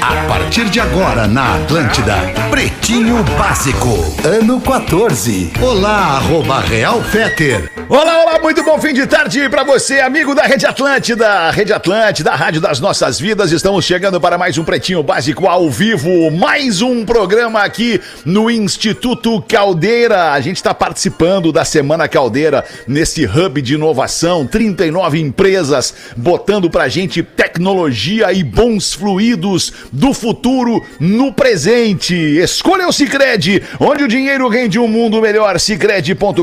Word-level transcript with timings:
A 0.00 0.26
partir 0.26 0.68
de 0.70 0.80
agora 0.80 1.26
na 1.26 1.56
Atlântida, 1.56 2.14
Pretinho 2.50 3.22
Básico, 3.36 3.88
ano 4.24 4.60
14. 4.60 5.52
Olá, 5.60 6.16
arroba 6.16 6.60
Real 6.60 7.02
Feter. 7.02 7.70
Olá, 7.86 8.22
olá, 8.22 8.40
muito 8.40 8.62
bom 8.64 8.80
fim 8.80 8.94
de 8.94 9.06
tarde 9.06 9.46
para 9.50 9.62
você, 9.62 10.00
amigo 10.00 10.34
da 10.34 10.44
Rede 10.44 10.64
Atlântida. 10.64 11.50
Rede 11.50 11.72
Atlântida, 11.72 12.30
a 12.30 12.34
rádio 12.34 12.60
das 12.60 12.80
nossas 12.80 13.20
vidas. 13.20 13.52
Estamos 13.52 13.84
chegando 13.84 14.18
para 14.18 14.38
mais 14.38 14.56
um 14.56 14.64
Pretinho 14.64 15.02
Básico 15.02 15.46
ao 15.46 15.68
vivo. 15.68 16.30
Mais 16.30 16.80
um 16.80 17.04
programa 17.04 17.60
aqui 17.60 18.00
no 18.24 18.50
Instituto 18.50 19.42
Caldeira. 19.42 20.32
A 20.32 20.40
gente 20.40 20.56
está 20.56 20.72
participando 20.72 21.52
da 21.52 21.64
Semana 21.64 22.08
Caldeira 22.08 22.64
nesse 22.88 23.26
hub 23.26 23.60
de 23.60 23.74
inovação. 23.74 24.46
39 24.46 25.20
empresas 25.20 25.94
botando 26.16 26.70
pra 26.70 26.88
gente 26.88 27.22
tecnologia 27.22 28.32
e 28.32 28.42
bons 28.42 28.94
fluidos 28.94 29.73
do 29.92 30.12
futuro 30.12 30.84
no 31.00 31.32
presente. 31.32 32.14
Escolha 32.14 32.88
o 32.88 32.92
Cicred, 32.92 33.62
onde 33.80 34.04
o 34.04 34.08
dinheiro 34.08 34.48
rende 34.48 34.78
um 34.78 34.88
mundo 34.88 35.20
melhor. 35.20 35.58
Cicred.com.br, 35.58 36.42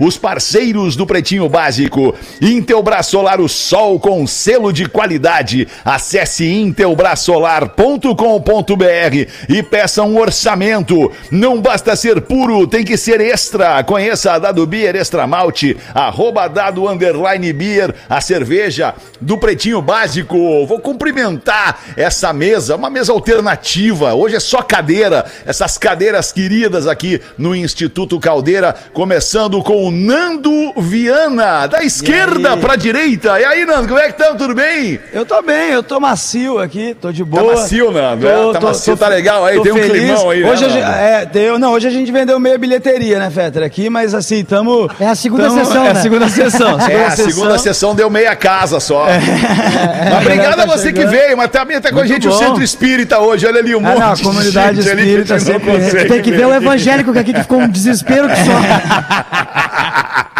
os 0.00 0.16
parceiros 0.16 0.96
do 0.96 1.06
Pretinho 1.06 1.48
Básico. 1.48 2.14
Intelbras 2.40 3.06
Solar, 3.06 3.40
o 3.40 3.48
sol 3.48 4.00
com 4.00 4.26
selo 4.26 4.72
de 4.72 4.88
qualidade. 4.88 5.68
Acesse 5.84 6.46
intelbrasolar.com.br 6.46 9.30
e 9.48 9.62
peça 9.62 10.02
um 10.02 10.18
orçamento. 10.18 11.12
Não 11.30 11.60
basta 11.60 11.94
ser 11.96 12.20
puro, 12.22 12.66
tem 12.66 12.84
que 12.84 12.96
ser 12.96 13.20
extra. 13.20 13.82
Conheça 13.84 14.32
a 14.32 14.38
Dado 14.38 14.66
Beer 14.66 14.96
Extra 14.96 15.26
Malte, 15.26 15.76
arroba 15.94 16.48
Dado 16.48 16.88
Underline 16.88 17.52
Beer, 17.52 17.94
a 18.08 18.20
cerveja 18.20 18.94
do 19.20 19.36
Pretinho 19.38 19.82
Básico. 19.82 20.66
Vou 20.66 20.80
cumprimentar 20.80 21.78
essa 21.96 22.05
mesa, 22.32 22.76
uma 22.76 22.88
mesa 22.90 23.12
alternativa. 23.12 24.14
Hoje 24.14 24.36
é 24.36 24.40
só 24.40 24.62
cadeira, 24.62 25.24
essas 25.44 25.76
cadeiras 25.78 26.32
queridas 26.32 26.86
aqui 26.86 27.20
no 27.36 27.54
Instituto 27.54 28.18
Caldeira, 28.20 28.74
começando 28.92 29.62
com 29.62 29.84
o 29.86 29.90
Nando 29.90 30.72
Viana, 30.76 31.66
da 31.66 31.82
esquerda 31.82 32.56
pra 32.56 32.76
direita. 32.76 33.38
E 33.40 33.44
aí, 33.44 33.64
Nando, 33.64 33.88
como 33.88 33.98
é 34.00 34.04
que 34.04 34.10
estamos? 34.20 34.36
Tudo 34.38 34.54
bem? 34.54 34.98
Eu 35.12 35.24
tô 35.26 35.42
bem, 35.42 35.70
eu 35.72 35.82
tô 35.82 35.98
macio 36.00 36.58
aqui, 36.58 36.94
tô 37.00 37.10
de 37.12 37.24
Tá 37.24 37.30
boa. 37.30 37.54
macio, 37.54 37.90
Nando? 37.90 38.22
Tô- 38.26 38.50
é? 38.50 38.52
Tá 38.52 38.60
tô- 38.60 38.66
macio, 38.68 38.96
tô- 38.96 39.04
tá 39.04 39.08
legal 39.08 39.44
aí, 39.44 39.56
tô 39.56 39.62
tem 39.62 39.72
um 39.72 39.76
feliz. 39.76 39.90
climão 39.92 40.30
aí. 40.30 40.44
Hoje 40.44 40.62
né, 40.62 40.66
a 40.66 40.70
gente, 40.70 40.84
é, 40.84 41.26
deu, 41.26 41.58
não, 41.58 41.72
hoje 41.72 41.86
a 41.88 41.90
gente 41.90 42.10
vendeu 42.12 42.38
meia 42.38 42.56
bilheteria, 42.58 43.18
né, 43.18 43.30
Fetter, 43.30 43.62
aqui, 43.62 43.90
mas 43.90 44.14
assim, 44.14 44.44
tamo... 44.44 44.88
É 45.00 45.06
a 45.06 45.14
segunda 45.14 45.44
tamo- 45.44 45.64
sessão, 45.64 45.84
É 45.84 45.90
a 45.90 45.94
né? 45.94 46.02
segunda 46.02 46.28
sessão. 46.28 46.76
É, 46.88 47.06
a 47.06 47.10
segunda 47.10 47.58
sessão 47.58 47.94
deu 47.94 48.08
meia 48.08 48.34
casa 48.36 48.78
só. 48.80 49.06
Mas 49.06 50.22
obrigado 50.22 50.56
tá 50.56 50.62
a 50.62 50.66
você 50.66 50.92
que 50.92 50.98
chegando. 51.00 51.10
veio, 51.10 51.36
mas 51.36 51.50
também 51.50 51.80
tá 51.80 51.90
com 51.96 52.02
a 52.02 52.06
gente 52.06 52.28
o 52.28 52.30
bom. 52.30 52.38
Centro 52.38 52.62
Espírita 52.62 53.18
hoje. 53.18 53.46
Olha 53.46 53.58
ali 53.60 53.74
um 53.74 53.78
Ah, 53.78 53.90
monte 53.90 53.98
não, 54.00 54.10
a 54.10 54.14
de 54.14 54.22
comunidade 54.22 54.76
gente 54.82 54.90
ali 54.90 55.02
espírita 55.02 55.34
a 55.34 55.38
gente 55.38 55.48
não 55.48 55.58
sempre- 55.60 55.72
consegue 55.84 56.08
Tem 56.08 56.22
que 56.22 56.30
ver 56.32 56.46
o 56.46 56.54
evangélico 56.54 57.12
que 57.12 57.18
aqui 57.18 57.32
que 57.32 57.40
ficou 57.42 57.60
um 57.60 57.68
desespero 57.68 58.28
que 58.28 58.36
só. 58.36 58.52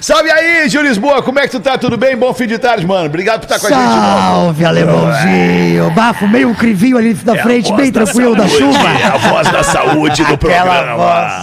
Salve 0.00 0.30
aí, 0.30 0.68
Gil 0.68 0.82
Lisboa, 0.82 1.22
como 1.22 1.38
é 1.38 1.42
que 1.44 1.48
tu 1.48 1.60
tá? 1.60 1.78
Tudo 1.78 1.96
bem? 1.96 2.14
Bom 2.14 2.34
fim 2.34 2.46
de 2.46 2.58
tarde, 2.58 2.86
mano. 2.86 3.06
Obrigado 3.06 3.40
por 3.46 3.54
estar 3.54 3.58
com 3.58 3.66
a 3.66 3.70
gente. 3.70 3.90
Salve, 3.90 4.62
alemãozinho. 4.64 5.90
Bafo, 5.92 6.28
meio 6.28 6.54
crivinho 6.54 6.98
ali 6.98 7.14
da 7.14 7.36
frente, 7.36 7.72
bem 7.72 7.90
tranquilo 7.90 8.36
da 8.36 8.46
chuva. 8.46 8.78
É 9.00 9.04
a 9.06 9.16
voz 9.16 9.48
da 9.50 9.62
saúde 9.62 10.22
do 10.24 10.36
programa. 10.38 10.72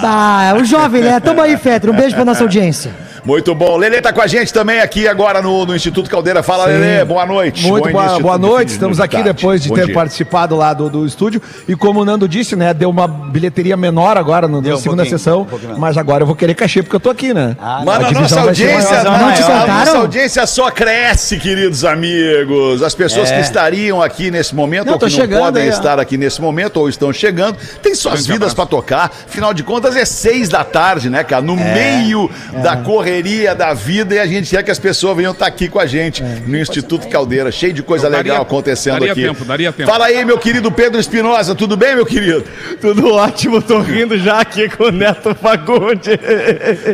Ah, 0.03 0.53
o 0.59 0.63
jovem, 0.63 1.01
né? 1.01 1.19
Tamo 1.19 1.41
aí, 1.41 1.57
Fetter. 1.57 1.90
Um 1.90 1.95
beijo 1.95 2.13
pra 2.16 2.24
nossa 2.24 2.44
audiência. 2.44 2.91
Muito 3.23 3.53
bom. 3.53 3.77
Lelê 3.77 4.01
tá 4.01 4.11
com 4.11 4.19
a 4.21 4.25
gente 4.27 4.51
também 4.51 4.79
aqui 4.79 5.07
agora 5.07 5.41
no, 5.41 5.65
no 5.65 5.75
Instituto 5.75 6.09
Caldeira. 6.09 6.41
Fala, 6.41 6.65
Lelê. 6.65 7.05
Boa 7.05 7.25
noite. 7.25 7.67
Muito 7.67 7.89
boa, 7.91 8.03
início 8.05 8.19
boa 8.21 8.35
de- 8.35 8.41
noite, 8.41 8.67
de- 8.69 8.73
estamos 8.73 8.99
aqui 8.99 9.17
tarde. 9.17 9.33
depois 9.33 9.61
de 9.61 9.69
Bom 9.69 9.75
ter 9.75 9.85
dia. 9.85 9.93
participado 9.93 10.55
lá 10.55 10.73
do, 10.73 10.89
do 10.89 11.05
estúdio. 11.05 11.39
E 11.67 11.75
como 11.75 12.01
o 12.01 12.05
Nando 12.05 12.27
disse, 12.27 12.55
né, 12.55 12.73
deu 12.73 12.89
uma 12.89 13.07
bilheteria 13.07 13.77
menor 13.77 14.17
agora 14.17 14.47
no- 14.47 14.57
na 14.57 14.63
Deu 14.69 14.75
um 14.75 14.79
segunda 14.79 15.05
sessão, 15.05 15.47
um 15.51 15.77
mas 15.77 15.97
agora 15.97 16.23
eu 16.23 16.27
vou 16.27 16.35
querer 16.35 16.55
cachê 16.55 16.81
porque 16.81 16.95
eu 16.95 16.99
tô 16.99 17.09
aqui, 17.11 17.31
né? 17.33 17.55
Mano, 17.85 17.91
a 18.07 18.09
divisão 18.09 18.21
nossa 18.21 18.35
vai 18.43 18.55
ser 18.55 18.71
audiência, 18.73 19.03
maior. 19.03 19.19
Não 19.19 19.33
te 19.33 19.41
a 19.43 19.67
nossa 19.67 19.97
audiência 19.97 20.47
só 20.47 20.71
cresce, 20.71 21.38
queridos 21.38 21.85
amigos. 21.85 22.81
As 22.81 22.95
pessoas 22.95 23.29
que 23.31 23.39
estariam 23.39 24.01
aqui 24.01 24.31
nesse 24.31 24.55
momento, 24.55 24.88
Não, 24.88 24.93
ou 24.93 24.99
que 24.99 25.05
não 25.05 25.11
chegando 25.11 25.41
podem 25.43 25.67
estar 25.67 25.99
aqui 25.99 26.17
nesse 26.17 26.41
momento, 26.41 26.77
ou 26.77 26.89
estão 26.89 27.13
chegando, 27.13 27.55
tem 27.83 27.93
suas 27.93 28.25
vidas 28.25 28.53
pra 28.53 28.65
tocar. 28.65 29.11
Afinal 29.27 29.53
de 29.53 29.63
contas, 29.63 29.95
é 29.95 30.05
seis 30.05 30.49
da 30.49 30.63
tarde, 30.63 31.09
né, 31.09 31.23
cara? 31.23 31.41
No 31.41 31.55
meio 31.55 32.29
da 32.63 32.77
correria 33.11 33.53
da 33.53 33.73
vida, 33.73 34.16
e 34.16 34.19
a 34.19 34.25
gente 34.25 34.49
quer 34.49 34.63
que 34.63 34.72
as 34.72 34.79
pessoas 34.79 35.17
venham 35.17 35.33
estar 35.33 35.45
aqui 35.45 35.67
com 35.67 35.79
a 35.79 35.85
gente 35.85 36.23
no 36.23 36.57
Instituto 36.57 37.07
Caldeira, 37.09 37.51
cheio 37.51 37.73
de 37.73 37.83
coisa 37.83 38.05
Então, 38.07 38.17
daria- 38.17 38.31
legal 38.33 38.44
acontecendo 38.45 38.94
daria 38.99 39.11
aqui. 39.11 39.22
tempo, 39.23 39.44
daria 39.45 39.72
tempo. 39.73 39.91
Fala 39.91 40.05
aí, 40.05 40.23
meu 40.23 40.38
querido 40.38 40.72
Pedro 40.72 40.99
Espinosa, 40.99 41.53
tudo 41.53 41.75
bem, 41.75 41.94
meu 41.95 42.05
querido? 42.05 42.44
Tudo 42.79 43.13
ótimo, 43.13 43.61
tô 43.61 43.79
rindo 43.81 44.17
já 44.17 44.39
aqui 44.39 44.69
com 44.69 44.85
o 44.85 44.91
Neto 44.91 45.35
Fagundes. 45.35 46.17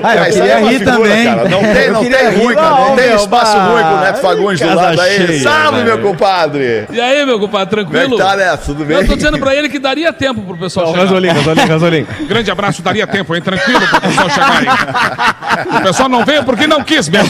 Ah, 0.04 0.16
eu 0.16 0.24
aí 0.24 0.32
queria 0.34 0.52
é 0.54 0.60
rir 0.64 0.80
figura, 0.80 0.98
também. 1.10 1.26
cara. 1.26 1.50
Não 1.50 1.60
tem, 1.60 1.84
Eu 1.86 1.94
não 1.94 2.02
queria 2.04 2.18
tem 2.18 2.38
ruim, 2.40 2.56
cara. 2.56 2.70
Não, 2.70 2.90
Não, 2.90 2.96
tem 2.96 3.16
espaço 3.16 3.58
ruim 3.58 3.84
com 3.84 3.94
o 3.94 4.00
Neto 4.02 4.22
Fagundes 4.22 4.60
do 4.68 4.76
lado 4.76 5.02
aí. 5.02 5.18
cheia, 5.28 5.44
Salve, 5.44 5.84
velho. 5.84 5.86
meu 5.86 6.00
compadre. 6.00 6.86
E 6.92 7.00
aí, 7.00 7.26
meu 7.26 7.40
compadre, 7.40 7.84
Como 7.86 7.96
é 7.96 8.00
tranquilo? 8.02 8.18
tá, 8.18 8.36
Neto? 8.36 8.66
Tudo 8.66 8.86
bem? 8.86 8.98
Eu 8.98 9.08
tô 9.08 9.16
dizendo 9.16 9.38
pra 9.38 9.56
ele 9.56 9.70
que 9.70 9.78
daria 9.80 10.12
tempo 10.12 10.42
pro 10.42 10.58
pessoal 10.58 10.88
chegar. 10.88 11.04
Gasolinho, 11.04 11.34
gasolinho, 11.36 11.68
gasolinho. 11.68 12.08
Grande 12.28 12.50
abraço, 12.52 12.82
daria 12.82 13.06
tempo, 13.06 13.36
hein? 13.36 13.42
Tranquilo 13.42 13.82
pro 13.88 14.02
pessoal 14.02 14.30
chegar 14.30 14.58
aí. 14.58 14.68
O 15.78 15.82
pessoal 15.82 16.07
não 16.10 16.26
veio 16.26 16.44
porque 16.44 16.68
não 16.68 16.84
quis 16.84 17.08
mesmo. 17.10 17.30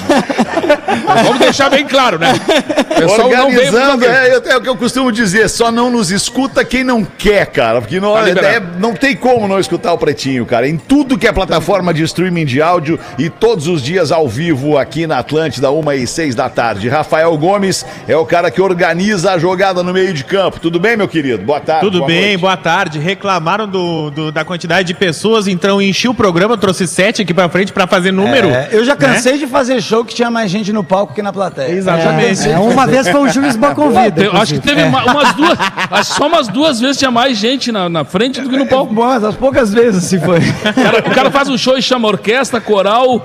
Vamos 1.23 1.39
deixar 1.39 1.69
bem 1.69 1.85
claro, 1.85 2.17
né? 2.19 2.33
O 2.33 2.95
pessoal 3.01 3.29
não 3.29 3.49
veio 3.51 3.71
porque 3.71 3.71
não 3.71 3.93
Organizando, 3.93 4.05
quis. 4.05 4.49
é, 4.49 4.53
é 4.53 4.57
o 4.57 4.61
que 4.61 4.69
eu 4.69 4.75
costumo 4.75 5.11
dizer, 5.11 5.49
só 5.49 5.71
não 5.71 5.89
nos 5.89 6.11
escuta 6.11 6.63
quem 6.65 6.83
não 6.83 7.03
quer, 7.03 7.45
cara, 7.47 7.81
porque 7.81 7.99
não, 7.99 8.13
Tá 8.13 8.21
liberado. 8.23 8.55
é- 8.55 8.79
não 8.79 8.93
tem 8.93 9.15
como 9.15 9.47
não 9.47 9.59
escutar 9.59 9.93
o 9.93 9.97
Pretinho, 9.97 10.45
cara, 10.45 10.67
em 10.67 10.77
tudo 10.77 11.17
que 11.17 11.27
é 11.27 11.31
plataforma 11.31 11.93
de 11.93 12.03
streaming 12.03 12.45
de 12.45 12.61
áudio 12.61 12.99
e 13.17 13.29
todos 13.29 13.67
os 13.67 13.81
dias 13.81 14.11
ao 14.11 14.27
vivo 14.27 14.77
aqui 14.77 15.05
na 15.07 15.19
Atlântida, 15.19 15.69
uma 15.71 15.95
e 15.95 16.05
seis 16.07 16.33
da 16.35 16.49
tarde. 16.49 16.89
Rafael 16.89 17.35
Gomes 17.37 17.85
é 18.07 18.15
o 18.15 18.25
cara 18.25 18.49
que 18.51 18.61
organiza 18.61 19.31
a 19.33 19.37
jogada 19.39 19.83
no 19.83 19.93
meio 19.93 20.13
de 20.13 20.23
campo. 20.23 20.59
Tudo 20.59 20.79
bem, 20.79 20.97
meu 20.97 21.07
querido? 21.07 21.43
Boa 21.43 21.59
tarde. 21.59 21.81
Tudo 21.85 21.99
boa 21.99 22.07
bem, 22.07 22.21
noite. 22.29 22.37
boa 22.37 22.57
tarde. 22.57 22.99
Reclamaram 22.99 23.67
do, 23.67 24.09
do- 24.11 24.31
da 24.31 24.43
quantidade 24.43 24.87
de 24.87 24.93
pessoas, 24.93 25.47
então 25.47 25.81
enchi 25.81 26.07
o 26.07 26.13
programa, 26.13 26.57
trouxe 26.57 26.87
sete 26.87 27.21
aqui 27.21 27.33
pra 27.33 27.47
frente 27.49 27.71
pra 27.71 27.85
fazer 27.87 28.11
número. 28.11 28.49
É, 28.49 28.66
eu 28.71 28.83
já 28.85 28.95
cansei 28.95 29.37
de 29.37 29.47
fazer 29.47 29.81
show 29.81 30.03
que 30.05 30.13
tinha 30.15 30.29
mais 30.31 30.49
gente 30.51 30.71
no 30.73 30.83
palco 30.83 31.13
que 31.13 31.21
na 31.21 31.31
plateia. 31.33 31.71
Exatamente. 31.71 32.49
É, 32.49 32.57
uma 32.57 32.85
vez 32.87 33.07
foi 33.07 33.21
o 33.21 33.27
Júlio 33.29 33.47
Lisboa 33.47 33.73
convida. 33.75 34.23
Eu 34.23 34.33
acho 34.33 34.53
que 34.55 34.59
teve 34.59 34.83
uma- 34.83 35.03
umas 35.05 35.33
duas. 35.33 35.57
acho 35.91 36.09
que 36.11 36.17
só 36.17 36.27
umas 36.27 36.47
duas 36.47 36.79
vezes 36.79 36.97
tinha 36.97 37.11
mais 37.11 37.37
gente 37.37 37.71
na, 37.71 37.87
na 37.89 38.03
frente 38.03 38.41
do 38.41 38.49
que 38.49 38.57
no 38.57 38.65
palco. 38.65 38.93
Bom, 38.93 39.05
mas 39.05 39.23
as 39.23 39.35
poucas 39.35 39.73
vezes 39.73 40.05
assim 40.05 40.19
foi. 40.19 40.39
O 40.39 40.73
cara, 40.73 40.99
o 40.99 41.11
cara 41.11 41.31
faz 41.31 41.49
um 41.49 41.57
show 41.57 41.77
e 41.77 41.81
chama 41.81 42.07
orquestra, 42.07 42.59
coral, 42.61 43.21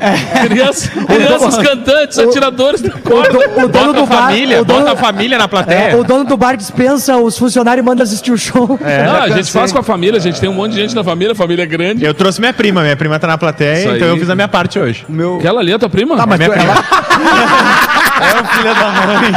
criança- 0.47 0.91
crianças 0.91 1.57
cantantes, 1.59 2.19
atiradores 2.19 2.81
da 2.81 2.91
corda. 2.91 3.39
O 3.39 3.69
dono 3.69 3.69
Bota 3.69 3.93
do 4.01 4.07
bar. 4.07 4.27
família, 4.27 4.61
o 4.61 4.65
dono, 4.65 4.81
bota 4.81 4.93
a 4.93 4.97
família 4.97 5.39
na 5.39 5.45
é, 5.45 5.49
plateia. 5.49 5.97
o 5.99 6.05
dono 6.05 6.25
do 6.25 6.37
bar 6.37 6.57
dispensa 6.57 7.17
os 7.17 7.37
funcionários 7.39 7.85
e 7.85 7.87
manda 7.89 8.03
assistir 8.03 8.33
o 8.33 8.39
show. 8.39 8.79
Não, 8.81 9.17
a 9.23 9.29
gente 9.31 9.51
faz 9.53 9.73
com 9.73 9.79
a 9.79 9.83
família, 9.83 10.19
a 10.19 10.21
gente 10.21 10.41
tem 10.41 10.49
um 10.49 10.55
monte 10.55 10.73
de 10.73 10.81
gente 10.81 10.95
na 10.95 11.05
família, 11.05 11.33
a 11.33 11.37
família 11.37 11.63
é 11.63 11.67
grande. 11.67 12.05
Eu 12.05 12.15
trouxe 12.15 12.41
minha 12.41 12.53
prima, 12.53 12.83
minha 12.83 12.97
prima 12.97 13.19
tá 13.19 13.27
na 13.27 13.39
plateia, 13.39 13.79
Isso 13.79 13.89
então 13.97 14.09
aí. 14.09 14.15
eu 14.15 14.19
fiz 14.19 14.31
a 14.31 14.35
minha 14.35 14.49
parte 14.49 14.79
hoje. 14.79 15.05
Aquela 15.39 15.61
ali 15.61 15.73
é 15.73 15.79
tua 15.79 15.89
prima? 15.89 16.17
Ah, 16.19 16.27
mas 16.27 16.39
minha 16.39 16.51
prima. 16.51 16.75
É 18.23 18.41
o 18.41 18.45
filho 18.45 18.75
da 18.75 18.89
mãe. 18.89 19.33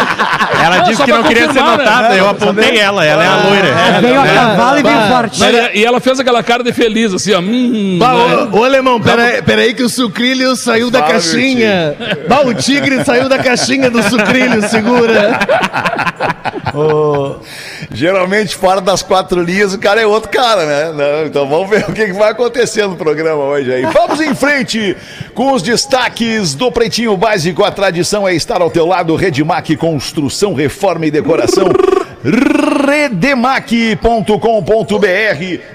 Ela 0.64 0.80
disse 0.80 1.04
que 1.04 1.12
não 1.12 1.24
queria 1.24 1.52
ser 1.52 1.62
né? 1.62 1.72
notada, 1.72 2.16
eu 2.16 2.30
apontei 2.30 2.78
ela, 2.78 3.04
ela 3.04 3.24
é 3.24 3.28
a 3.28 3.36
loira. 3.36 4.02
Veio 4.02 4.22
a 4.22 4.26
cavalo 4.28 4.80
e 4.80 4.84
veio 4.84 5.02
forte. 5.08 5.40
Mas, 5.40 5.56
e 5.74 5.84
ela 5.84 6.00
fez 6.00 6.20
aquela 6.20 6.44
cara 6.44 6.64
de 6.64 6.72
feliz, 6.72 7.14
assim, 7.14 7.34
ó. 7.34 7.40
Hum, 7.40 7.98
né? 8.00 8.50
ô, 8.52 8.64
alemão, 8.64 9.02
peraí, 9.02 9.42
peraí 9.42 9.74
que 9.74 9.84
o 9.84 9.90
sucrilho 9.90 10.56
saiu 10.56 10.92
da 10.92 11.02
caixinha. 11.02 11.96
Bah, 12.28 12.42
o 12.46 12.54
tigre 12.54 13.04
saiu 13.04 13.28
da 13.28 13.40
caixinha 13.40 13.90
do 13.90 14.04
sucrilho, 14.04 14.62
segura. 14.70 15.40
Geralmente, 17.92 18.56
fora 18.56 18.82
das 18.82 19.02
quatro 19.02 19.42
linhas, 19.42 19.74
o 19.74 19.80
cara 19.80 20.02
é 20.02 20.08
outro 20.08 20.30
cara, 20.30 20.66
né? 20.66 20.92
Não, 20.94 21.26
então 21.26 21.48
vamos 21.48 21.70
ver 21.70 21.86
o 21.90 21.94
que 21.94 22.06
que 22.06 22.14
vai 22.14 22.32
acontecer 22.32 22.88
no 22.88 22.96
programa 22.96 23.44
hoje 23.44 23.74
aí. 23.74 23.86
Vamos 23.86 24.20
em 24.20 24.34
frente 24.34 24.96
com 25.34 25.52
os 25.52 25.62
destaques 25.62 26.56
do 26.56 26.72
Pretinho 26.72 27.16
Básico. 27.16 27.64
A 27.64 27.72
tradição 27.72 28.28
é 28.28 28.34
estar 28.34 28.62
ao 28.62 28.70
teu 28.70 28.86
lado. 28.86 29.16
Redmac 29.16 29.76
Construção, 29.78 30.54
Reforma 30.54 31.06
e 31.06 31.12
Decoração. 31.12 31.70
redemac.com.br 32.86 34.36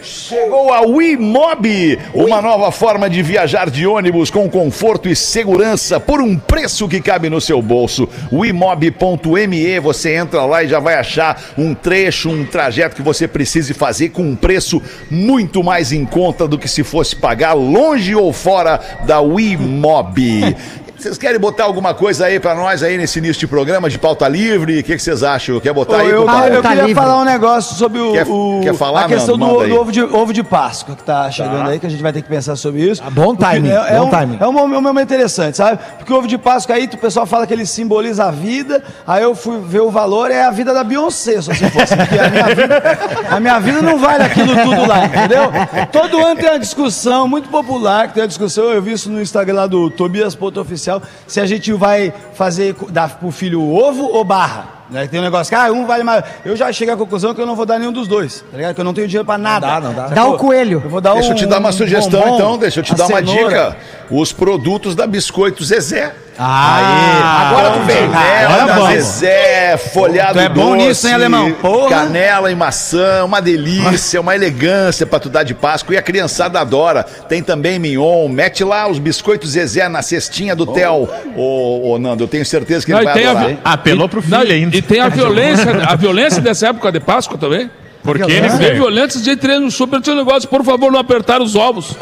chegou 0.02 0.72
a 0.72 0.82
Wimob, 0.82 1.98
uma 2.14 2.40
nova 2.40 2.70
forma 2.70 3.10
de 3.10 3.20
viajar 3.22 3.68
de 3.68 3.86
ônibus 3.86 4.30
com 4.30 4.48
conforto 4.48 5.08
e 5.08 5.16
segurança 5.16 5.98
por 5.98 6.20
um 6.20 6.36
preço 6.36 6.88
que 6.88 7.00
cabe 7.00 7.28
no 7.28 7.40
seu 7.40 7.60
bolso. 7.60 8.08
Wimob.me, 8.32 9.80
você 9.80 10.14
entra 10.14 10.44
lá 10.44 10.62
e 10.62 10.68
já 10.68 10.78
vai 10.78 10.94
achar 10.94 11.42
um 11.58 11.74
trecho, 11.74 12.30
um 12.30 12.44
trajeto 12.44 12.94
que 12.94 13.02
você 13.02 13.26
precise 13.26 13.74
fazer 13.74 14.10
com 14.10 14.22
um 14.22 14.36
preço 14.36 14.80
muito 15.10 15.64
mais 15.64 15.92
em 15.92 16.06
conta 16.06 16.46
do 16.46 16.58
que 16.58 16.68
se 16.68 16.84
fosse 16.84 17.16
pagar 17.16 17.54
longe 17.54 18.14
ou 18.14 18.32
fora 18.32 18.80
da 19.04 19.20
Wimob. 19.20 20.56
Vocês 21.00 21.16
querem 21.16 21.40
botar 21.40 21.64
alguma 21.64 21.94
coisa 21.94 22.26
aí 22.26 22.38
pra 22.38 22.54
nós 22.54 22.82
aí 22.82 22.98
nesse 22.98 23.18
início 23.20 23.40
de 23.40 23.46
programa 23.46 23.88
de 23.88 23.98
pauta 23.98 24.28
livre? 24.28 24.80
O 24.80 24.84
que 24.84 24.96
que 24.96 25.02
vocês 25.02 25.22
acham? 25.22 25.58
Quer 25.58 25.72
botar 25.72 26.00
aí? 26.00 26.10
eu, 26.10 26.26
eu 26.26 26.26
tá 26.26 26.68
queria 26.68 26.82
livre. 26.84 26.94
falar 26.94 27.16
um 27.22 27.24
negócio 27.24 27.74
sobre 27.74 27.98
o, 28.00 28.12
Quer- 28.12 28.26
o- 28.28 28.60
quer 28.62 28.74
falar, 28.74 29.06
a 29.06 29.08
questão 29.08 29.38
Nando? 29.38 29.60
do, 29.60 29.68
do 29.68 29.80
ovo, 29.80 29.90
de, 29.90 30.02
ovo 30.02 30.30
de 30.30 30.42
Páscoa 30.42 30.94
que 30.94 31.02
tá 31.02 31.30
chegando 31.30 31.70
aí, 31.70 31.78
que 31.78 31.86
a 31.86 31.88
gente 31.88 32.02
vai 32.02 32.12
ter 32.12 32.20
que 32.20 32.28
pensar 32.28 32.54
sobre 32.54 32.82
isso. 32.82 33.02
bom 33.12 33.34
Porque 33.34 33.44
timing, 33.50 33.70
É, 33.70 33.94
é 33.94 33.98
bom 33.98 34.08
um, 34.08 34.10
timing. 34.10 34.36
é 34.40 34.46
um 34.46 34.52
mom- 34.52 34.64
um 34.76 34.82
momento 34.82 35.04
interessante, 35.08 35.56
sabe? 35.56 35.78
Porque 35.96 36.12
o 36.12 36.16
ovo 36.18 36.28
de 36.28 36.36
Páscoa 36.36 36.76
aí, 36.76 36.84
o 36.84 36.98
pessoal 36.98 37.24
fala 37.24 37.46
que 37.46 37.54
ele 37.54 37.64
simboliza 37.64 38.26
a 38.26 38.30
vida, 38.30 38.82
aí 39.06 39.22
eu 39.22 39.34
fui 39.34 39.58
ver 39.66 39.80
o 39.80 39.90
valor, 39.90 40.30
é 40.30 40.42
a 40.44 40.50
vida 40.50 40.74
da 40.74 40.84
Beyoncé, 40.84 41.40
só 41.40 41.54
se 41.54 41.64
fosse. 41.70 41.96
Porque 41.96 42.18
a 42.18 42.28
minha 42.28 42.54
vida, 42.54 42.98
a 43.30 43.40
minha 43.40 43.58
vida 43.58 43.80
não 43.80 43.96
vale 43.98 44.24
aquilo 44.24 44.54
tudo 44.54 44.86
lá, 44.86 45.06
entendeu? 45.06 45.50
Todo 45.90 46.18
ano 46.26 46.36
tem 46.38 46.50
uma 46.50 46.58
discussão 46.58 47.26
muito 47.26 47.48
popular, 47.48 48.08
que 48.08 48.12
tem 48.14 48.22
uma 48.22 48.28
discussão, 48.28 48.64
eu 48.64 48.82
vi 48.82 48.92
isso 48.92 49.10
no 49.10 49.18
Instagram 49.22 49.54
lá 49.54 49.66
do 49.66 49.88
Tobias 49.88 50.34
Poto 50.34 50.60
Oficial, 50.60 50.89
se 51.26 51.40
a 51.40 51.46
gente 51.46 51.72
vai 51.72 52.12
fazer, 52.34 52.74
dar 52.90 53.18
pro 53.18 53.30
filho 53.30 53.62
ovo 53.62 54.02
ou 54.04 54.24
barra. 54.24 54.80
Né? 54.90 55.06
Tem 55.06 55.20
um 55.20 55.22
negócio 55.22 55.48
que, 55.48 55.54
ah, 55.54 55.70
um 55.70 55.86
vale 55.86 56.02
mais. 56.02 56.24
Eu 56.44 56.56
já 56.56 56.72
cheguei 56.72 56.92
à 56.92 56.96
conclusão 56.96 57.32
que 57.32 57.40
eu 57.40 57.46
não 57.46 57.54
vou 57.54 57.64
dar 57.64 57.78
nenhum 57.78 57.92
dos 57.92 58.08
dois, 58.08 58.44
tá 58.50 58.56
ligado? 58.56 58.74
Que 58.74 58.80
eu 58.80 58.84
não 58.84 58.92
tenho 58.92 59.06
dinheiro 59.06 59.24
pra 59.24 59.38
nada. 59.38 59.64
dá, 59.66 59.80
não 59.80 59.92
dá. 59.94 60.02
Sacou? 60.08 60.14
Dá 60.16 60.26
o 60.26 60.36
coelho. 60.36 60.80
Eu 60.84 60.90
vou 60.90 61.00
dar 61.00 61.12
Deixa 61.14 61.28
eu 61.28 61.32
um- 61.32 61.36
te 61.36 61.46
dar 61.46 61.58
uma 61.60 61.68
um 61.68 61.72
sugestão 61.72 62.20
bombom, 62.20 62.34
então, 62.34 62.58
deixa 62.58 62.80
eu 62.80 62.84
te 62.84 62.94
dar 62.96 63.06
uma 63.06 63.18
cenoura. 63.18 63.48
dica. 63.48 63.76
Os 64.10 64.32
produtos 64.32 64.96
da 64.96 65.06
Biscoito 65.06 65.64
Zezé. 65.64 66.12
Ah, 66.42 67.50
Agora 67.50 67.70
tu 67.72 67.80
vem 67.80 68.04
agora. 68.04 68.94
Zezé, 69.00 69.76
folhado 69.76 70.32
Tu 70.32 70.38
é 70.40 70.48
bom 70.48 70.74
doce, 70.74 70.86
nisso, 70.88 71.06
hein, 71.08 71.12
alemão? 71.14 71.52
Porra. 71.52 71.88
Canela 71.90 72.50
e 72.50 72.54
maçã, 72.54 73.24
uma 73.26 73.42
delícia, 73.42 74.18
uma 74.20 74.34
elegância 74.34 75.06
pra 75.06 75.20
tu 75.20 75.28
dar 75.28 75.42
de 75.42 75.52
Páscoa. 75.54 75.94
E 75.94 75.98
a 75.98 76.02
criançada 76.02 76.58
adora. 76.58 77.04
Tem 77.04 77.42
também 77.42 77.78
mignon. 77.78 78.26
Mete 78.28 78.64
lá 78.64 78.88
os 78.88 78.98
biscoitos 78.98 79.50
Zezé 79.50 79.86
na 79.88 80.00
cestinha 80.00 80.56
do 80.56 80.66
Theo. 80.66 81.08
Ô, 81.36 81.90
ô, 81.92 81.98
Nando, 81.98 82.24
eu 82.24 82.28
tenho 82.28 82.46
certeza 82.46 82.86
que 82.86 82.92
ele 82.92 83.04
Não, 83.04 83.12
vai 83.12 83.22
a 83.24 83.30
adorar. 83.30 83.48
vi- 83.48 83.58
Apelou 83.62 84.08
pro 84.08 84.22
filho 84.22 84.34
Não, 84.38 84.42
ainda. 84.42 84.74
E 84.76 84.80
tem 84.80 84.98
a 85.00 85.08
violência, 85.10 85.70
a 85.86 85.94
violência 85.94 86.40
dessa 86.40 86.68
época 86.68 86.90
de 86.90 87.00
Páscoa 87.00 87.36
também. 87.36 87.70
Por 88.02 88.16
quê, 88.18 88.32
Eles 88.32 88.56
velho? 88.56 88.74
violentos, 88.76 89.22
de 89.22 89.36
treino 89.36 89.66
no 89.66 89.70
super, 89.70 90.00
tinha 90.00 90.16
um 90.16 90.18
negócio, 90.18 90.48
por 90.48 90.64
favor, 90.64 90.90
não 90.90 90.98
apertar 90.98 91.42
os 91.42 91.54
ovos. 91.54 91.94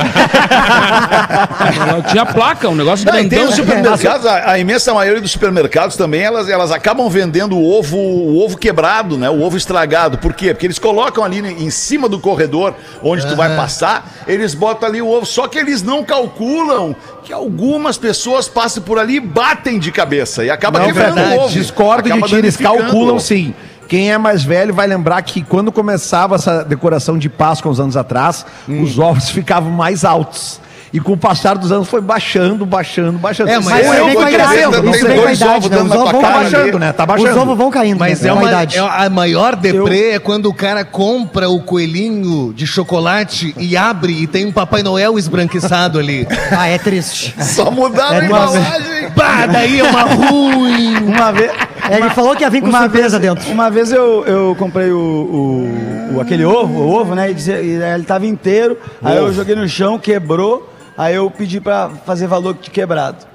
tinha 2.10 2.24
placa, 2.24 2.68
um 2.68 2.74
negócio 2.74 3.04
Não, 3.04 3.12
tem 3.12 3.28
grandão. 3.28 3.48
os 3.48 3.56
supermercados, 3.56 4.26
a, 4.26 4.52
a 4.52 4.58
imensa 4.58 4.94
maioria 4.94 5.20
dos 5.20 5.32
supermercados 5.32 5.96
também, 5.96 6.22
elas, 6.22 6.48
elas 6.48 6.70
acabam 6.70 7.08
vendendo 7.08 7.56
o 7.56 7.78
ovo, 7.78 7.96
o 7.96 8.44
ovo 8.44 8.56
quebrado, 8.56 9.18
né? 9.18 9.28
O 9.28 9.42
ovo 9.42 9.56
estragado. 9.56 10.18
Por 10.18 10.32
quê? 10.34 10.54
Porque 10.54 10.66
eles 10.66 10.78
colocam 10.78 11.24
ali 11.24 11.38
em 11.38 11.70
cima 11.70 12.08
do 12.08 12.18
corredor 12.20 12.74
onde 13.02 13.26
tu 13.26 13.34
vai 13.34 13.54
passar, 13.56 14.08
eles 14.26 14.54
botam 14.54 14.88
ali 14.88 15.02
o 15.02 15.08
ovo. 15.08 15.26
Só 15.26 15.48
que 15.48 15.58
eles 15.58 15.82
não 15.82 16.04
calculam 16.04 16.94
que 17.24 17.32
algumas 17.32 17.98
pessoas 17.98 18.48
passam 18.48 18.82
por 18.82 18.98
ali 18.98 19.16
e 19.16 19.20
batem 19.20 19.78
de 19.78 19.90
cabeça 19.92 20.44
e 20.44 20.50
acaba 20.50 20.78
Não, 20.78 20.86
quebrando 20.86 21.14
verdade. 21.16 21.36
o 21.36 21.40
ovo. 21.40 21.52
Discordo 21.52 22.04
de 22.04 22.12
Acaba 22.12 22.28
ti, 22.28 22.36
eles 22.36 22.56
calculam 22.56 23.18
sim. 23.18 23.54
Quem 23.88 24.12
é 24.12 24.18
mais 24.18 24.44
velho 24.44 24.72
vai 24.74 24.86
lembrar 24.86 25.20
que 25.22 25.42
quando 25.42 25.72
começava 25.72 26.34
essa 26.34 26.62
decoração 26.62 27.16
de 27.18 27.28
Páscoa 27.28 27.72
uns 27.72 27.80
anos 27.80 27.96
atrás, 27.96 28.44
Hum. 28.68 28.82
os 28.82 28.98
ovos 28.98 29.30
ficavam 29.30 29.70
mais 29.70 30.04
altos. 30.04 30.60
E 30.90 30.98
com 30.98 31.12
o 31.12 31.16
passar 31.18 31.58
dos 31.58 31.70
anos 31.70 31.86
foi 31.86 32.00
baixando, 32.00 32.64
baixando, 32.64 33.18
baixando. 33.18 33.50
É, 33.50 33.56
mas 33.60 33.64
Mas 33.86 33.98
eu 33.98 34.06
a 34.06 34.10
idade. 34.10 34.34
crescendo, 34.36 34.90
Isso 34.90 35.06
vem 35.06 35.20
com 35.20 35.26
a 35.28 35.32
idade, 35.34 35.68
né? 35.68 35.76
Os 35.82 35.90
ovos 35.92 36.10
vão 36.12 36.20
tá 36.22 36.30
baixando, 36.30 36.78
né? 36.78 36.92
Tá 36.94 37.02
Os 37.02 37.08
baixando. 37.08 37.40
ovos 37.42 37.58
vão 37.58 37.70
caindo 37.70 37.98
Mas 37.98 38.22
né? 38.22 38.28
é 38.28 38.30
a 38.30 38.34
uma, 38.34 38.48
idade. 38.48 38.78
é 38.78 38.80
a 38.80 39.10
maior 39.10 39.54
deprê 39.54 40.12
é 40.12 40.18
quando 40.18 40.46
o 40.46 40.54
cara 40.54 40.86
compra 40.86 41.50
o 41.50 41.60
coelhinho 41.60 42.54
de 42.54 42.66
chocolate 42.66 43.54
e 43.58 43.76
abre 43.76 44.14
e 44.22 44.26
tem 44.26 44.46
um 44.46 44.52
Papai 44.52 44.82
Noel 44.82 45.18
esbranquiçado 45.18 45.98
ali. 45.98 46.26
Ah, 46.50 46.66
é 46.68 46.78
triste. 46.78 47.34
Só 47.44 47.70
mudaram 47.70 48.12
a 48.12 48.16
É 48.16 48.20
vez. 48.20 48.30
embalagem. 48.30 49.08
Bah, 49.14 49.46
daí 49.46 49.80
é 49.80 49.84
uma 49.84 50.02
ruim. 50.04 50.96
Uma 51.04 51.32
vez. 51.32 51.52
É, 51.90 51.96
Ele 51.98 52.10
falou 52.10 52.34
que 52.36 52.42
ia 52.42 52.50
vir 52.50 52.60
com 52.60 52.68
Uma 52.68 52.82
surpresa 52.82 53.18
vez, 53.18 53.34
dentro. 53.34 53.52
uma 53.52 53.70
vez 53.70 53.92
eu, 53.92 54.24
eu 54.26 54.56
comprei 54.58 54.90
o, 54.90 54.98
o- 54.98 56.16
o- 56.16 56.20
aquele 56.20 56.44
ovo, 56.44 56.80
o 56.80 56.90
ovo, 56.94 57.14
né? 57.14 57.30
E, 57.30 57.34
dizia- 57.34 57.60
e 57.60 57.70
ele 57.82 58.04
tava 58.04 58.26
inteiro. 58.26 58.76
Aí 59.02 59.16
eu 59.16 59.32
joguei 59.32 59.54
no 59.54 59.68
chão, 59.68 59.98
quebrou. 59.98 60.68
Aí 60.96 61.14
eu 61.14 61.30
pedi 61.30 61.60
pra 61.60 61.90
fazer 62.04 62.26
valor 62.26 62.54
de 62.54 62.70
quebrado. 62.70 63.27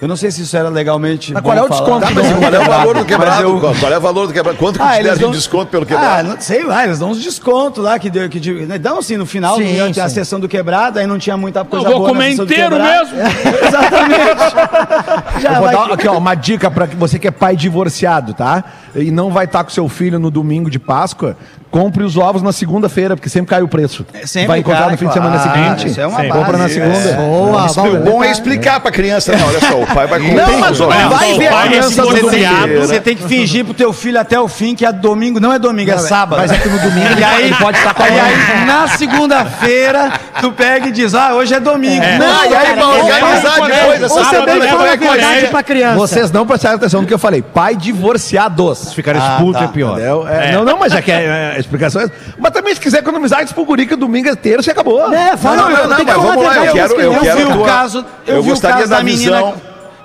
Eu 0.00 0.06
não 0.06 0.16
sei 0.16 0.30
se 0.30 0.42
isso 0.42 0.56
era 0.56 0.68
legalmente. 0.68 1.32
Mas 1.32 1.42
bom 1.42 1.48
qual 1.50 1.58
é 1.58 1.62
o 1.62 1.68
desconto? 1.68 2.06
Tá, 2.06 2.10
mas 2.14 2.32
qual 2.32 2.54
é 2.54 2.58
o 2.60 2.64
valor 2.70 2.94
do 2.98 3.04
quebrado? 3.06 3.42
eu- 3.42 3.60
Qual- 3.60 3.92
é 3.92 3.98
o 3.98 4.00
valor 4.00 4.26
do 4.28 4.32
quebrado? 4.32 4.56
Quanto 4.58 4.76
que 4.78 4.82
Ah, 4.84 4.90
te 4.90 4.92
eles 4.94 5.02
deram 5.04 5.16
de 5.16 5.22
dão- 5.22 5.30
desconto 5.32 5.66
pelo 5.66 5.82
Ah, 5.82 5.86
quebrado? 5.86 6.28
não 6.28 6.40
sei 6.40 6.62
lá, 6.64 6.84
eles 6.84 6.98
dão 7.00 7.10
uns 7.10 7.20
descontos 7.20 7.82
lá, 7.82 7.98
que 7.98 8.08
deu, 8.08 8.28
que 8.28 8.38
de- 8.38 8.52
né, 8.66 8.78
dão 8.78 8.98
assim, 8.98 9.16
no 9.16 9.26
final, 9.26 9.56
Sim, 9.56 9.64
tinha 9.66 9.90
tinha 9.92 10.04
a 10.04 10.08
sim. 10.08 10.14
sessão 10.14 10.38
do 10.38 10.48
quebrado, 10.48 11.00
aí 11.00 11.06
não 11.06 11.18
tinha 11.18 11.36
muita 11.36 11.64
coisa 11.64 11.88
vou 11.88 11.98
boa 11.98 12.08
na 12.08 12.14
comer 12.14 12.30
sessão 12.30 12.46
do 12.46 12.52
inteiro 12.52 12.70
quebrado. 12.76 13.16
mesmo. 13.16 13.18
Exatamente. 13.66 15.40
Já 15.42 15.52
Eu 15.54 15.60
vou 15.62 15.70
dar 15.72 15.86
que- 15.86 15.92
aqui, 15.94 16.08
ó, 16.08 16.18
uma 16.18 16.34
dica 16.34 16.70
pra 16.70 16.86
você 16.86 17.18
que 17.18 17.26
é 17.26 17.30
pai 17.32 17.56
divorciado, 17.56 18.34
tá? 18.34 18.62
E 18.94 19.10
não 19.10 19.30
vai 19.30 19.46
estar 19.46 19.64
com 19.64 19.70
seu 19.70 19.88
filho 19.88 20.18
no 20.18 20.30
domingo 20.30 20.70
de 20.70 20.78
Páscoa. 20.78 21.36
Compre 21.70 22.02
os 22.02 22.16
ovos 22.16 22.40
na 22.42 22.50
segunda-feira, 22.50 23.14
porque 23.14 23.28
sempre 23.28 23.50
cai 23.50 23.62
o 23.62 23.68
preço. 23.68 24.06
sempre 24.24 24.48
vai 24.48 24.58
encontrar 24.60 24.84
cai, 24.84 24.90
no 24.92 24.98
fim 24.98 25.06
de 25.06 25.12
claro. 25.12 25.38
semana 25.38 25.52
seguinte. 25.74 25.86
Isso 25.92 26.00
é 26.00 26.06
uma 26.06 26.24
Compra 26.24 26.52
na 26.52 26.64
base. 26.64 26.74
segunda. 26.74 27.12
Boa, 27.16 27.66
Isso, 27.66 27.74
Valber. 27.74 28.00
o 28.00 28.04
bom 28.04 28.24
é 28.24 28.30
explicar 28.30 28.80
pra 28.80 28.90
criança, 28.90 29.32
né? 29.32 29.44
Olha 29.46 29.60
só, 29.60 29.82
o 29.82 29.86
pai 29.86 30.06
vai 30.06 30.18
comprar 30.20 30.46
Não, 30.48 30.70
os 30.70 30.80
ovos. 30.80 30.96
não 30.96 31.10
vai 31.10 31.34
ver 31.38 31.48
a 31.52 31.64
é 31.64 31.68
criança 31.68 32.02
do 32.02 32.14
divorciado. 32.14 32.60
domingo. 32.62 32.80
Você 32.86 33.00
tem 33.00 33.16
que 33.16 33.22
fingir 33.24 33.64
pro 33.66 33.74
teu 33.74 33.92
filho 33.92 34.18
até 34.18 34.40
o 34.40 34.48
fim 34.48 34.74
que 34.74 34.86
é 34.86 34.92
domingo, 34.92 35.38
não 35.38 35.52
é 35.52 35.58
domingo, 35.58 35.90
é 35.90 35.98
sábado. 35.98 36.40
Mas 36.40 36.50
é 36.52 36.56
que 36.58 36.68
no 36.68 36.78
domingo 36.78 37.06
E 37.18 37.24
aí, 37.24 37.54
pode 37.54 37.76
estar 37.78 37.92
com 37.94 38.02
e 38.02 38.06
aí, 38.18 38.64
na 38.66 38.88
segunda-feira, 38.88 40.12
tu 40.40 40.52
pega 40.52 40.88
e 40.88 40.90
diz, 40.90 41.14
ah, 41.14 41.34
hoje 41.34 41.54
é 41.54 41.60
domingo. 41.60 42.04
Não, 42.18 42.18
Não, 42.18 42.44
e 42.50 42.54
aí, 42.54 42.78
ou- 42.80 43.04
organizar 43.04 43.60
depois 43.68 44.02
essa 44.02 44.08
você 44.08 44.36
tem 44.36 44.44
que 44.60 44.60
verdade 44.60 45.06
colher. 45.06 45.50
pra 45.50 45.62
criança. 45.62 45.96
Vocês 45.96 46.32
não 46.32 46.46
prestaram 46.46 46.76
atenção 46.76 47.02
no 47.02 47.06
que 47.06 47.14
eu 47.14 47.18
falei. 47.18 47.42
Pai 47.42 47.76
divorciados. 47.76 48.92
Ficaram 48.94 49.20
Ah, 49.20 49.32
expulsos 49.34 49.58
tá. 49.60 49.64
é 49.64 49.68
pior. 49.68 49.98
É, 50.00 50.52
Não, 50.52 50.64
não, 50.64 50.78
mas 50.78 50.92
é 50.94 51.02
que 51.02 51.12
é, 51.12 51.54
é, 51.56 51.58
explicação 51.68 52.02
é 52.02 52.04
essa. 52.06 52.14
Mas 52.38 52.50
também 52.52 52.74
se 52.74 52.80
quiser 52.80 52.98
economizar, 53.00 53.44
diz 53.44 53.52
pro 53.52 53.64
guri 53.64 53.86
que 53.86 53.94
domingo 53.96 54.28
é 54.28 54.34
terça 54.34 54.70
e 54.70 54.72
acabou. 54.72 55.12
É, 55.12 55.36
fala, 55.36 55.56
Não, 55.56 55.70
não, 55.70 55.88
não, 55.88 55.96
que 55.96 56.04
mas 56.04 56.14
vamos 56.16 56.44
lá, 56.44 56.56
eu 56.66 56.72
quero, 56.72 57.00
eu 57.00 57.20
quero 57.20 57.36
vi 57.36 57.42
a 57.42 57.48
o 57.48 57.52
tua- 57.58 57.66
caso- 57.66 58.06
eu 58.26 58.34
eu 58.36 58.42
vi 58.42 58.48
o 58.48 58.52
gostaria 58.52 58.76
caso 58.78 58.90
da 58.90 58.96
da 58.98 59.02
menina- 59.02 59.36
visão. 59.36 59.54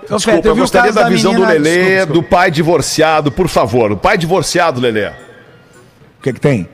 Desculpa, 0.03 0.20
Feta, 0.38 0.48
eu 0.50 0.53
vi 0.55 0.60
o 0.60 0.63
gostaria 0.63 0.91
caso 0.93 1.03
da 1.03 1.10
visão 1.10 1.34
do 1.34 1.41
Lelê, 1.46 1.60
desculpa, 1.63 1.89
desculpa. 1.96 2.13
do 2.13 2.24
pai 2.24 2.51
divorciado, 2.51 3.32
por 3.32 3.48
favor. 3.48 3.91
O 3.93 3.98
pai 3.98 4.17
divorciado, 4.17 4.82
Lelê. 4.82 5.08
O 5.08 5.13
que 6.22 6.34
que 6.34 6.39
tem? 6.39 6.67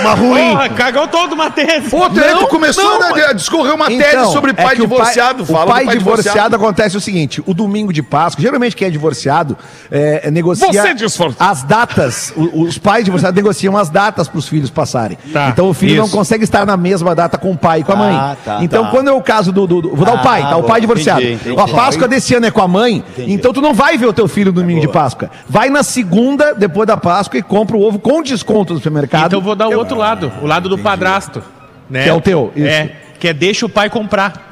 Uma 0.00 0.14
ruim. 0.14 0.50
Porra, 0.50 0.68
cagou 0.70 1.08
todo 1.08 1.32
uma 1.32 1.50
tese. 1.50 1.88
Pô, 1.90 2.08
tu, 2.08 2.20
tu 2.20 2.46
começou 2.48 3.00
a 3.02 3.30
a 3.30 3.32
discorrer 3.32 3.74
uma 3.74 3.86
tese 3.86 4.32
sobre 4.32 4.50
é 4.50 4.54
pai 4.54 4.74
que 4.76 4.82
o 4.82 4.86
divorciado. 4.86 5.42
O 5.42 5.46
Fala 5.46 5.66
pai, 5.72 5.82
do 5.82 5.86
pai 5.86 5.98
divorciado, 5.98 6.56
acontece 6.56 6.96
o 6.96 7.00
seguinte: 7.00 7.42
o 7.46 7.54
domingo 7.54 7.92
de 7.92 8.02
Páscoa, 8.02 8.42
geralmente 8.42 8.74
quem 8.74 8.88
é 8.88 8.90
divorciado 8.90 9.56
é, 9.90 10.30
negocia 10.30 10.66
Você 10.66 10.94
divorciado. 10.94 11.36
as 11.38 11.62
datas. 11.62 12.32
o- 12.36 12.62
os 12.62 12.78
pais 12.78 13.04
divorciados 13.04 13.36
negociam 13.36 13.76
as 13.76 13.88
datas 13.90 14.28
para 14.28 14.38
os 14.38 14.48
filhos 14.48 14.70
passarem. 14.70 15.18
Tá, 15.32 15.48
então 15.48 15.68
o 15.68 15.74
filho 15.74 15.96
não 15.96 16.04
isso. 16.06 16.16
consegue 16.16 16.44
estar 16.44 16.64
na 16.66 16.76
mesma 16.76 17.14
data 17.14 17.36
com 17.38 17.50
o 17.52 17.56
pai 17.56 17.80
e 17.80 17.84
com 17.84 17.92
a 17.92 17.96
mãe. 17.96 18.14
Ah, 18.14 18.36
tá, 18.44 18.58
então 18.62 18.84
tá. 18.84 18.90
quando 18.90 19.08
é 19.08 19.12
o 19.12 19.20
caso 19.22 19.52
do. 19.52 19.66
do- 19.66 19.82
do- 19.82 19.94
vou 19.96 20.04
dar 20.04 20.12
o 20.14 20.18
Ah, 20.18 20.22
pai, 20.22 20.42
tá? 20.42 20.56
O 20.56 20.62
pai 20.64 20.80
divorciado. 20.80 21.20
entendi, 21.22 21.34
entendi. 21.50 21.60
A 21.60 21.68
Páscoa 21.68 22.08
desse 22.08 22.34
ano 22.34 22.46
é 22.46 22.50
com 22.50 22.60
a 22.62 22.68
mãe, 22.68 23.04
então 23.18 23.52
tu 23.52 23.60
não 23.60 23.74
vai 23.74 23.96
ver 23.98 24.06
o 24.06 24.12
teu 24.12 24.26
filho 24.28 24.46
no 24.52 24.60
domingo 24.60 24.80
de 24.80 24.88
Páscoa. 24.88 25.30
Vai 25.48 25.68
na 25.70 25.82
segunda, 25.82 26.54
depois 26.54 26.86
da 26.86 26.96
Páscoa, 26.96 27.38
e 27.38 27.42
compra 27.42 27.76
o 27.76 27.82
ovo 27.82 27.98
com 27.98 28.22
desconto 28.22 28.72
no 28.74 28.78
supermercado. 28.78 29.31
Então 29.32 29.40
eu 29.40 29.44
vou 29.44 29.54
dar 29.54 29.68
o 29.68 29.78
outro 29.78 29.96
lado, 29.96 30.30
o 30.42 30.46
lado 30.46 30.68
do 30.68 30.76
padrasto. 30.76 31.42
Né? 31.88 32.02
Que 32.02 32.10
é 32.10 32.12
o 32.12 32.20
teu, 32.20 32.52
isso. 32.54 32.66
É, 32.66 32.92
que 33.18 33.28
é 33.28 33.32
deixa 33.32 33.64
o 33.64 33.68
pai 33.68 33.88
comprar. 33.88 34.51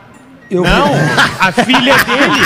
Eu 0.51 0.63
Não, 0.65 0.87
a 1.39 1.53
filha 1.53 1.95
dele. 1.95 2.41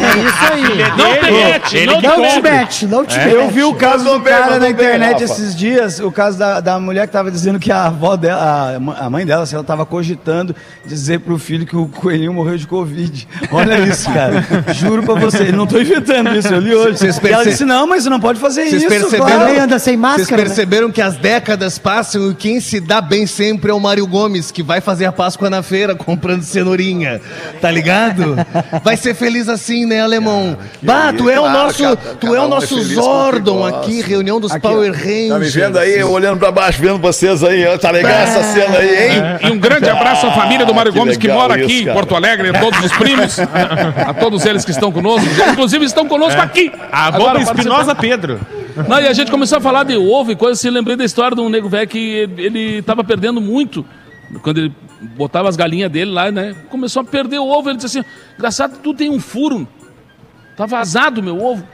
É 0.00 0.26
isso 0.26 0.52
aí. 0.52 0.96
Não 0.96 1.14
te 1.20 1.30
mete, 1.30 1.76
ele 1.76 1.86
não 2.00 2.00
te 2.28 2.40
mete, 2.42 2.86
não 2.86 3.04
te 3.04 3.18
Eu 3.18 3.42
mete. 3.42 3.52
vi 3.54 3.64
o 3.64 3.74
caso 3.74 4.04
do 4.04 4.18
bem, 4.18 4.32
cara 4.32 4.52
na 4.54 4.58
bem, 4.60 4.70
internet 4.70 5.12
Rafa. 5.20 5.24
esses 5.24 5.54
dias, 5.54 6.00
o 6.00 6.10
caso 6.10 6.38
da, 6.38 6.60
da 6.60 6.78
mulher 6.80 7.06
que 7.06 7.12
tava 7.12 7.30
dizendo 7.30 7.58
que 7.58 7.70
a 7.70 7.86
avó 7.86 8.16
dela, 8.16 8.80
a 8.96 9.06
a 9.06 9.10
mãe 9.10 9.26
dela, 9.26 9.44
se 9.46 9.54
ela 9.54 9.64
tava 9.64 9.84
cogitando 9.84 10.54
dizer 10.86 11.20
pro 11.20 11.38
filho 11.38 11.66
que 11.66 11.76
o 11.76 11.86
coelhinho 11.88 12.32
morreu 12.32 12.56
de 12.56 12.66
Covid. 12.66 13.28
Olha 13.52 13.78
isso, 13.80 14.10
cara. 14.10 14.44
Juro 14.74 15.02
pra 15.02 15.14
você, 15.14 15.52
não 15.52 15.66
tô 15.66 15.78
inventando 15.78 16.34
isso, 16.34 16.48
eu 16.48 16.60
li 16.60 16.74
hoje. 16.74 16.98
Vocês 16.98 17.18
E 17.22 17.28
ela 17.28 17.44
disse, 17.44 17.64
não, 17.64 17.86
mas 17.86 18.02
você 18.04 18.10
não 18.10 18.20
pode 18.20 18.40
fazer 18.40 18.62
Vocês 18.68 18.82
isso, 18.82 18.88
perceberam? 18.88 19.26
claro. 19.26 19.60
Anda 19.60 19.78
sem 19.78 19.96
Vocês 19.96 20.00
máscara, 20.00 20.42
né? 20.42 20.48
perceberam 20.48 20.90
que 20.90 21.02
as 21.02 21.16
décadas 21.16 21.78
passam 21.78 22.30
e 22.30 22.34
quem 22.34 22.60
se 22.60 22.80
dá 22.80 23.00
bem 23.00 23.26
sempre 23.26 23.70
é 23.70 23.74
o 23.74 23.80
Mário 23.80 24.06
Gomes, 24.06 24.50
que 24.50 24.62
vai 24.62 24.80
fazer 24.80 25.04
a 25.06 25.12
Páscoa 25.12 25.50
na 25.50 25.62
feira 25.62 25.94
comprando 25.94 26.42
cenourinha. 26.42 27.20
Tá 27.60 27.70
ligado? 27.70 28.36
Vai 28.82 28.96
ser 28.96 29.14
feliz 29.14 29.48
assim, 29.48 29.86
né, 29.86 30.00
alemão? 30.00 30.56
Bah, 30.82 31.12
tu 31.16 31.28
é 31.30 31.38
o 31.40 31.48
nosso, 31.48 31.82
cada- 31.82 31.96
tu 31.96 32.34
é 32.34 32.40
o 32.40 32.44
é 32.44 32.48
nosso 32.48 32.80
Zordon 32.82 33.64
aqui, 33.66 34.02
reunião 34.02 34.40
dos 34.40 34.52
Aqui, 34.52 34.60
Power. 34.60 34.92
Rangers. 34.92 35.28
Tá 35.30 35.38
me 35.38 35.48
vendo 35.48 35.78
aí, 35.78 36.02
olhando 36.02 36.38
pra 36.38 36.50
baixo, 36.52 36.80
vendo 36.80 36.98
vocês 36.98 37.42
aí. 37.44 37.66
ó. 37.66 37.78
Tá 37.78 37.90
legal 37.90 38.12
essa 38.12 38.42
cena 38.42 38.78
aí, 38.78 39.12
hein? 39.14 39.22
E 39.44 39.50
um 39.50 39.58
grande 39.58 39.88
abraço 39.88 40.26
à 40.26 40.32
família 40.32 40.64
do 40.66 40.74
Mário 40.74 40.92
Gomes, 40.92 41.16
que 41.16 41.28
mora 41.28 41.56
isso, 41.56 41.64
aqui 41.66 41.82
em. 41.88 41.92
Porto 41.92 42.14
Alegre, 42.14 42.50
a 42.50 42.60
todos 42.60 42.84
os 42.84 42.92
primos, 42.92 43.38
a 43.38 44.14
todos 44.14 44.44
eles 44.44 44.64
que 44.64 44.70
estão 44.70 44.90
conosco, 44.92 45.28
inclusive 45.52 45.84
estão 45.84 46.06
conosco 46.06 46.40
aqui. 46.40 46.70
Arroba 46.90 47.16
Agora, 47.30 47.40
Espinosa 47.42 47.94
Pedro. 47.94 48.40
Não, 48.88 49.00
e 49.00 49.06
a 49.06 49.12
gente 49.12 49.30
começou 49.30 49.58
a 49.58 49.60
falar 49.60 49.84
de 49.84 49.96
ovo 49.96 50.32
e 50.32 50.36
coisa 50.36 50.52
assim. 50.52 50.70
Lembrei 50.70 50.96
da 50.96 51.04
história 51.04 51.34
de 51.34 51.42
um 51.42 51.48
nego 51.48 51.68
velho 51.68 51.88
que 51.88 52.28
ele 52.38 52.82
tava 52.82 53.02
perdendo 53.04 53.40
muito. 53.40 53.84
Quando 54.42 54.58
ele 54.58 54.72
botava 55.00 55.48
as 55.48 55.56
galinhas 55.56 55.90
dele 55.90 56.10
lá, 56.10 56.30
né? 56.30 56.54
Começou 56.68 57.02
a 57.02 57.04
perder 57.04 57.38
o 57.38 57.46
ovo. 57.48 57.70
Ele 57.70 57.78
disse 57.78 57.98
assim: 57.98 58.08
engraçado, 58.36 58.78
tu 58.82 58.94
tem 58.94 59.10
um 59.10 59.20
furo. 59.20 59.66
Tá 60.56 60.66
vazado 60.66 61.22
meu 61.22 61.42
ovo. 61.42 61.66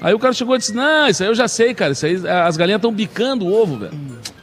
Aí 0.00 0.14
o 0.14 0.18
cara 0.18 0.32
chegou 0.32 0.54
e 0.54 0.58
disse: 0.58 0.74
Não, 0.74 1.08
isso 1.08 1.22
aí 1.22 1.28
eu 1.28 1.34
já 1.34 1.48
sei, 1.48 1.74
cara. 1.74 1.92
Isso 1.92 2.06
aí, 2.06 2.16
as 2.28 2.56
galinhas 2.56 2.78
estão 2.78 2.92
bicando 2.92 3.46
o 3.46 3.52
ovo, 3.62 3.78
velho. 3.78 3.98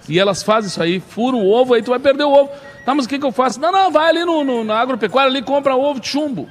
E 0.09 0.19
elas 0.19 0.43
fazem 0.43 0.67
isso 0.67 0.81
aí, 0.81 0.99
furam 0.99 1.39
o 1.39 1.49
ovo, 1.49 1.73
aí 1.73 1.81
tu 1.81 1.91
vai 1.91 1.99
perder 1.99 2.23
o 2.23 2.31
ovo. 2.31 2.49
Tá, 2.85 2.93
mas 2.93 3.05
o 3.05 3.09
que, 3.09 3.17
que 3.17 3.25
eu 3.25 3.31
faço? 3.31 3.59
Não, 3.61 3.71
não, 3.71 3.89
vai 3.89 4.09
ali 4.09 4.25
no, 4.25 4.43
no- 4.43 4.63
na 4.65 4.77
agropecuária 4.77 5.29
ali 5.31 5.41
compra 5.41 5.75
ovo 5.75 6.01
de 6.01 6.07
chumbo. 6.09 6.49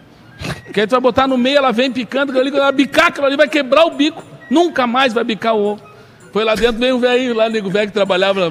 Que 0.73 0.81
aí 0.81 0.87
tu 0.87 0.93
vai 0.93 1.01
botar 1.01 1.29
no 1.29 1.37
meio, 1.37 1.59
ela 1.59 1.71
vem 1.71 1.93
picando, 1.93 2.33
ela 2.37 2.73
bicar, 2.73 3.09
aquilo 3.09 3.27
ali 3.27 3.37
vai 3.37 3.47
quebrar 3.49 3.85
o 3.85 3.91
bico. 3.91 4.25
Nunca 4.49 4.87
mais 4.87 5.12
vai 5.12 5.23
bicar 5.23 5.55
o 5.55 5.62
ovo. 5.73 5.83
Foi 6.33 6.45
lá 6.45 6.55
dentro, 6.55 6.79
veio 6.81 6.97
um 6.97 6.99
velhinho 6.99 7.35
lá, 7.35 7.49
nego 7.49 7.69
velho 7.69 7.89
que 7.89 7.93
trabalhava, 7.93 8.51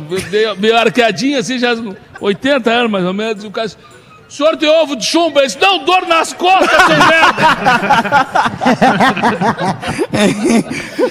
meio 0.57 0.77
arqueadinho 0.77 1.39
assim, 1.39 1.57
já 1.57 1.75
80 2.19 2.69
anos 2.69 2.91
mais 2.91 3.05
ou 3.05 3.13
menos, 3.13 3.43
e 3.43 3.47
o 3.47 3.51
cara 3.51 3.69
o 4.31 4.33
senhor 4.33 4.55
tem 4.55 4.69
ovo 4.69 4.95
de 4.95 5.03
chumbo? 5.05 5.39
Ele 5.39 5.47
disse, 5.47 5.59
não, 5.59 5.83
dor 5.83 6.07
nas 6.07 6.31
costas, 6.31 6.69
seu 6.87 6.87
merda. 7.11 7.61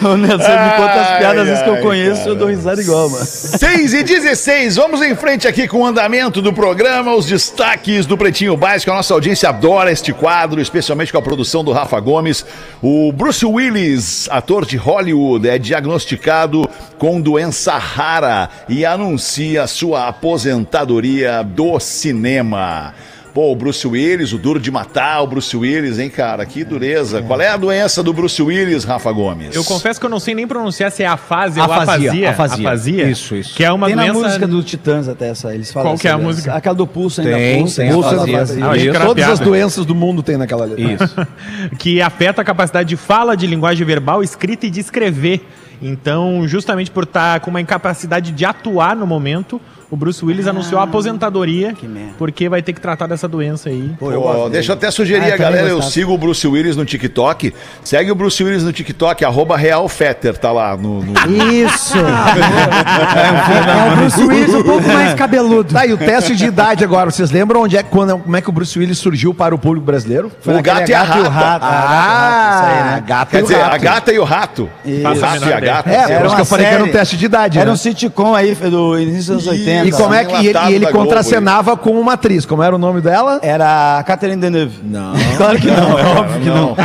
Ô, 0.09 0.17
Nelson, 0.17 0.39
você 0.39 0.51
me 0.51 0.71
conta 0.71 1.01
as 1.03 1.19
piadas, 1.19 1.41
às 1.43 1.49
vezes 1.49 1.63
que 1.63 1.69
eu 1.69 1.75
Ai, 1.75 1.83
conheço, 1.83 2.29
eu 2.31 2.35
dou 2.35 2.49
risada 2.49 2.81
igual, 2.81 3.11
mano. 3.11 3.23
6 3.23 3.93
e 3.93 4.03
16, 4.03 4.77
vamos 4.77 5.03
em 5.03 5.15
frente 5.15 5.47
aqui 5.47 5.69
com 5.69 5.81
o 5.83 5.87
andamento 5.87 6.41
do 6.41 6.51
programa, 6.51 7.15
os 7.15 7.27
destaques 7.27 8.07
do 8.07 8.17
Pretinho 8.17 8.57
Básico. 8.57 8.91
A 8.91 8.95
nossa 8.95 9.13
audiência 9.13 9.51
adora 9.51 9.93
este 9.93 10.15
quadro, 10.15 10.59
especialmente 10.59 11.13
com 11.13 11.19
a 11.19 11.23
produção 11.23 11.63
do 11.63 11.73
Rafa 11.73 12.01
Gomes. 12.01 12.47
O 12.81 13.13
Bruce 13.13 13.45
Willis, 13.45 14.31
ator 14.31 14.65
de 14.65 14.79
Hollywood, 14.79 15.47
é 15.47 15.59
diagnosticado 15.59 16.67
com 16.97 17.21
doença 17.21 17.77
rara 17.77 18.49
e 18.67 18.87
anuncia 18.87 19.67
sua 19.67 20.09
aposentadoria 20.09 21.43
do 21.43 21.79
cinema. 21.79 22.95
Pô, 23.33 23.53
o 23.53 23.55
Bruce 23.55 23.87
Willis, 23.87 24.33
o 24.33 24.39
duro 24.39 24.59
de 24.59 24.71
matar 24.71 25.23
o 25.23 25.27
Bruce 25.27 25.57
Willis, 25.57 25.99
hein, 26.01 26.11
cara? 26.11 26.45
Que 26.45 26.65
dureza. 26.65 27.23
Qual 27.23 27.41
é 27.41 27.49
a 27.49 27.57
doença 27.57 28.03
do 28.03 28.13
Bruce 28.13 28.43
Willis, 28.43 28.83
Rafa 28.83 29.13
Gomes? 29.13 29.55
Eu 29.55 29.63
confesso 29.63 30.01
que 30.01 30.07
eu 30.07 30.11
não 30.11 30.19
sei 30.19 30.35
nem 30.35 30.47
pronunciar 30.49 30.91
se 30.91 31.03
é 31.03 31.07
afase 31.07 31.61
ou 31.61 31.65
Afasia, 31.67 32.31
afasia. 32.31 32.69
afasia. 32.69 33.09
Isso, 33.09 33.37
isso. 33.37 33.55
Que 33.55 33.65
é 33.65 33.71
uma 33.73 33.87
Tem 33.87 33.95
na 33.95 34.07
doença... 34.07 34.21
música 34.21 34.47
do 34.49 34.63
Titãs 34.63 35.07
até 35.09 35.29
essa, 35.29 35.55
eles 35.55 35.71
falam 35.73 35.91
Qual 35.93 35.99
que 35.99 36.09
é 36.09 36.11
a 36.11 36.15
essa 36.15 36.23
música? 36.23 36.45
doença. 36.47 36.59
Aquela 36.59 36.75
do 36.75 36.87
pulso 36.87 37.21
ainda. 37.21 37.33
Tem, 37.37 37.59
pulso, 37.61 37.77
tem 37.77 37.93
pulso, 37.93 38.09
afasia. 38.09 38.37
afasia. 38.37 38.93
Ah, 39.01 39.07
Todas 39.07 39.29
as 39.29 39.39
doenças 39.39 39.87
do 39.87 39.95
mundo 39.95 40.23
tem 40.25 40.37
naquela 40.37 40.65
letra. 40.65 41.05
Isso. 41.05 41.17
que 41.79 42.03
afeta 42.03 42.43
a 42.43 42.45
capacidade 42.45 42.89
de 42.89 42.97
fala, 42.97 43.37
de 43.37 43.47
linguagem 43.47 43.87
verbal, 43.87 44.23
escrita 44.25 44.67
e 44.67 44.71
de 44.71 44.81
escrever. 44.81 45.47
Então, 45.81 46.47
justamente 46.47 46.91
por 46.91 47.05
estar 47.05 47.41
com 47.41 47.51
uma 47.51 47.61
incapacidade 47.61 48.33
de 48.33 48.45
atuar 48.45 48.95
no 48.95 49.07
momento, 49.07 49.61
o 49.91 49.97
Bruce 49.97 50.25
Willis 50.25 50.47
anunciou 50.47 50.81
a 50.81 50.85
aposentadoria, 50.85 51.75
merda. 51.83 52.13
porque 52.17 52.49
vai 52.49 52.63
ter 52.63 52.73
que 52.73 52.81
tratar 52.81 53.07
dessa 53.09 53.27
doença 53.27 53.69
aí. 53.71 53.91
Pô, 53.99 54.49
deixa 54.49 54.71
eu 54.73 54.77
até 54.77 54.91
sugerir 54.91 55.25
Ah, 55.25 55.29
eu 55.31 55.35
a 55.35 55.37
galera, 55.37 55.69
eu 55.69 55.83
sigo 55.83 56.13
o 56.15 56.19
Bruce 56.19 56.47
Willis 56.47 56.77
no 56.77 56.85
TikTok. 56.85 57.53
Segue 57.83 58.11
o 58.11 58.15
Bruce 58.15 58.43
Willis 58.43 58.63
no 58.63 58.73
TikTok, 58.73 59.25
arroba 59.25 59.57
RealFetter, 59.57 60.39
tá 60.39 60.53
lá 60.53 60.77
no... 60.77 61.03
no- 61.03 61.13
Isso! 61.53 61.97
é 61.99 63.93
o 63.93 63.97
Bruce 63.97 64.23
Willis 64.23 64.55
um 64.55 64.63
pouco 64.63 64.87
mais 64.89 65.15
cabeludo. 65.15 65.73
Tá, 65.75 65.87
e 65.87 65.93
o 65.93 65.97
teste 65.99 66.37
de 66.37 66.47
idade 66.47 66.85
agora, 66.85 67.11
vocês 67.11 67.31
lembram 67.31 67.63
onde 67.63 67.77
é, 67.77 67.83
quando, 67.83 68.19
como 68.19 68.37
é 68.37 68.41
que 68.41 68.49
o 68.49 68.53
Bruce 68.53 68.79
Willis 68.79 68.99
surgiu 68.99 69.35
para 69.35 69.55
o 69.55 69.59
público 69.59 69.85
brasileiro? 69.85 70.31
O 70.47 70.63
gato 70.63 70.89
e 70.91 70.95
a 70.95 71.03
rata. 71.03 71.67
Ah, 71.67 73.01
gata 73.07 73.31
Quer 73.31 73.39
e 73.39 73.43
o 73.43 73.47
dizer, 73.47 73.61
a 73.61 73.67
rato. 73.69 73.83
gata 73.83 74.13
e 74.13 74.19
o 74.19 74.25
rato. 74.25 74.71
O 74.85 75.07
a 75.07 75.15
rato 75.15 75.49
e 75.49 75.53
a 75.53 75.61
gata. 75.61 75.91
É, 75.91 76.19
por 76.19 76.27
isso 76.27 76.35
que 76.37 76.41
eu 76.43 76.47
falei 76.47 76.67
que 76.67 76.75
era 76.75 76.85
um 76.85 76.89
teste 76.93 77.17
de 77.17 77.25
idade, 77.25 77.59
Era 77.59 77.67
né? 77.67 77.73
um 77.73 77.77
sitcom 77.77 78.35
aí 78.35 78.55
do 78.55 78.99
início 78.99 79.35
dos 79.35 79.47
anos 79.49 79.61
80. 79.61 79.80
E 79.89 79.93
como 79.93 80.15
é 80.15 80.25
que 80.25 80.35
e 80.35 80.49
ele, 80.49 80.59
e 80.69 80.75
ele 80.75 80.85
da 80.87 80.91
Globo, 80.91 81.07
contracenava 81.07 81.77
com 81.77 81.91
uma 82.01 82.13
atriz? 82.15 82.45
Como 82.47 82.63
era 82.63 82.75
o 82.75 82.79
nome 82.79 83.01
dela? 83.01 83.39
Era 83.43 83.99
a 83.99 84.03
Catherine 84.05 84.41
Deneuve. 84.41 84.81
Não. 84.83 85.13
Claro 85.37 85.59
que 85.59 85.67
não, 85.69 85.99
é 85.99 86.05
óbvio 86.05 86.41
que 86.41 86.49
não. 86.49 86.77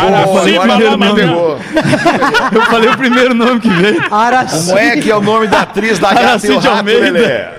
Mas 0.98 1.14
pegou. 1.14 1.58
Eu 2.54 2.62
falei 2.64 2.90
o 2.90 2.98
primeiro 2.98 3.34
nome 3.34 3.60
que 3.60 3.70
veio. 3.70 4.04
Araci. 4.12 4.68
Como 4.68 4.78
é 4.80 4.98
que 4.98 5.12
é 5.12 5.16
o 5.16 5.22
nome 5.22 5.48
da 5.48 5.62
atriz 5.62 6.00
da 6.00 6.14
e 6.14 6.18
Aracide 6.18 6.54
rato, 6.56 6.68
Almeida. 6.70 7.54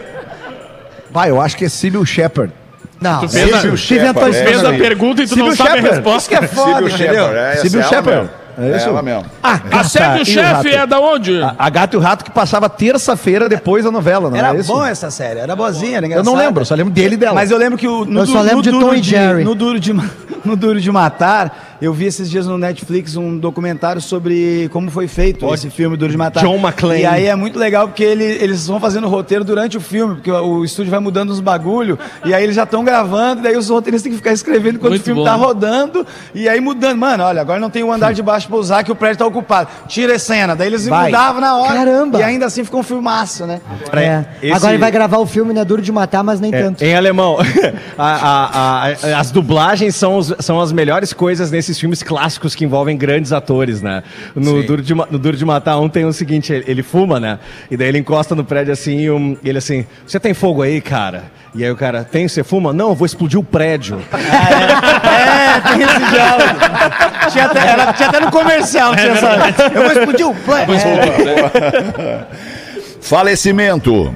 Vai, 1.10 1.30
eu 1.30 1.40
acho 1.40 1.56
que 1.56 1.64
é 1.64 1.68
Sybil 1.68 2.04
Shepard. 2.04 2.52
Não, 3.00 3.20
Tu 3.20 3.28
fez 3.28 3.52
a- 3.52 3.76
Shepard, 3.76 4.30
isso. 4.30 4.40
é 4.40 4.44
Fez 4.46 4.64
a 4.64 4.72
pergunta 4.72 5.22
e 5.22 5.26
tu 5.26 5.30
Sybil 5.30 5.46
não 5.46 5.56
sabe 5.56 5.70
a 5.70 5.72
Shepherd. 5.74 5.94
resposta. 5.96 6.18
Isso 6.18 6.28
que 6.28 6.34
é 6.34 6.48
foda, 6.48 6.72
Síbil 6.74 6.88
entendeu? 6.88 7.14
Shepard, 7.14 7.36
é, 7.38 7.52
essa 7.52 7.62
Sybil 7.62 7.82
é 8.56 8.60
mesmo. 8.60 8.75
É 8.75 8.76
isso. 8.78 8.88
ela 8.88 9.02
mesmo. 9.02 9.25
Ah, 9.42 9.60
A 9.70 9.84
série 9.84 10.18
do 10.18 10.25
chefe 10.25 10.68
é 10.70 10.86
da 10.86 10.98
onde? 11.00 11.40
A, 11.42 11.54
a 11.58 11.68
Gata 11.70 11.96
e 11.96 11.98
o 11.98 12.02
Rato 12.02 12.25
que 12.25 12.30
passava 12.30 12.68
terça-feira 12.68 13.48
depois 13.48 13.84
da 13.84 13.90
novela, 13.90 14.30
não 14.30 14.36
Era 14.36 14.54
é 14.54 14.60
isso? 14.60 14.72
bom 14.72 14.84
essa 14.84 15.10
série, 15.10 15.40
era 15.40 15.54
boazinha, 15.54 15.98
era 15.98 16.06
Eu 16.08 16.25
não 16.25 16.34
lembro, 16.34 16.62
eu 16.62 16.66
só 16.66 16.75
lembro 16.75 16.92
dele 16.92 17.14
e 17.14 17.18
dela. 17.18 17.34
Mas 17.34 17.50
eu 17.50 17.58
lembro 17.58 17.78
que 17.78 17.86
o, 17.86 18.04
no, 18.04 18.20
Eu 18.20 18.26
só 18.26 18.40
lembro 18.40 18.56
no 18.56 18.62
de 18.62 18.70
Tom 18.70 18.94
e 18.94 19.02
Jerry. 19.02 19.44
No 19.44 19.54
Duro 19.54 19.78
de, 19.80 19.92
no 20.44 20.56
Duro 20.56 20.80
de 20.80 20.90
Matar, 20.90 21.75
eu 21.80 21.92
vi 21.92 22.06
esses 22.06 22.28
dias 22.30 22.47
no 22.47 22.56
Netflix 22.59 23.16
um 23.16 23.38
documentário 23.38 24.00
sobre 24.00 24.68
como 24.73 24.90
foi 24.90 25.06
feito 25.09 25.52
esse 25.54 25.71
filme 25.71 25.97
Duro 25.97 26.11
de 26.11 26.18
Matar. 26.18 26.40
John 26.42 26.56
McClane. 26.56 27.00
E 27.02 27.06
aí 27.06 27.26
é 27.26 27.35
muito 27.35 27.59
legal 27.59 27.88
porque 27.88 28.02
ele- 28.04 28.25
eles 28.25 28.66
vão 28.66 28.80
fazendo 28.80 29.06
o 29.06 29.11
roteiro 29.11 29.45
durante 29.45 29.76
o 29.76 29.80
filme, 29.80 30.14
porque 30.16 30.30
o, 30.30 30.59
o 30.59 30.64
estúdio 30.64 30.90
vai 30.90 31.00
mudando 31.00 31.30
os 31.30 31.40
bagulho, 31.40 31.99
e 32.25 32.33
aí 32.35 32.42
eles 32.42 32.56
já 32.56 32.62
estão 32.64 32.85
gravando, 32.85 33.40
e 33.40 33.45
daí 33.45 33.56
os 33.56 33.68
roteiristas 33.68 34.02
têm 34.02 34.12
que 34.12 34.18
ficar 34.18 34.33
escrevendo 34.33 34.76
enquanto 34.76 34.90
Muito 34.90 35.02
o 35.02 35.04
filme 35.04 35.21
bom. 35.21 35.26
tá 35.26 35.35
rodando, 35.35 36.06
e 36.35 36.49
aí 36.49 36.61
mudando. 36.61 36.97
Mano, 36.99 37.25
olha, 37.25 37.40
agora 37.40 37.61
não 37.61 37.71
tem 37.71 37.83
o 37.83 37.92
andar 37.92 38.12
de 38.14 38.23
baixo 38.23 38.49
pra 38.49 38.56
usar 38.56 38.83
que 38.85 38.90
o 38.92 38.95
prédio 38.95 39.18
tá 39.18 39.26
ocupado. 39.26 39.68
Tira 39.88 40.14
a 40.16 40.18
cena. 40.18 40.54
Daí 40.56 40.68
eles 40.68 40.87
Vai. 40.87 41.06
mudavam 41.06 41.40
na 41.40 41.56
hora. 41.59 41.75
Caramba. 41.75 42.18
E 42.18 42.23
ainda 42.23 42.47
assim 42.47 42.64
ficou 42.64 42.80
um 42.80 42.83
filmaço, 42.83 43.47
né? 43.47 43.61
É. 43.92 44.25
Esse- 44.42 44.52
Agora 44.54 44.73
ele 44.73 44.80
vai 44.80 44.90
gravar 44.90 45.18
o 45.18 45.26
filme, 45.26 45.52
né? 45.52 45.64
Duro 45.64 45.83
de 45.83 45.92
matar, 45.92 46.23
mas 46.23 46.40
nem 46.40 46.50
tanto. 46.50 46.83
Em 46.83 46.95
alemão, 46.95 47.37
a- 47.99 48.04
a- 48.04 48.87
a- 48.88 49.21
as 49.21 49.30
dublagens 49.30 49.95
são, 49.95 50.16
os- 50.18 50.35
são 50.40 50.61
as 50.61 50.73
melhores 50.73 51.12
coisas 51.12 51.50
nesses 51.66 51.80
filmes 51.80 52.02
clássicos 52.02 52.54
que 52.54 52.64
envolvem 52.64 52.96
grandes 52.96 53.32
atores, 53.32 53.82
né? 53.82 54.02
No 54.35 54.62
Duro, 54.62 54.82
de, 54.82 54.94
no 54.94 55.18
Duro 55.18 55.37
de 55.37 55.44
Matar 55.44 55.78
um 55.80 55.88
tem 55.88 56.04
o 56.04 56.12
seguinte, 56.12 56.52
ele, 56.52 56.64
ele 56.68 56.82
fuma, 56.82 57.18
né? 57.18 57.38
E 57.70 57.76
daí 57.76 57.88
ele 57.88 57.99
encosta 57.99 58.35
no 58.35 58.44
prédio 58.44 58.73
assim 58.73 58.99
e 59.00 59.11
um- 59.11 59.37
ele 59.44 59.58
assim, 59.58 59.85
você 60.06 60.20
tem 60.20 60.32
fogo 60.32 60.62
aí, 60.62 60.80
cara? 60.80 61.25
E 61.54 61.64
aí 61.64 61.70
o 61.70 61.76
cara, 61.76 62.04
tem, 62.04 62.28
você 62.28 62.44
fuma? 62.44 62.73
Não, 62.73 62.90
eu 62.90 62.94
vou 62.94 63.06
explodir 63.06 63.38
o 63.38 63.44
prédio. 63.44 64.00
É, 65.16 65.61
tem 65.73 65.82
esse 65.82 66.11
diálogo. 66.11 67.30
tinha, 67.32 67.44
até, 67.46 67.66
era- 67.66 67.92
tinha 67.94 68.08
até 68.11 68.20
no 68.20 68.30
comercial, 68.30 68.94
tinha 68.94 69.12
essa. 69.12 69.62
Eu 69.75 69.82
vou 69.82 69.92
explodir 69.92 70.28
o 70.28 70.35
play. 70.35 70.66
Falecimento. 73.00 74.14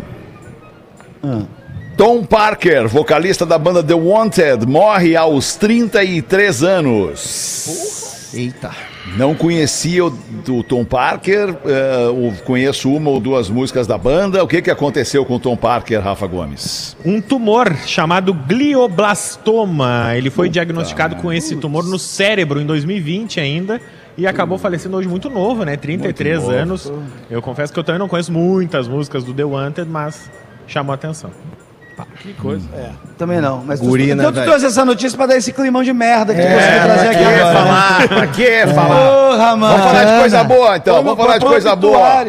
Tom 2.01 2.25
Parker, 2.25 2.89
vocalista 2.89 3.45
da 3.45 3.59
banda 3.59 3.83
The 3.83 3.93
Wanted, 3.93 4.65
morre 4.67 5.15
aos 5.17 5.55
33 5.57 6.63
anos. 6.63 8.31
Eita. 8.33 8.71
Não 9.19 9.35
conhecia 9.35 10.07
o 10.07 10.09
do 10.09 10.63
Tom 10.63 10.83
Parker, 10.83 11.51
o- 12.15 12.33
conheço 12.47 12.91
uma 12.91 13.11
ou 13.11 13.21
duas 13.21 13.51
músicas 13.51 13.87
da 13.87 13.99
banda. 13.99 14.43
O 14.43 14.49
que, 14.49 14.63
que 14.63 14.71
aconteceu 14.71 15.27
com 15.27 15.35
o 15.35 15.39
Tom 15.39 15.55
Parker, 15.59 16.01
Rafa 16.01 16.27
Gomes? 16.27 16.97
Um 17.05 17.21
tumor 17.21 17.71
chamado 17.85 18.33
glioblastoma. 18.33 20.17
Ele 20.17 20.31
foi 20.31 20.49
diagnosticado 20.49 21.17
com 21.17 21.31
esse 21.31 21.55
tumor 21.57 21.85
no 21.85 21.99
cérebro 21.99 22.63
em 22.63 22.65
2020 22.65 23.41
ainda. 23.41 23.79
E 24.17 24.27
acabou 24.27 24.57
falecendo 24.57 24.97
hoje 24.97 25.07
muito 25.07 25.29
novo, 25.29 25.65
né? 25.67 25.77
33 25.77 26.39
novo. 26.41 26.51
anos. 26.51 26.91
Eu 27.31 27.43
confesso 27.43 27.71
que 27.75 27.79
eu 27.79 27.85
também 27.85 27.99
não 27.99 28.09
conheço 28.09 28.33
muitas 28.33 28.89
músicas 28.89 29.23
do 29.23 29.35
The 29.35 29.45
Wanted, 29.45 29.87
mas 29.91 30.31
chamou 30.67 30.93
a 30.93 30.95
atenção. 30.95 31.31
Que 32.21 32.33
coisa. 32.35 32.67
Também 33.19 33.41
não. 33.41 33.63
Mas 33.67 33.81
Guri, 33.81 34.05
tu, 34.05 34.09
né, 34.09 34.15
então 34.15 34.33
tu 34.33 34.35
velho? 34.37 34.47
trouxe 34.47 34.67
essa 34.67 34.85
notícia 34.85 35.17
pra 35.17 35.27
dar 35.27 35.37
esse 35.37 35.53
climão 35.53 35.83
de 35.83 35.93
merda 35.93 36.35
que 36.35 36.41
tu 36.41 36.47
conseguiu 36.49 36.83
trazer 36.83 37.09
Pra 37.09 37.11
aqui 37.11 37.19
que 37.19 37.25
agora. 37.25 37.45
né? 37.45 37.53
falar? 37.65 38.09
Pra 38.09 38.27
que 38.27 38.67
falar? 38.69 39.11
Porra, 39.11 39.57
mano. 39.57 39.77
Vamos 39.79 39.87
falar 39.87 40.05
de 40.05 40.21
coisa 40.21 40.45
boa, 40.45 40.77
então. 40.77 40.95
Vamos 40.97 41.11
Vamos 41.11 41.25
falar 41.25 41.39
de 41.39 41.47
coisa 41.47 41.77
boa. 41.77 42.25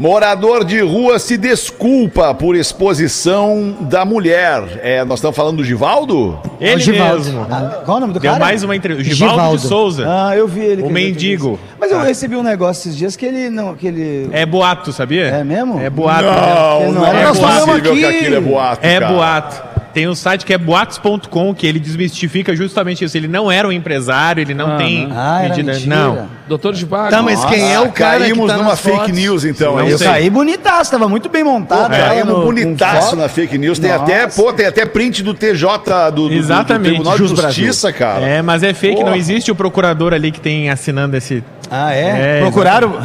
Morador 0.00 0.64
de 0.64 0.80
rua 0.80 1.18
se 1.18 1.36
desculpa 1.36 2.32
por 2.32 2.56
exposição 2.56 3.76
da 3.82 4.02
mulher. 4.02 4.80
É, 4.82 5.04
nós 5.04 5.18
estamos 5.18 5.36
falando 5.36 5.58
do 5.58 5.64
Givaldo? 5.64 6.40
Ele 6.58 6.80
Givaldo. 6.80 7.16
mesmo. 7.22 7.46
Ah, 7.50 7.82
Qual 7.84 7.98
o 7.98 8.00
nome 8.00 8.14
do 8.14 8.18
Deu 8.18 8.32
cara? 8.32 8.42
mais 8.42 8.62
uma 8.62 8.74
entrevista. 8.74 9.14
Givaldo, 9.14 9.34
Givaldo. 9.36 9.58
de 9.60 9.68
Souza. 9.68 10.06
Ah, 10.08 10.34
eu 10.34 10.48
vi 10.48 10.60
ele. 10.60 10.82
O 10.84 10.88
mendigo. 10.88 11.60
Mas 11.78 11.92
eu 11.92 12.00
recebi 12.00 12.34
um 12.34 12.42
negócio 12.42 12.80
esses 12.80 12.96
dias 12.96 13.14
que 13.14 13.26
ele 13.26 13.50
não. 13.50 13.74
Que 13.74 13.88
ele... 13.88 14.30
É 14.32 14.46
boato, 14.46 14.90
sabia? 14.90 15.26
É 15.26 15.44
mesmo? 15.44 15.78
É 15.78 15.90
boato. 15.90 16.24
Ele 16.24 16.86
Não, 16.86 16.92
não 16.94 17.00
não 17.02 17.06
era 17.06 17.18
é 17.18 17.22
boato. 17.34 17.40
possível 17.40 17.74
aqui. 17.74 17.98
que 18.00 18.04
aquilo 18.06 18.36
é 18.36 18.40
boato, 18.40 18.86
É 18.86 19.00
cara. 19.00 19.12
boato. 19.12 19.62
Tem 19.92 20.08
um 20.08 20.14
site 20.14 20.46
que 20.46 20.52
é 20.54 20.58
boatos.com, 20.58 21.54
que 21.54 21.66
ele 21.66 21.80
desmistifica 21.80 22.54
justamente 22.54 23.04
isso. 23.04 23.16
Ele 23.16 23.26
não 23.26 23.50
era 23.50 23.66
um 23.66 23.72
empresário, 23.72 24.40
ele 24.40 24.54
não 24.54 24.74
Ah, 24.74 24.76
tem 24.76 25.06
não. 25.08 25.16
Ah, 25.18 25.40
medida. 25.48 25.78
Não. 25.86 26.28
Doutor 26.48 26.72
de 26.74 26.84
Vaga. 26.84 27.10
Tá, 27.10 27.22
mas 27.22 27.44
quem 27.44 27.72
é 27.72 27.80
o 27.80 27.90
cara 27.90 28.20
Caímos 28.20 28.40
que 28.42 28.46
tá 28.46 28.56
numa 28.56 28.70
nas 28.70 28.80
fake 28.80 28.96
fotos? 28.98 29.12
news, 29.14 29.44
então. 29.44 29.80
É 29.80 29.90
Eu 29.92 29.98
saí 29.98 30.30
bonitaço, 30.30 30.90
tava 30.90 31.08
muito 31.08 31.28
bem 31.28 31.42
montado. 31.44 31.92
ela 31.92 32.08
Caímos 32.08 32.32
no- 32.34 32.42
bonitaço 32.44 33.16
na 33.16 33.28
fake 33.28 33.58
news. 33.58 33.78
Tem 33.78 33.90
Nossa. 33.90 34.04
até, 34.04 34.26
pô, 34.28 34.52
tem 34.52 34.66
até 34.66 34.86
print 34.86 35.22
do 35.22 35.34
TJ, 35.34 36.10
do, 36.14 36.28
do, 36.28 36.34
Exatamente. 36.34 36.98
do 36.98 37.04
Tribunal 37.04 37.18
de. 37.18 37.26
Justiça, 37.26 37.92
cara. 37.92 38.20
É, 38.26 38.42
mas 38.42 38.62
é 38.62 38.72
fake, 38.72 38.96
Porra. 38.96 39.10
não 39.10 39.16
existe 39.16 39.50
o 39.50 39.54
procurador 39.54 40.12
ali 40.14 40.30
que 40.30 40.40
tem 40.40 40.70
assinando 40.70 41.16
esse. 41.16 41.42
Ah, 41.70 41.92
é? 41.94 42.38
É, 42.38 42.40
Procuraram? 42.40 42.98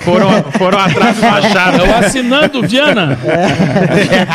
Foram, 0.00 0.42
foram 0.52 0.78
atrás 0.78 1.16
do 1.16 1.22
Machado. 1.22 1.84
É 1.84 1.88
o 1.88 1.94
assinando 1.98 2.62
Viana. 2.62 3.18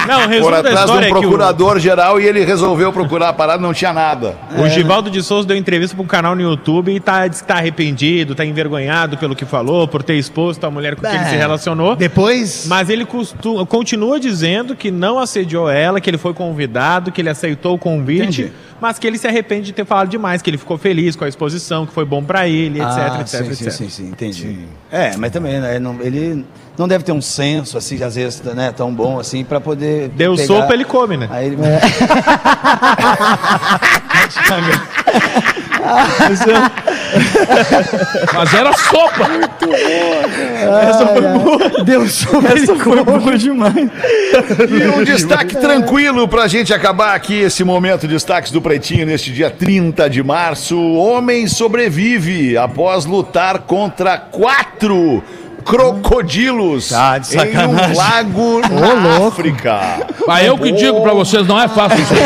Não, 0.07 0.19
o 0.19 0.21
Por 0.23 0.29
resumo 0.29 0.51
da 0.51 0.57
atrás 0.59 0.79
história 0.81 0.93
um 0.93 1.03
é 1.03 1.05
que 1.07 1.11
o, 1.17 1.21
procurador-geral 1.21 2.19
e 2.21 2.25
ele 2.27 2.43
resolveu 2.43 2.91
procurar 2.91 3.29
a 3.29 3.33
parada, 3.33 3.61
não 3.61 3.73
tinha 3.73 3.93
nada. 3.93 4.35
o 4.57 4.67
Givaldo 4.69 5.09
de 5.09 5.21
Souza 5.23 5.47
deu 5.47 5.57
entrevista 5.57 5.95
para 5.95 6.03
um 6.03 6.07
canal 6.07 6.35
no 6.35 6.41
YouTube 6.41 6.93
e 6.93 6.99
tá, 6.99 7.27
disse 7.27 7.41
que 7.41 7.47
tá 7.47 7.55
arrependido, 7.55 8.35
tá 8.35 8.45
envergonhado 8.45 9.17
pelo 9.17 9.35
que 9.35 9.45
falou, 9.45 9.87
por 9.87 10.03
ter 10.03 10.15
exposto 10.15 10.63
a 10.65 10.71
mulher 10.71 10.95
com 10.95 11.01
quem 11.01 11.15
ele 11.15 11.25
se 11.25 11.35
É. 11.35 11.37
relacionou. 11.37 11.95
Depois. 11.95 12.65
Mas 12.67 12.89
ele 12.89 13.05
costu- 13.05 13.65
continua 13.65 14.19
dizendo 14.19 14.75
que 14.75 14.91
não 14.91 15.19
assediou 15.19 15.69
ela, 15.69 15.99
que 16.01 16.09
ele 16.09 16.17
foi 16.17 16.33
convidado, 16.33 17.11
que 17.11 17.21
ele 17.21 17.29
aceitou 17.29 17.75
o 17.75 17.77
convite, 17.77 18.41
Entendi. 18.41 18.53
Mas 18.83 18.99
que 18.99 19.07
ele 19.07 19.17
se 19.17 19.25
arrepende 19.25 19.67
de 19.67 19.71
ter 19.71 19.85
falado 19.85 20.09
demais, 20.09 20.41
que 20.41 20.49
ele 20.49 20.57
ficou 20.57 20.77
feliz 20.77 21.15
com 21.15 21.23
a 21.23 21.29
exposição, 21.29 21.85
que 21.85 21.93
foi 21.93 22.03
bom 22.03 22.21
pra 22.21 22.49
ele, 22.49 22.81
etc, 22.81 22.97
Ah, 22.97 23.17
etc, 23.21 23.27
sim, 23.29 23.37
etc. 23.47 23.55
sim, 23.55 23.71
sim, 23.71 23.89
sim, 23.89 24.07
entendi. 24.09 24.59
É, 24.91 25.15
mas 25.15 25.31
também, 25.31 25.57
né, 25.61 25.79
não- 25.79 26.01
ele 26.01 26.45
não 26.77 26.85
deve 26.85 27.05
ter 27.05 27.13
um 27.13 27.21
senso, 27.21 27.77
assim, 27.77 28.03
às 28.03 28.15
vezes, 28.15 28.41
né, 28.41 28.73
tão 28.75 28.93
bom, 28.93 29.17
assim, 29.19 29.45
pra 29.45 29.61
poder... 29.61 30.09
Deu 30.09 30.35
pegar- 30.35 30.47
sopa, 30.47 30.73
ele 30.73 30.83
come, 30.83 31.15
né? 31.15 31.29
Aí 31.31 31.45
ele... 31.47 31.55
Mas 38.33 38.53
era 38.53 38.73
sopa. 38.73 39.27
Essa 40.63 41.07
foi 41.07 41.21
boa. 41.21 41.83
Deu 41.83 42.07
sopa, 42.07 42.47
Essa 42.47 42.75
foi 42.75 43.03
boa 43.03 43.37
demais. 43.37 43.75
E 43.75 44.87
um 44.99 45.03
destaque 45.03 45.55
tranquilo 45.57 46.27
pra 46.27 46.47
gente 46.47 46.73
acabar 46.73 47.15
aqui 47.15 47.41
esse 47.41 47.63
momento 47.63 48.07
de 48.07 48.13
destaques 48.13 48.51
do 48.51 48.61
Pretinho 48.61 49.05
neste 49.05 49.31
dia 49.31 49.49
30 49.49 50.09
de 50.09 50.23
março. 50.23 50.79
Homem 50.79 51.47
sobrevive 51.47 52.57
após 52.57 53.05
lutar 53.05 53.59
contra 53.59 54.17
quatro 54.17 55.23
crocodilos 55.63 56.89
Tá 56.89 57.17
de 57.17 57.37
em 57.37 57.57
um 57.67 57.95
lago 57.95 58.61
na 58.61 59.27
África. 59.27 59.79
Ah, 60.27 60.43
eu 60.43 60.57
que 60.57 60.71
digo 60.71 61.01
pra 61.01 61.13
vocês, 61.13 61.45
não 61.47 61.59
é 61.59 61.67
fácil 61.67 61.99
isso. 62.01 62.13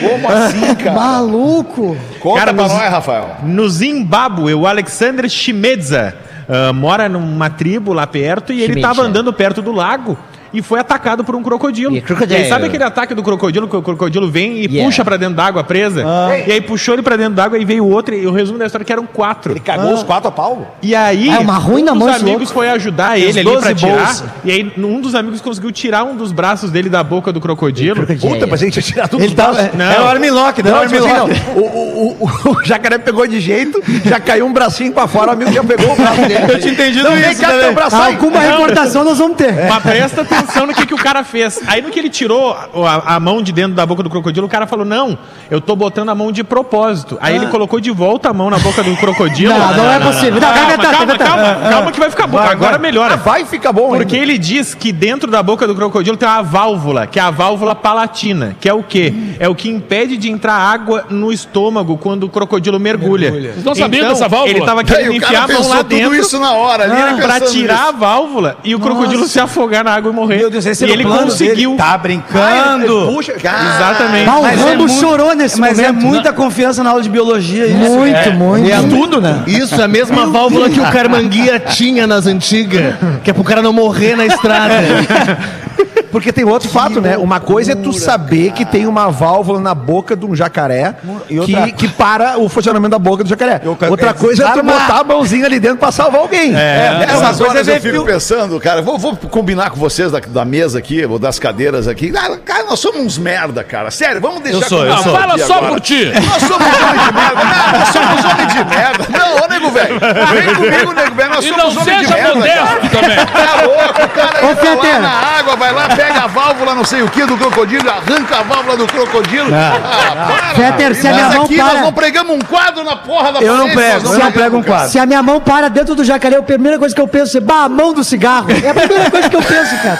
Como 0.00 0.28
assim, 0.28 0.74
cara? 0.76 0.92
Maluco! 0.96 1.96
Conta 2.20 2.38
Cara, 2.40 2.54
pra 2.54 2.62
nos- 2.64 2.72
nós, 2.72 2.90
Rafael. 2.90 3.36
No 3.42 3.68
Zimbábue, 3.68 4.54
o 4.54 4.66
Alexander 4.66 5.28
Shimedza 5.28 6.14
ah, 6.48 6.72
mora 6.72 7.08
numa 7.08 7.50
tribo 7.50 7.92
lá 7.92 8.06
perto 8.06 8.52
e 8.52 8.56
ele 8.62 8.72
Shimedza. 8.74 8.88
estava 8.90 9.06
andando 9.06 9.32
perto 9.32 9.60
do 9.62 9.72
lago 9.72 10.16
e 10.52 10.62
foi 10.62 10.80
atacado 10.80 11.24
por 11.24 11.34
um 11.36 11.42
crocodilo. 11.42 11.96
E 11.96 12.00
crocodilo. 12.00 12.38
aí, 12.40 12.48
sabe 12.48 12.66
aquele 12.66 12.84
ataque 12.84 13.14
do 13.14 13.22
crocodilo 13.22 13.68
que 13.68 13.76
o 13.76 13.82
crocodilo 13.82 14.30
vem 14.30 14.58
e 14.58 14.68
Yeah. 14.68 14.84
puxa 14.90 15.04
pra 15.04 15.16
dentro 15.16 15.34
d'água 15.34 15.64
presa? 15.64 16.04
E 16.46 16.52
aí 16.52 16.60
puxou 16.60 16.94
ele 16.94 17.02
pra 17.02 17.16
dentro 17.16 17.34
d'água 17.34 17.58
e 17.58 17.64
veio 17.64 17.86
outro 17.86 18.14
e 18.14 18.26
o 18.26 18.32
resumo 18.32 18.58
da 18.58 18.66
história 18.66 18.84
é 18.84 18.86
que 18.86 18.92
eram 18.92 19.06
quatro. 19.06 19.52
Ele 19.52 19.60
cagou 19.60 19.94
os 19.94 20.02
quatro 20.02 20.28
a 20.28 20.32
pau? 20.32 20.76
E 20.82 20.94
aí, 20.94 21.30
Ah, 21.30 21.40
uma 21.40 21.56
ruim 21.56 21.82
na 21.82 21.92
um 21.92 21.98
dos 21.98 22.08
amigos 22.08 22.26
louco. 22.42 22.54
foi 22.54 22.68
ajudar 22.70 23.18
ele 23.18 23.30
ali 23.30 23.42
12 23.44 23.62
pra 23.62 23.74
tirar. 23.74 24.16
E 24.44 24.50
aí, 24.50 24.72
um 24.76 25.00
dos 25.00 25.14
amigos 25.14 25.40
conseguiu 25.40 25.72
tirar 25.72 26.04
um 26.04 26.14
dos 26.16 26.32
braços 26.32 26.70
dele 26.70 26.88
da 26.88 27.02
boca 27.02 27.32
do 27.32 27.40
crocodilo. 27.40 28.06
Puta, 28.06 28.46
mas 28.46 28.60
a 28.62 28.64
gente 28.64 28.76
ia 28.76 28.82
tirar 28.82 29.08
tudo 29.08 29.22
Ele 29.24 29.34
tava... 29.34 29.70
Não. 29.74 29.84
Era 29.84 30.04
o 30.04 30.06
Armlock, 30.08 30.62
né? 30.62 30.70
Não, 30.70 30.78
Não, 30.78 30.86
tipo 30.88 31.04
assim, 31.04 31.14
não. 31.14 31.28
O, 31.56 31.66
o, 31.66 32.16
o, 32.20 32.50
o 32.52 32.64
jacaré 32.64 32.98
pegou 32.98 33.26
de 33.26 33.40
jeito, 33.40 33.82
já 34.04 34.20
caiu 34.20 34.46
um 34.46 34.52
bracinho 34.52 34.92
pra 34.92 35.06
fora, 35.06 35.30
o 35.30 35.32
amigo 35.32 35.52
já 35.52 35.64
pegou 35.64 35.92
o 35.92 35.96
braço 35.96 36.20
dele. 36.28 36.52
Eu 36.52 36.60
tinha 36.60 36.72
entendido 36.72 37.04
Não, 37.04 37.16
vem 37.16 37.30
isso 37.32 37.40
cá, 37.40 37.48
também. 37.48 37.64
teu 37.64 37.74
braço 37.74 37.96
aí. 37.96 38.14
Alguma 38.14 38.40
recordação 38.40 39.04
nós 39.04 39.18
vamos 39.18 39.36
ter. 39.36 39.52
Mas 39.68 39.82
presta 39.82 40.20
atenção 40.22 40.37
no 40.66 40.74
que, 40.74 40.86
que 40.86 40.94
o 40.94 40.98
cara 40.98 41.24
fez. 41.24 41.60
Aí 41.66 41.80
no 41.82 41.90
que 41.90 41.98
ele 41.98 42.08
tirou 42.10 42.52
a, 42.52 43.14
a 43.16 43.20
mão 43.20 43.42
de 43.42 43.52
dentro 43.52 43.74
da 43.74 43.84
boca 43.86 44.02
do 44.02 44.10
crocodilo, 44.10 44.46
o 44.46 44.50
cara 44.50 44.66
falou: 44.66 44.84
Não, 44.84 45.18
eu 45.50 45.60
tô 45.60 45.74
botando 45.76 46.08
a 46.08 46.14
mão 46.14 46.30
de 46.32 46.42
propósito. 46.44 47.16
Aí 47.20 47.36
ele 47.36 47.46
colocou 47.46 47.80
de 47.80 47.90
volta 47.90 48.30
a 48.30 48.32
mão 48.32 48.50
na 48.50 48.58
boca 48.58 48.82
do 48.82 48.96
crocodilo. 48.96 49.52
Não, 49.54 49.74
não 49.76 49.92
é 49.92 49.98
possível. 50.00 50.40
Não, 50.40 50.40
Calma, 50.40 50.54
vai 50.54 50.64
inventar, 50.64 50.90
calma, 50.90 50.96
vai 50.96 51.04
inventar. 51.16 51.28
calma, 51.28 51.70
calma 51.70 51.92
que 51.92 52.00
vai 52.00 52.10
ficar 52.10 52.26
bom. 52.26 52.38
Vai, 52.38 52.48
Agora 52.52 52.72
vai. 52.72 52.80
melhora. 52.80 53.14
Ah, 53.14 53.16
vai 53.16 53.44
ficar 53.44 53.72
bom 53.72 53.88
Porque 53.96 54.16
ainda. 54.16 54.26
ele 54.30 54.38
diz 54.38 54.74
que 54.74 54.92
dentro 54.92 55.30
da 55.30 55.42
boca 55.42 55.66
do 55.66 55.74
crocodilo 55.74 56.16
tem 56.16 56.28
uma 56.28 56.42
válvula, 56.42 57.06
que 57.06 57.18
é 57.18 57.22
a 57.22 57.30
válvula 57.30 57.74
palatina, 57.74 58.56
que 58.60 58.68
é 58.68 58.72
o 58.74 58.82
quê? 58.82 59.12
É 59.38 59.48
o 59.48 59.54
que 59.54 59.68
impede 59.68 60.16
de 60.16 60.30
entrar 60.30 60.54
água 60.54 61.06
no 61.10 61.32
estômago 61.32 61.96
quando 61.98 62.24
o 62.24 62.28
crocodilo 62.28 62.78
mergulha. 62.78 63.30
Vocês 63.30 63.64
não 63.64 63.74
sabiam 63.74 64.08
dessa 64.08 64.28
válvula? 64.28 64.50
Ele 64.50 64.64
tava 64.64 64.84
querendo 64.84 65.14
enfiar 65.14 65.44
a 65.44 65.48
mão 65.48 65.68
lá 65.68 65.76
tudo 65.78 65.88
dentro 65.88 66.14
isso 66.14 66.38
na 66.38 66.52
hora 66.52 66.84
ali, 66.84 67.00
ele 67.12 67.22
pra 67.22 67.34
pensando 67.34 67.50
tirar 67.52 67.74
nisso. 67.78 67.88
a 67.88 67.92
válvula 67.92 68.56
e 68.64 68.74
o 68.74 68.80
crocodilo 68.80 69.26
se 69.26 69.40
afogar 69.40 69.84
na 69.84 69.92
água 69.94 70.10
e 70.10 70.14
morrer. 70.14 70.27
Meu 70.28 70.50
Deus, 70.50 70.66
esse 70.66 70.84
e 70.84 70.90
ele 70.90 71.02
plano 71.04 71.22
conseguiu. 71.30 71.70
dele. 71.70 71.76
Tá 71.82 71.98
brincando. 71.98 73.06
Puxa, 73.12 73.32
cara. 73.34 73.76
Exatamente. 73.76 74.26
Mas 74.26 74.38
o 74.38 74.42
Mas 74.42 74.60
é 74.60 74.64
Rambo 74.64 74.76
muito- 74.86 75.00
chorou 75.00 75.34
nesse 75.34 75.58
Mas 75.60 75.78
é 75.78 75.88
momento. 75.92 76.06
muita 76.06 76.32
confiança 76.32 76.82
na 76.82 76.90
aula 76.90 77.02
de 77.02 77.08
biologia 77.08 77.66
isso. 77.66 77.76
Muito, 77.76 78.16
É. 78.16 78.30
muito. 78.30 78.66
E 78.68 78.72
é 78.72 78.80
tudo, 78.82 79.20
né? 79.20 79.42
Isso, 79.46 79.80
é 79.80 79.84
a 79.84 79.88
mesma 79.88 80.26
válvula 80.26 80.68
que 80.70 80.80
o 80.80 80.84
Carmanguia 80.90 81.58
tinha 81.58 82.06
nas 82.06 82.26
antigas, 82.26 82.94
que 83.24 83.30
é 83.30 83.32
pro 83.32 83.44
cara 83.44 83.62
não 83.62 83.72
morrer 83.72 84.16
na 84.16 84.26
estrada. 84.26 84.74
Porque 86.10 86.32
tem 86.32 86.44
outro 86.44 86.68
fato, 86.68 87.00
né? 87.00 87.16
Uma 87.16 87.40
coisa 87.40 87.72
é 87.72 87.74
tu 87.74 87.92
saber 87.92 88.52
que 88.52 88.64
tem 88.64 88.86
uma 88.86 89.10
válvula 89.10 89.60
na 89.60 89.74
boca 89.74 90.16
de 90.16 90.24
um 90.26 90.34
jacaré 90.34 90.94
E 91.28 91.38
outra- 91.38 91.62
que, 91.66 91.72
que 91.72 91.88
para 91.88 92.38
o 92.38 92.48
funcionamento 92.48 92.90
da 92.90 92.98
boca 92.98 93.22
do 93.22 93.28
jacaré. 93.28 93.60
outra- 93.64 93.90
Outra 93.90 94.10
é 94.10 94.12
coisa 94.12 94.42
é 94.44 94.46
tu 94.46 94.62
desarmar. 94.62 94.80
botar 94.88 95.00
a 95.00 95.04
mãozinha 95.04 95.46
ali 95.46 95.58
dentro 95.60 95.78
pra 95.78 95.90
salvar 95.92 96.20
alguém. 96.20 96.54
É, 96.56 97.00
Essas 97.02 97.10
Essas 97.22 97.36
coisas 97.36 97.40
horas 97.40 97.68
eu 97.68 97.74
é 97.74 97.80
fico 97.80 98.04
pensando, 98.04 98.60
cara, 98.60 98.82
vou, 98.82 98.98
vou 98.98 99.16
combinar 99.16 99.70
com 99.70 99.76
vocês 99.76 100.10
da, 100.12 100.20
da 100.20 100.44
mesa 100.44 100.78
aqui, 100.78 101.04
ou 101.04 101.18
das 101.18 101.38
cadeiras 101.38 101.86
aqui. 101.88 102.12
Ah, 102.16 102.36
Cara, 102.44 102.64
nós 102.64 102.78
somos 102.80 103.00
uns 103.00 103.18
merda, 103.18 103.62
cara. 103.64 103.90
Sério, 103.90 104.20
vamos 104.20 104.40
deixar 104.40 104.58
Eu 104.62 104.68
sou, 104.68 104.86
eu 104.86 104.96
sou. 104.98 105.16
fala 105.16 105.38
só 105.38 105.54
agora. 105.56 105.72
por 105.72 105.80
ti. 105.80 106.04
Nós 106.14 106.42
somos 106.42 106.66
homens 106.66 107.04
de 107.04 107.12
merda. 107.12 107.44
Não, 107.44 107.78
nós 107.78 107.88
somos 107.88 108.24
homens 108.24 108.52
de 108.54 108.64
merda. 108.64 109.06
Não, 109.18 109.36
ô 109.44 109.48
nego 109.48 109.70
velho. 109.70 109.98
Vem 110.00 110.54
comigo, 110.54 110.92
nego 110.92 111.14
velho. 111.14 111.30
Nós 111.30 111.44
E 111.44 111.48
somos 111.48 111.74
não 111.74 111.82
homens 111.82 111.98
de 112.00 112.06
seja 112.06 112.14
merda. 112.14 112.34
modesto 112.34 112.58
cara. 112.58 112.88
também. 112.90 113.16
Tá 113.26 113.62
louco, 113.62 114.08
cara 114.14 114.46
Ô, 114.46 114.50
entra 114.50 114.74
lá 114.74 114.98
na 115.00 115.10
água, 115.38 115.56
vai 115.56 115.72
lá, 115.72 115.88
pega 115.98 116.20
a 116.24 116.26
válvula, 116.26 116.74
não 116.74 116.84
sei 116.84 117.02
o 117.02 117.08
que, 117.08 117.24
do 117.24 117.36
crocodilo, 117.36 117.88
arranca 117.90 118.38
a 118.38 118.42
válvula 118.42 118.76
do 118.76 118.86
crocodilo. 118.86 119.48
Ah, 119.54 120.26
para. 120.28 120.54
Fetter, 120.54 120.94
se 120.94 121.06
a 121.08 121.12
minha 121.12 121.24
Nós 121.26 121.34
mão 121.34 121.44
aqui 121.44 121.56
nós 121.56 121.70
para- 121.72 121.80
não 121.82 121.92
pregamos 121.92 122.36
um 122.36 122.38
quadro 122.40 122.84
na 122.84 122.96
porra 122.96 123.32
da 123.32 123.40
Eu 123.40 123.56
não 123.56 123.68
prego, 123.70 124.04
nós 124.04 124.12
eu 124.14 124.18
não 124.24 124.32
prego 124.32 124.56
um 124.58 124.62
quadro. 124.62 124.88
Se 124.90 124.98
a 124.98 125.06
minha 125.06 125.22
mão 125.22 125.40
para 125.40 125.68
dentro 125.68 125.94
do 125.94 126.04
jacaré, 126.04 126.36
a 126.36 126.42
primeira 126.42 126.78
coisa 126.78 126.94
que 126.94 127.00
eu 127.00 127.08
penso 127.08 127.36
é, 127.36 127.40
bah, 127.40 127.64
a 127.64 127.68
mão 127.68 127.92
do 127.92 128.02
cigarro. 128.04 128.46
É 128.50 128.70
a 128.70 128.74
primeira 128.74 129.10
coisa 129.10 129.28
que 129.28 129.36
eu 129.36 129.42
penso, 129.42 129.74
cara. 129.82 129.98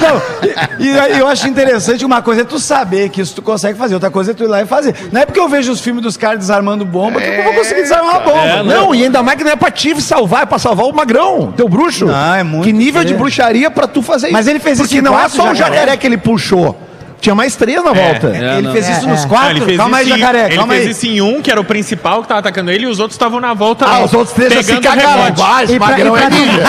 Não, 0.00 0.78
e, 0.78 0.88
e 0.90 0.98
aí 0.98 1.18
eu 1.18 1.26
acho 1.28 1.48
interessante 1.48 2.04
uma 2.04 2.20
coisa 2.22 2.42
é 2.42 2.44
tu 2.44 2.58
saber 2.58 3.08
que 3.08 3.20
isso 3.20 3.34
tu 3.34 3.42
consegue 3.42 3.78
fazer, 3.78 3.94
outra 3.94 4.10
coisa 4.10 4.30
é 4.30 4.34
tu 4.34 4.44
ir 4.44 4.46
lá 4.48 4.62
e 4.62 4.66
fazer. 4.66 4.94
Não 5.12 5.20
é 5.20 5.26
porque 5.26 5.40
eu 5.40 5.48
vejo 5.48 5.72
os 5.72 5.80
filmes 5.80 6.02
dos 6.02 6.16
caras 6.16 6.38
desarmando 6.38 6.84
bomba 6.84 7.20
que 7.20 7.26
eu 7.28 7.44
vou 7.44 7.54
conseguir 7.54 7.82
desarmar 7.82 8.16
uma 8.16 8.20
bomba. 8.20 8.38
É, 8.46 8.62
Não, 8.62 8.94
e 8.94 9.04
ainda 9.04 9.22
mais 9.22 9.36
que 9.38 9.44
não 9.44 9.52
é 9.52 9.56
pra 9.56 9.70
te 9.70 10.00
salvar, 10.00 10.42
é 10.42 10.46
pra 10.46 10.58
salvar 10.58 10.86
o 10.86 10.92
magrão, 10.92 11.52
teu 11.56 11.68
bruxo. 11.68 12.06
Não, 12.06 12.34
é 12.34 12.42
muito 12.42 12.64
Que 12.64 12.72
nível 12.72 13.04
de 13.04 13.14
bruxaria 13.14 13.70
pra 13.70 13.86
tu 13.86 14.02
fazer 14.02 14.26
isso? 14.28 14.32
Mas 14.32 14.46
ele 14.46 14.58
fez 14.58 14.78
isso 14.78 14.88
Porque 14.88 15.02
não 15.02 15.18
é 15.18 15.28
só 15.42 15.50
o 15.52 15.54
jacaré. 15.54 15.96
que 15.96 16.06
ele 16.06 16.18
puxou. 16.18 16.76
Tinha 17.20 17.34
mais 17.34 17.56
três 17.56 17.82
na 17.84 17.92
volta. 17.92 18.28
É, 18.28 18.58
ele 18.58 18.62
não. 18.62 18.72
fez 18.72 18.88
isso 18.88 19.04
É, 19.04 19.10
nos 19.10 19.18
é. 19.20 19.22
Não, 19.22 19.28
quatro? 19.28 19.50
ele 19.50 19.60
fez 19.64 19.76
calma 19.76 19.96
aí, 19.98 20.06
em- 20.06 20.18
jacaré, 20.18 20.44
ele 20.46 20.56
calma 20.56 20.72
fez 20.74 20.84
aí. 20.86 20.90
isso 20.92 21.06
em 21.06 21.20
um, 21.20 21.42
que 21.42 21.50
era 21.50 21.60
o 21.60 21.64
principal 21.64 22.22
que 22.22 22.28
tava 22.28 22.40
atacando 22.40 22.70
ele, 22.70 22.84
e 22.84 22.86
os 22.86 23.00
outros 23.00 23.14
estavam 23.16 23.40
na 23.40 23.52
volta. 23.54 23.84
Ah, 23.86 24.04
os 24.04 24.14
outros 24.14 24.32
três 24.34 24.52
já 24.52 24.62
se 24.62 24.66
pegando 24.74 24.82
cagaram. 24.84 25.22
Ah, 25.24 25.32
pra- 25.66 25.78
magrão 25.88 26.16
é 26.16 26.30
ninja. 26.30 26.62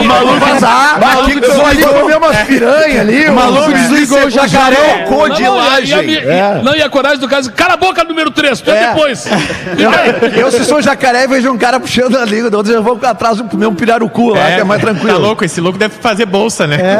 O 0.00 0.04
maluco 0.04 0.40
vazar. 0.40 0.96
O 0.96 1.00
maluco 1.00 1.40
desligou. 1.40 1.66
ali 1.66 1.84
comeu 1.84 2.18
umas 2.18 2.36
piranha 2.42 3.00
ali. 3.00 3.28
O 3.28 3.32
maluco 3.34 3.72
desligou 3.72 4.24
o 4.26 4.30
jacaré. 4.30 4.76
Não, 4.80 4.80
não, 4.80 4.90
e, 4.90 4.90
a- 4.90 5.04
a- 5.04 5.06
Codilagem. 5.06 6.22
não, 6.64 6.72
a 6.72 6.88
coragem 6.90 7.18
do 7.18 7.28
caso, 7.28 7.52
cala 7.52 7.74
a 7.74 7.76
boca 7.76 8.02
número 8.04 8.30
3, 8.30 8.60
tu 8.60 8.70
é 8.70 8.88
depois. 8.88 9.26
Eu, 10.36 10.50
se 10.50 10.64
sou 10.64 10.82
jacaré, 10.82 11.26
vejo 11.26 11.50
um 11.52 11.58
cara 11.58 11.78
puxando 11.78 12.16
a 12.18 12.24
língua, 12.24 12.50
do 12.50 12.56
outro 12.56 12.72
eu 12.72 12.82
vou 12.82 12.98
atrás 13.02 13.36
do 13.38 13.56
meu 13.56 13.72
pirarucu 13.72 14.30
lá, 14.30 14.46
que 14.46 14.60
é 14.60 14.64
mais 14.64 14.80
tranquilo. 14.80 15.12
Tá 15.12 15.18
louco, 15.18 15.44
esse 15.44 15.60
louco 15.60 15.78
deve 15.78 15.94
fazer 16.00 16.26
bolsa, 16.26 16.66
né? 16.66 16.78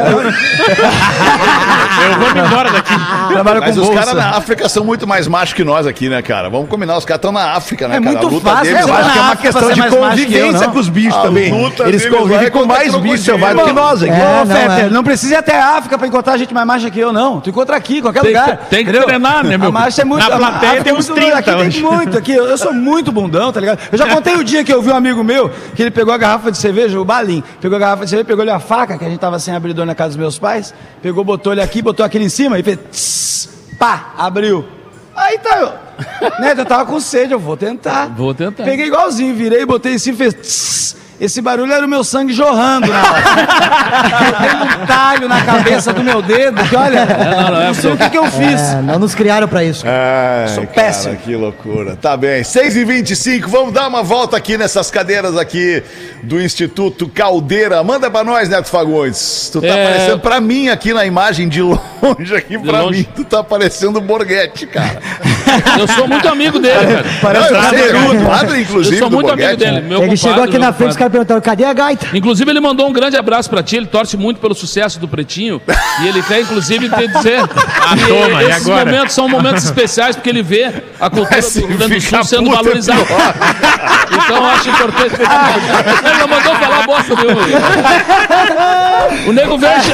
Eu 2.01 2.20
me 2.33 2.39
embora 2.47 2.71
daqui. 2.71 2.93
Trabalha 3.31 3.59
Mas 3.61 3.77
os 3.77 3.89
caras 3.89 4.13
na 4.13 4.29
África 4.31 4.67
são 4.69 4.83
muito 4.83 5.07
mais 5.07 5.27
machos 5.27 5.53
que 5.53 5.63
nós 5.63 5.85
aqui, 5.87 6.09
né, 6.09 6.21
cara? 6.21 6.49
Vamos 6.49 6.69
combinar, 6.69 6.97
os 6.97 7.05
caras 7.05 7.19
estão 7.19 7.31
na 7.31 7.53
África, 7.53 7.87
né, 7.87 7.97
É 7.97 7.99
cara? 7.99 8.11
muito 8.11 8.27
a 8.27 8.29
luta 8.29 8.49
fácil, 8.49 8.63
deles 8.65 8.81
eu 8.81 8.87
Eu 8.87 8.93
lá- 8.93 8.99
acho 8.99 9.11
que 9.11 9.17
é 9.17 9.21
uma 9.21 9.31
África 9.31 9.41
questão 9.53 9.71
de 9.73 9.79
eu, 9.79 9.89
convivência 9.97 10.67
com 10.69 10.79
os 10.79 10.89
bichos 10.89 11.15
A 11.17 11.21
também. 11.21 11.71
Eles 11.85 12.05
convivem 12.07 12.47
é 12.47 12.49
com 12.49 12.65
mais 12.65 12.95
bichos 12.95 13.21
selvagens 13.21 13.63
que 13.63 13.71
nós 13.73 14.03
aqui. 14.03 14.11
É 14.11 14.43
não, 14.45 14.45
Fetter, 14.55 14.85
é. 14.85 14.89
não 14.89 15.03
precisa 15.03 15.33
ir 15.33 15.37
até 15.37 15.59
a 15.59 15.77
África 15.77 15.97
pra 15.97 16.07
encontrar 16.07 16.37
gente 16.37 16.53
mais 16.53 16.65
macha 16.67 16.89
que 16.89 16.99
eu, 16.99 17.11
não. 17.13 17.39
Tu 17.39 17.49
encontra 17.49 17.75
aqui, 17.75 18.01
qualquer 18.01 18.21
lugar. 18.23 18.57
tem 18.69 18.85
que 18.85 18.91
treinar, 18.91 19.43
né, 19.45 19.57
meu? 19.57 19.69
A 19.69 19.71
marcha 19.71 20.01
é 20.01 20.05
muito... 20.05 20.27
Na 20.27 20.37
plateia 20.37 20.81
tem 20.83 20.93
é 20.93 20.95
uns 20.95 21.07
muito- 21.09 21.21
30 21.21 21.37
Aqui 21.37 21.51
tem 21.71 21.81
muito, 21.81 22.17
aqui. 22.17 22.31
Eu, 22.33 22.45
eu 22.45 22.57
sou 22.57 22.73
muito 22.73 23.11
bundão, 23.11 23.51
tá 23.51 23.59
ligado? 23.59 23.79
Eu 23.91 23.97
já 23.97 24.07
contei 24.07 24.35
o 24.35 24.43
dia 24.43 24.63
que 24.63 24.73
eu 24.73 24.81
vi 24.81 24.89
um 24.91 24.95
amigo 24.95 25.23
meu, 25.23 25.49
que 25.75 25.81
ele 25.81 25.91
pegou 25.91 26.13
a 26.13 26.17
garrafa 26.17 26.51
de 26.51 26.57
cerveja, 26.57 26.99
o 26.99 27.05
Balim, 27.05 27.43
pegou 27.59 27.75
a 27.77 27.79
garrafa 27.79 28.03
de 28.03 28.09
cerveja, 28.09 28.27
pegou 28.27 28.41
ali 28.41 28.51
a 28.51 28.59
faca, 28.59 28.97
que 28.97 29.05
a 29.05 29.09
gente 29.09 29.19
tava 29.19 29.39
sem 29.39 29.55
abridor 29.55 29.85
na 29.85 29.95
casa 29.95 30.09
dos 30.09 30.17
meus 30.17 30.37
pais, 30.37 30.73
pegou, 31.01 31.23
botou 31.23 31.51
ele 31.53 31.61
aqui, 31.61 31.81
botou 31.81 32.05
aquele 32.11 32.25
em 32.25 32.29
cima 32.29 32.59
e 32.59 32.63
fez... 32.63 32.77
tss, 32.91 33.49
pá, 33.79 34.13
abriu. 34.17 34.65
Aí 35.15 35.37
tá, 35.39 35.57
eu... 35.57 35.71
Né, 36.39 36.53
eu 36.57 36.65
tava 36.65 36.85
com 36.85 36.99
sede, 36.99 37.31
eu 37.33 37.39
vou 37.39 37.55
tentar. 37.55 38.07
Vou 38.07 38.33
tentar. 38.33 38.63
Peguei 38.63 38.87
igualzinho, 38.87 39.33
virei, 39.35 39.65
botei 39.65 39.93
em 39.93 39.97
cima 39.97 40.15
e 40.15 40.17
fez... 40.17 40.33
tss. 40.33 40.81
Esse 41.21 41.39
barulho 41.39 41.71
era 41.71 41.85
o 41.85 41.87
meu 41.87 42.03
sangue 42.03 42.33
jorrando 42.33 42.87
na 42.87 42.97
hora. 42.99 43.21
Eu 44.25 44.39
dei 44.39 44.55
um 44.83 44.85
talho 44.87 45.27
na 45.27 45.39
cabeça 45.45 45.93
do 45.93 46.03
meu 46.03 46.19
dedo, 46.19 46.63
que 46.67 46.75
olha, 46.75 47.05
não, 47.05 47.51
não 47.51 47.61
é 47.61 47.67
não 47.67 47.73
sei 47.75 47.91
o 47.91 47.97
que, 47.97 48.09
que 48.09 48.17
eu 48.17 48.25
fiz. 48.25 48.59
É, 48.59 48.81
não 48.81 48.97
nos 48.97 49.13
criaram 49.13 49.47
pra 49.47 49.63
isso. 49.63 49.85
Ai, 49.87 50.47
Sou 50.47 50.63
cara, 50.65 50.73
péssimo. 50.73 51.15
que 51.17 51.35
loucura. 51.35 51.95
Tá 51.95 52.17
bem. 52.17 52.43
6 52.43 52.75
e 52.75 52.83
25 52.83 53.47
vamos 53.47 53.71
dar 53.71 53.87
uma 53.87 54.01
volta 54.01 54.35
aqui 54.35 54.57
nessas 54.57 54.89
cadeiras 54.89 55.37
aqui 55.37 55.83
do 56.23 56.41
Instituto 56.41 57.07
Caldeira. 57.07 57.83
Manda 57.83 58.09
pra 58.09 58.23
nós, 58.23 58.49
Neto 58.49 58.67
Fagundes. 58.69 59.47
Tu 59.53 59.61
tá 59.61 59.67
É. 59.67 59.85
aparecendo 59.85 60.19
pra 60.21 60.41
mim 60.41 60.69
aqui 60.69 60.91
na 60.91 61.05
imagem 61.05 61.47
de 61.47 61.61
longe 61.61 61.79
aqui 62.37 62.57
pra 62.59 62.81
longe. 62.81 62.99
mim. 62.99 63.07
Tu 63.15 63.23
tá 63.23 63.43
parecendo 63.43 63.99
o 63.99 64.01
Borghetti, 64.01 64.65
cara. 64.67 64.99
Eu 65.77 65.87
sou 65.87 66.07
muito 66.07 66.27
amigo 66.29 66.59
dele, 66.59 66.75
cara. 66.75 67.05
Parece 67.21 67.51
Não, 67.51 67.59
eu 67.59 67.65
um 67.65 67.69
sei, 67.69 67.79
é 67.79 68.25
padre, 68.25 68.55
Eu 68.57 68.61
inclusive, 68.61 68.97
sou 68.99 69.09
do 69.09 69.15
muito 69.17 69.31
amigo 69.33 69.57
dele. 69.57 69.81
Meu 69.81 70.01
Ele 70.03 70.15
chegou 70.15 70.33
compadre, 70.35 70.49
aqui 70.55 70.57
na 70.59 70.71
frente, 70.73 70.89
os 70.91 70.95
compadre. 70.95 70.97
caras 70.97 71.11
perguntaram, 71.11 71.41
cadê 71.41 71.65
a 71.65 71.73
gaita? 71.73 72.07
Inclusive, 72.13 72.49
ele 72.49 72.59
mandou 72.61 72.87
um 72.87 72.93
grande 72.93 73.17
abraço 73.17 73.49
pra 73.49 73.61
ti. 73.61 73.75
Ele 73.75 73.85
torce 73.87 74.15
muito 74.15 74.39
pelo 74.39 74.55
sucesso 74.55 74.97
do 74.99 75.07
Pretinho. 75.09 75.61
E 76.01 76.07
ele 76.07 76.21
quer, 76.23 76.39
inclusive, 76.41 76.89
te 76.89 77.07
dizer 77.07 77.41
que 77.47 78.07
toma, 78.07 78.43
e 78.43 78.49
esses 78.49 78.65
agora? 78.65 78.85
momentos 78.85 79.13
são 79.13 79.27
momentos 79.27 79.63
especiais 79.65 80.15
porque 80.15 80.29
ele 80.29 80.41
vê 80.41 80.71
a 80.99 81.09
cultura 81.09 81.41
do 81.41 81.59
Rio 81.67 81.77
Grande 81.77 81.95
do 81.95 82.01
Sul 82.01 82.23
sendo 82.23 82.49
é 82.49 82.55
valorizada. 82.55 83.01
Então, 84.11 84.37
eu 84.37 84.45
acho 84.45 84.69
importante. 84.69 85.15
Ele 85.15 86.17
não 86.19 86.27
mandou 86.27 86.55
falar 86.55 86.85
bosta 86.85 87.15
nenhuma. 87.15 87.41
O 89.27 89.31
nego 89.31 89.57
verde. 89.57 89.93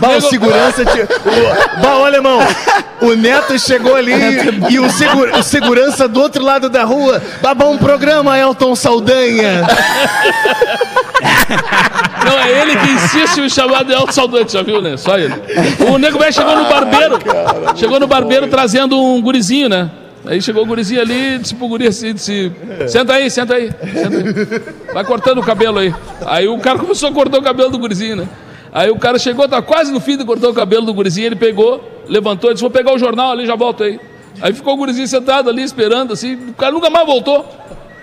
Bah, 0.00 0.16
o 0.16 0.20
segurança. 0.20 0.84
Te... 0.84 1.00
O... 1.28 1.80
Bah, 1.82 1.96
olha, 1.98 2.16
irmão. 2.16 2.38
O 3.00 3.14
Neto 3.14 3.58
chegou 3.58 3.94
ali 3.94 4.12
e 4.70 4.78
o, 4.78 4.90
segu- 4.90 5.38
o 5.38 5.42
segurança 5.42 6.08
do 6.08 6.20
outro 6.20 6.42
lado 6.42 6.68
da 6.68 6.84
rua. 6.84 7.22
Bah, 7.42 7.54
bom 7.54 7.76
programa, 7.76 8.38
Elton 8.38 8.74
Saldanha. 8.74 9.66
Não, 12.24 12.38
é 12.38 12.60
ele 12.62 12.76
que 12.76 12.90
insiste 12.90 13.38
em 13.38 13.48
chamar 13.48 13.84
de 13.84 13.92
Elton 13.92 14.12
Saldanha, 14.12 14.46
já 14.48 14.62
viu, 14.62 14.80
né? 14.82 14.96
Só 14.96 15.18
ele. 15.18 15.34
O 15.90 15.98
nego 15.98 16.18
velho 16.18 16.32
chegou 16.32 16.56
no 16.56 16.64
barbeiro. 16.68 17.18
Chegou 17.76 18.00
no 18.00 18.06
barbeiro 18.06 18.48
trazendo 18.48 19.00
um 19.00 19.20
gurizinho, 19.22 19.68
né? 19.68 19.90
Aí 20.26 20.42
chegou 20.42 20.62
o 20.64 20.66
gurizinho 20.66 21.00
ali, 21.00 21.38
disse 21.38 21.54
pro 21.54 21.68
guri 21.68 21.86
assim, 21.86 22.12
disse, 22.12 22.52
senta 22.88 23.14
aí, 23.14 23.30
senta 23.30 23.54
aí, 23.54 23.70
senta 23.94 24.16
aí. 24.16 24.92
Vai 24.92 25.04
cortando 25.04 25.38
o 25.38 25.42
cabelo 25.42 25.78
aí. 25.78 25.94
Aí 26.26 26.46
o 26.48 26.58
cara 26.58 26.78
começou 26.78 27.08
a 27.08 27.12
cortar 27.12 27.38
o 27.38 27.42
cabelo 27.42 27.70
do 27.70 27.78
gurizinho, 27.78 28.16
né? 28.16 28.28
Aí 28.72 28.90
o 28.90 28.98
cara 28.98 29.18
chegou, 29.18 29.48
tá 29.48 29.62
quase 29.62 29.92
no 29.92 30.00
fim 30.00 30.16
de 30.16 30.24
cortar 30.24 30.48
o 30.48 30.54
cabelo 30.54 30.86
do 30.86 30.94
gurizinho, 30.94 31.26
ele 31.26 31.36
pegou, 31.36 31.82
levantou 32.06 32.52
disse, 32.52 32.62
vou 32.62 32.70
pegar 32.70 32.94
o 32.94 32.98
jornal 32.98 33.32
ali, 33.32 33.46
já 33.46 33.56
volto 33.56 33.82
aí. 33.82 33.98
Aí 34.40 34.52
ficou 34.52 34.74
o 34.74 34.76
gurizinho 34.76 35.08
sentado 35.08 35.50
ali, 35.50 35.62
esperando, 35.62 36.12
assim, 36.12 36.34
o 36.34 36.54
cara 36.54 36.72
nunca 36.72 36.90
mais 36.90 37.06
voltou. 37.06 37.46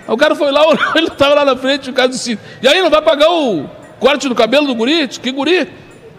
Aí 0.06 0.14
o 0.14 0.16
cara 0.16 0.34
foi 0.34 0.50
lá, 0.50 0.62
ele 0.96 1.10
tava 1.10 1.34
lá 1.34 1.44
na 1.44 1.56
frente, 1.56 1.90
o 1.90 1.92
cara 1.92 2.08
disse, 2.08 2.38
e 2.62 2.68
aí, 2.68 2.82
não 2.82 2.90
vai 2.90 3.02
pagar 3.02 3.30
o 3.30 3.64
corte 3.98 4.28
do 4.28 4.34
cabelo 4.34 4.66
do 4.66 4.74
guri? 4.74 5.08
Que 5.08 5.32
guri? 5.32 5.68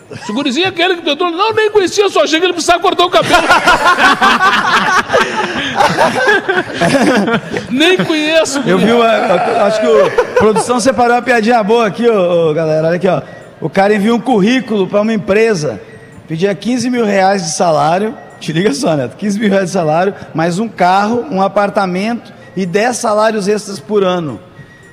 Esse 0.10 0.32
gurizinho 0.32 0.66
é 0.66 0.70
aquele 0.70 0.96
que 0.96 1.02
tentou. 1.02 1.30
Não, 1.30 1.52
nem 1.52 1.70
conhecia, 1.70 2.10
só 2.10 2.24
achei 2.24 2.40
que 2.40 2.46
ele 2.46 2.54
precisava 2.54 2.82
cortar 2.82 3.06
o 3.06 3.10
cabelo. 3.10 3.36
nem 7.70 7.98
conheço. 7.98 8.62
Eu 8.66 8.78
vi 8.78 8.94
uma. 8.94 9.06
Acho 9.06 9.82
que 9.82 9.88
o 9.88 10.06
a 10.06 10.10
produção 10.40 10.80
separou 10.80 11.18
uma 11.18 11.22
piadinha 11.22 11.62
boa 11.62 11.88
aqui, 11.88 12.08
ô, 12.08 12.54
galera. 12.54 12.88
Olha 12.88 12.96
aqui, 12.96 13.08
ó. 13.08 13.22
O 13.60 13.70
cara 13.70 13.96
envia 13.96 14.13
um 14.13 14.20
currículo 14.20 14.88
para 14.88 15.02
uma 15.02 15.13
empresa, 15.13 15.82
pedia 16.28 16.54
15 16.54 16.89
mil 16.89 17.06
reais 17.06 17.43
de 17.43 17.52
salário. 17.52 18.15
Te 18.39 18.54
liga 18.54 18.72
só, 18.74 18.96
Neto. 18.96 19.15
15 19.15 19.39
mil 19.39 19.50
reais 19.50 19.65
de 19.67 19.72
salário, 19.72 20.13
mais 20.34 20.60
um 20.60 20.67
carro, 20.70 21.26
um 21.32 21.41
apartamento 21.41 22.32
e 22.56 22.65
10 22.67 22.96
salários 22.98 23.48
extras 23.48 23.80
por 23.80 24.04
ano. 24.04 24.39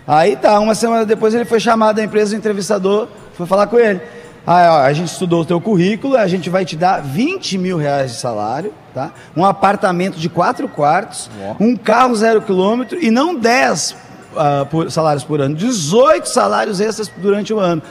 Aí 0.06 0.36
tá, 0.36 0.58
uma 0.60 0.74
semana 0.74 1.04
depois 1.04 1.34
ele 1.34 1.44
foi 1.44 1.60
chamado 1.60 1.96
da 1.96 2.04
empresa, 2.04 2.34
o 2.34 2.38
entrevistador 2.38 3.08
foi 3.34 3.46
falar 3.46 3.66
com 3.66 3.78
ele. 3.78 4.00
Aí, 4.46 4.68
ó, 4.68 4.80
a 4.80 4.92
gente 4.92 5.08
estudou 5.08 5.40
o 5.40 5.44
teu 5.44 5.58
currículo, 5.60 6.16
a 6.16 6.26
gente 6.26 6.50
vai 6.50 6.64
te 6.66 6.76
dar 6.76 7.02
20 7.02 7.56
mil 7.56 7.78
reais 7.78 8.12
de 8.12 8.18
salário, 8.18 8.72
tá? 8.94 9.10
Um 9.34 9.42
apartamento 9.44 10.18
de 10.18 10.28
quatro 10.28 10.68
quartos, 10.68 11.30
um 11.58 11.74
carro 11.76 12.14
zero 12.14 12.42
quilômetro 12.42 12.98
e 13.02 13.10
não 13.10 13.34
10 13.34 13.96
ah, 14.36 14.66
por- 14.70 14.90
salários 14.90 15.24
por 15.24 15.40
ano, 15.40 15.54
18 15.54 16.28
salários 16.28 16.78
extras 16.80 17.10
durante 17.16 17.52
o 17.54 17.58
ano. 17.58 17.82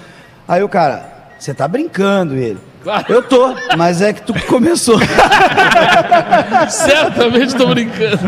Aí 0.47 0.62
o 0.63 0.69
cara, 0.69 1.06
você 1.39 1.53
tá 1.53 1.67
brincando, 1.67 2.36
ele. 2.36 2.58
Eu 3.08 3.21
tô, 3.23 3.56
mas 3.77 4.01
é 4.01 4.12
que 4.12 4.21
tu 4.23 4.34
começou. 4.45 4.99
Certamente 6.69 7.56
tô 7.56 7.67
brincando. 7.67 8.19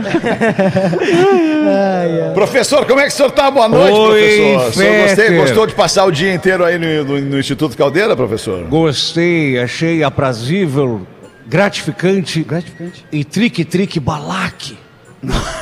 Professor, 2.34 2.86
como 2.86 2.99
é 2.99 3.04
que 3.04 3.10
o 3.10 3.12
senhor 3.12 3.32
tá? 3.32 3.51
Boa 3.51 3.67
noite, 3.67 3.91
Oi, 3.97 4.54
professor. 4.56 4.84
O 4.86 5.08
gostei- 5.08 5.38
gostou 5.38 5.67
de 5.67 5.73
passar 5.75 6.06
o 6.06 6.12
dia 6.12 6.34
inteiro 6.34 6.63
aí 6.63 6.78
no, 6.78 7.04
no- 7.04 7.21
no 7.21 7.39
Instituto 7.39 7.75
Caldeira, 7.78 8.15
professor? 8.15 8.63
Gostei, 8.65 9.60
achei 9.60 10.04
aprazível, 10.04 11.06
gratificante, 11.47 12.43
Gratificante. 12.43 13.06
e 13.12 13.23
trique-trique 13.25 13.99
balaque. 13.99 14.78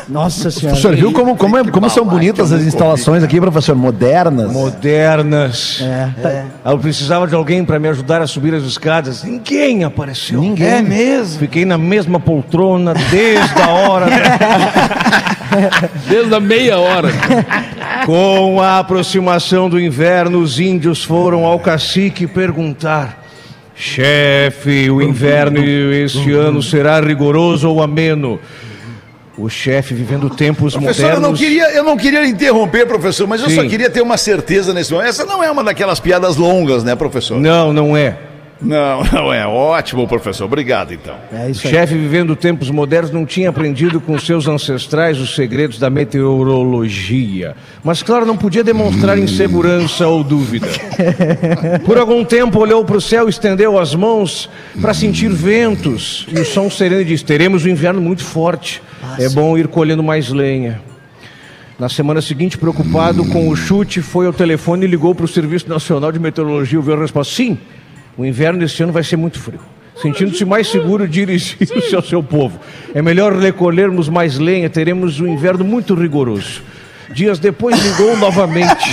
Nossa 0.09 0.49
O 0.49 0.51
senhora. 0.51 0.77
senhor 0.77 0.95
viu 0.97 1.11
como, 1.13 1.37
como, 1.37 1.57
é- 1.57 1.63
como 1.63 1.89
são 1.89 2.05
bonitas 2.05 2.51
as 2.51 2.61
instalações 2.63 3.23
aqui, 3.23 3.39
professor? 3.39 3.75
Modernas. 3.75 4.51
Modernas. 4.51 5.79
É, 5.81 6.09
tá- 6.21 6.45
Eu 6.71 6.77
precisava 6.79 7.25
de 7.27 7.35
alguém 7.35 7.63
para 7.63 7.79
me 7.79 7.87
ajudar 7.87 8.21
a 8.21 8.27
subir 8.27 8.53
as 8.53 8.63
escadas. 8.63 9.23
Ninguém 9.23 9.85
apareceu. 9.85 10.41
Ninguém. 10.41 10.67
É 10.67 10.81
mesmo? 10.81 11.39
Fiquei 11.39 11.63
na 11.63 11.77
mesma 11.77 12.19
poltrona 12.19 12.93
desde 13.09 13.61
a 13.61 13.69
hora. 13.69 14.07
Desde 16.09 16.33
a 16.33 16.39
meia 16.39 16.79
hora. 16.79 17.09
Com 18.07 18.59
a 18.59 18.79
aproximação 18.79 19.69
do 19.69 19.79
inverno, 19.79 20.39
os 20.39 20.59
índios 20.59 21.03
foram 21.03 21.45
ao 21.45 21.59
cacique 21.59 22.25
perguntar: 22.25 23.23
Chefe, 23.75 24.89
o 24.89 24.99
inverno 25.01 25.59
este 25.93 26.31
ano 26.33 26.61
será 26.61 26.99
rigoroso 26.99 27.69
ou 27.69 27.83
ameno? 27.83 28.39
O 29.37 29.49
chefe, 29.49 29.95
vivendo 29.95 30.29
tempos 30.29 30.73
Professor, 30.73 31.01
eu 31.01 31.07
modernos. 31.15 31.29
não, 31.29 31.35
queria, 31.35 31.71
eu 31.71 31.83
não 31.83 31.97
queria 31.97 32.25
interromper, 32.27 32.85
professor, 32.85 33.27
mas 33.27 33.41
eu 33.41 33.49
só 33.49 33.61
Sim. 33.61 33.67
queria 33.67 33.89
ter 33.89 34.01
uma 34.01 34.15
certeza 34.15 34.73
nesse 34.73 34.91
momento. 34.91 35.09
Essa 35.09 35.25
não 35.25 35.43
é 35.43 35.49
uma 35.49 35.63
daquelas 35.63 35.99
piadas 35.99 36.35
longas, 36.35 36.83
né, 36.83 36.95
professor? 36.95 37.39
Não, 37.39 37.73
não 37.73 37.97
é. 37.97 38.17
Não, 38.63 39.03
não 39.11 39.33
é. 39.33 39.45
Ótimo, 39.45 40.07
professor. 40.07 40.45
Obrigado, 40.45 40.93
então. 40.93 41.15
é 41.31 41.49
O 41.49 41.53
chefe, 41.53 41.95
vivendo 41.95 42.35
tempos 42.35 42.69
modernos, 42.69 43.11
não 43.11 43.25
tinha 43.25 43.49
aprendido 43.49 43.99
com 43.99 44.17
seus 44.17 44.47
ancestrais 44.47 45.19
os 45.19 45.35
segredos 45.35 45.77
da 45.77 45.89
meteorologia. 45.89 47.55
Mas, 47.83 48.01
claro, 48.01 48.25
não 48.25 48.37
podia 48.37 48.63
demonstrar 48.63 49.17
insegurança 49.17 50.07
ou 50.07 50.23
dúvida. 50.23 50.67
Por 51.85 51.97
algum 51.97 52.23
tempo, 52.23 52.59
olhou 52.59 52.85
para 52.85 52.97
o 52.97 53.01
céu, 53.01 53.27
estendeu 53.27 53.77
as 53.77 53.93
mãos 53.93 54.49
para 54.81 54.93
sentir 54.93 55.29
ventos. 55.29 56.25
E 56.29 56.39
o 56.39 56.45
som 56.45 56.69
sereno 56.69 57.01
e 57.01 57.05
disse: 57.05 57.25
Teremos 57.25 57.65
um 57.65 57.69
inverno 57.69 58.01
muito 58.01 58.23
forte. 58.23 58.81
É 59.19 59.29
bom 59.29 59.57
ir 59.57 59.67
colhendo 59.67 60.03
mais 60.03 60.29
lenha. 60.29 60.81
Na 61.79 61.89
semana 61.89 62.21
seguinte, 62.21 62.57
preocupado 62.57 63.25
com 63.25 63.49
o 63.49 63.55
chute, 63.55 64.01
foi 64.01 64.25
ao 64.25 64.33
telefone 64.33 64.85
e 64.85 64.87
ligou 64.87 65.13
para 65.13 65.25
o 65.25 65.27
Serviço 65.27 65.67
Nacional 65.67 66.11
de 66.11 66.19
Meteorologia. 66.19 66.79
Ouviu 66.79 66.93
a 66.93 66.99
resposta: 66.99 67.33
sim, 67.33 67.57
o 68.17 68.25
inverno 68.25 68.59
deste 68.59 68.83
ano 68.83 68.91
vai 68.91 69.03
ser 69.03 69.17
muito 69.17 69.39
frio. 69.39 69.59
Sentindo-se 70.01 70.43
mais 70.45 70.67
seguro, 70.67 71.07
dirigiu-se 71.07 71.95
ao 71.95 72.01
seu 72.01 72.23
povo. 72.23 72.59
É 72.93 73.01
melhor 73.01 73.33
recolhermos 73.33 74.09
mais 74.09 74.37
lenha, 74.39 74.69
teremos 74.69 75.19
um 75.19 75.27
inverno 75.27 75.63
muito 75.63 75.93
rigoroso. 75.93 76.61
Dias 77.13 77.37
depois 77.37 77.79
ligou 77.79 78.17
novamente. 78.17 78.91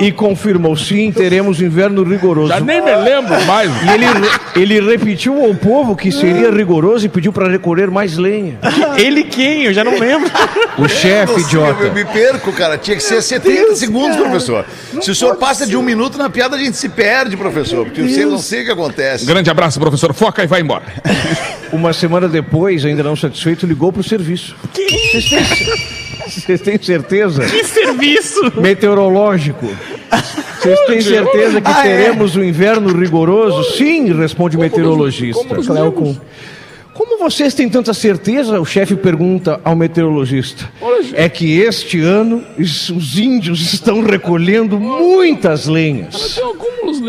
E 0.00 0.12
confirmou, 0.12 0.76
sim, 0.76 1.10
teremos 1.10 1.60
inverno 1.60 2.02
rigoroso. 2.02 2.48
Já 2.48 2.60
nem 2.60 2.82
me 2.82 2.94
lembro 2.94 3.44
mais. 3.46 3.70
E 3.82 3.88
ele, 3.88 4.76
ele 4.76 4.90
repetiu 4.90 5.44
ao 5.44 5.54
povo 5.54 5.96
que 5.96 6.12
seria 6.12 6.50
rigoroso 6.50 7.06
e 7.06 7.08
pediu 7.08 7.32
para 7.32 7.48
recolher 7.48 7.90
mais 7.90 8.16
lenha. 8.16 8.58
Ele 8.96 9.24
quem? 9.24 9.64
Eu 9.64 9.74
já 9.74 9.84
não 9.84 9.98
lembro. 9.98 10.30
O 10.78 10.88
chefe, 10.88 11.40
idiota. 11.40 11.84
eu 11.84 11.92
me 11.92 12.04
perco, 12.04 12.52
cara. 12.52 12.78
Tinha 12.78 12.96
que 12.96 13.02
ser 13.02 13.22
70 13.22 13.76
segundos, 13.76 14.16
professor. 14.16 14.64
Se 15.00 15.10
o 15.10 15.14
senhor 15.14 15.36
passa 15.36 15.66
de 15.66 15.76
um 15.76 15.82
minuto 15.82 16.18
na 16.18 16.28
piada, 16.30 16.56
a 16.56 16.58
gente 16.58 16.76
se 16.76 16.88
perde, 16.88 17.36
professor. 17.36 17.84
Porque 17.84 18.00
eu 18.00 18.08
sei, 18.08 18.24
não 18.24 18.38
sei 18.38 18.62
o 18.62 18.64
que 18.66 18.70
acontece. 18.72 19.24
Grande 19.26 19.50
abraço, 19.50 19.78
professor. 19.78 20.12
Foca 20.14 20.42
e 20.42 20.46
vai 20.46 20.60
embora. 20.60 20.84
Uma 21.72 21.92
semana 21.92 22.28
depois, 22.28 22.84
ainda 22.84 23.02
não 23.02 23.16
satisfeito, 23.16 23.66
ligou 23.66 23.92
para 23.92 24.00
o 24.00 24.04
serviço. 24.04 24.56
Vocês 24.72 25.28
têm, 25.28 26.05
vocês 26.28 26.60
têm 26.60 26.78
certeza? 26.80 27.44
Que 27.44 27.64
serviço! 27.64 28.52
Meteorológico. 28.60 29.66
Vocês 30.60 30.80
têm 30.86 31.00
certeza 31.00 31.60
que 31.60 31.74
teremos 31.82 32.36
um 32.36 32.42
inverno 32.42 32.92
rigoroso? 32.98 33.62
Sim, 33.76 34.12
responde 34.12 34.56
o 34.56 34.60
meteorologista. 34.60 35.44
Cléo 35.44 35.92
Kuhn. 35.92 36.14
Como 36.94 37.18
vocês 37.18 37.52
têm 37.52 37.68
tanta 37.68 37.92
certeza? 37.92 38.58
O 38.58 38.64
chefe 38.64 38.96
pergunta 38.96 39.60
ao 39.62 39.76
meteorologista. 39.76 40.64
É 41.12 41.28
que 41.28 41.60
este 41.60 42.00
ano 42.00 42.42
os 42.58 42.88
os 42.88 43.18
índios 43.18 43.60
estão 43.74 44.02
recolhendo 44.02 44.80
muitas 44.80 45.66
lenhas. 45.66 46.40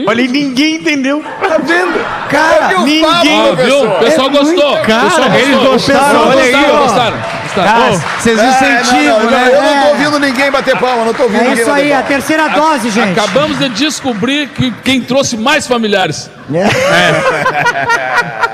Olha, 0.06 0.22
e 0.22 0.28
ninguém 0.28 0.76
entendeu. 0.76 1.24
Tá 1.40 1.58
vendo? 1.58 2.00
Cara, 2.30 2.80
ninguém. 2.82 3.04
Ó, 3.06 3.56
viu? 3.56 3.90
O 3.90 4.00
pessoal 4.00 4.28
É 4.28 4.32
gostou. 4.32 4.74
O 4.74 4.78
pessoal 4.78 4.84
Cara, 4.84 5.40
eles 5.40 5.50
gostou. 5.56 5.72
gostaram, 5.72 6.20
Gostaram, 6.26 6.28
olha 6.30 6.44
aí, 6.44 6.66
ó. 6.72 6.82
gostaram. 6.84 7.18
Cara, 7.64 7.92
Ô, 7.94 7.98
vocês 8.20 8.38
É, 8.40 8.42
não, 8.44 8.50
incentivam, 8.50 9.24
não, 9.24 9.32
né? 9.32 9.50
Eu 9.54 9.62
não 9.62 9.82
tô 9.84 9.88
ouvindo 9.90 10.20
ninguém 10.20 10.52
bater 10.52 10.78
palma, 10.78 11.06
não 11.06 11.14
tô 11.14 11.24
ouvindo 11.24 11.40
É 11.42 11.44
ninguém 11.50 11.62
isso 11.62 11.70
bater 11.70 11.82
aí, 11.84 11.92
a 11.92 11.96
palma. 11.96 12.08
terceira 12.10 12.48
dose, 12.50 12.90
gente. 12.90 13.20
Acabamos 13.20 13.60
de 13.60 13.70
descobrir 13.70 14.48
que 14.50 14.72
quem 14.84 15.02
trouxe 15.02 15.36
mais 15.38 15.68
familiares. 15.68 16.30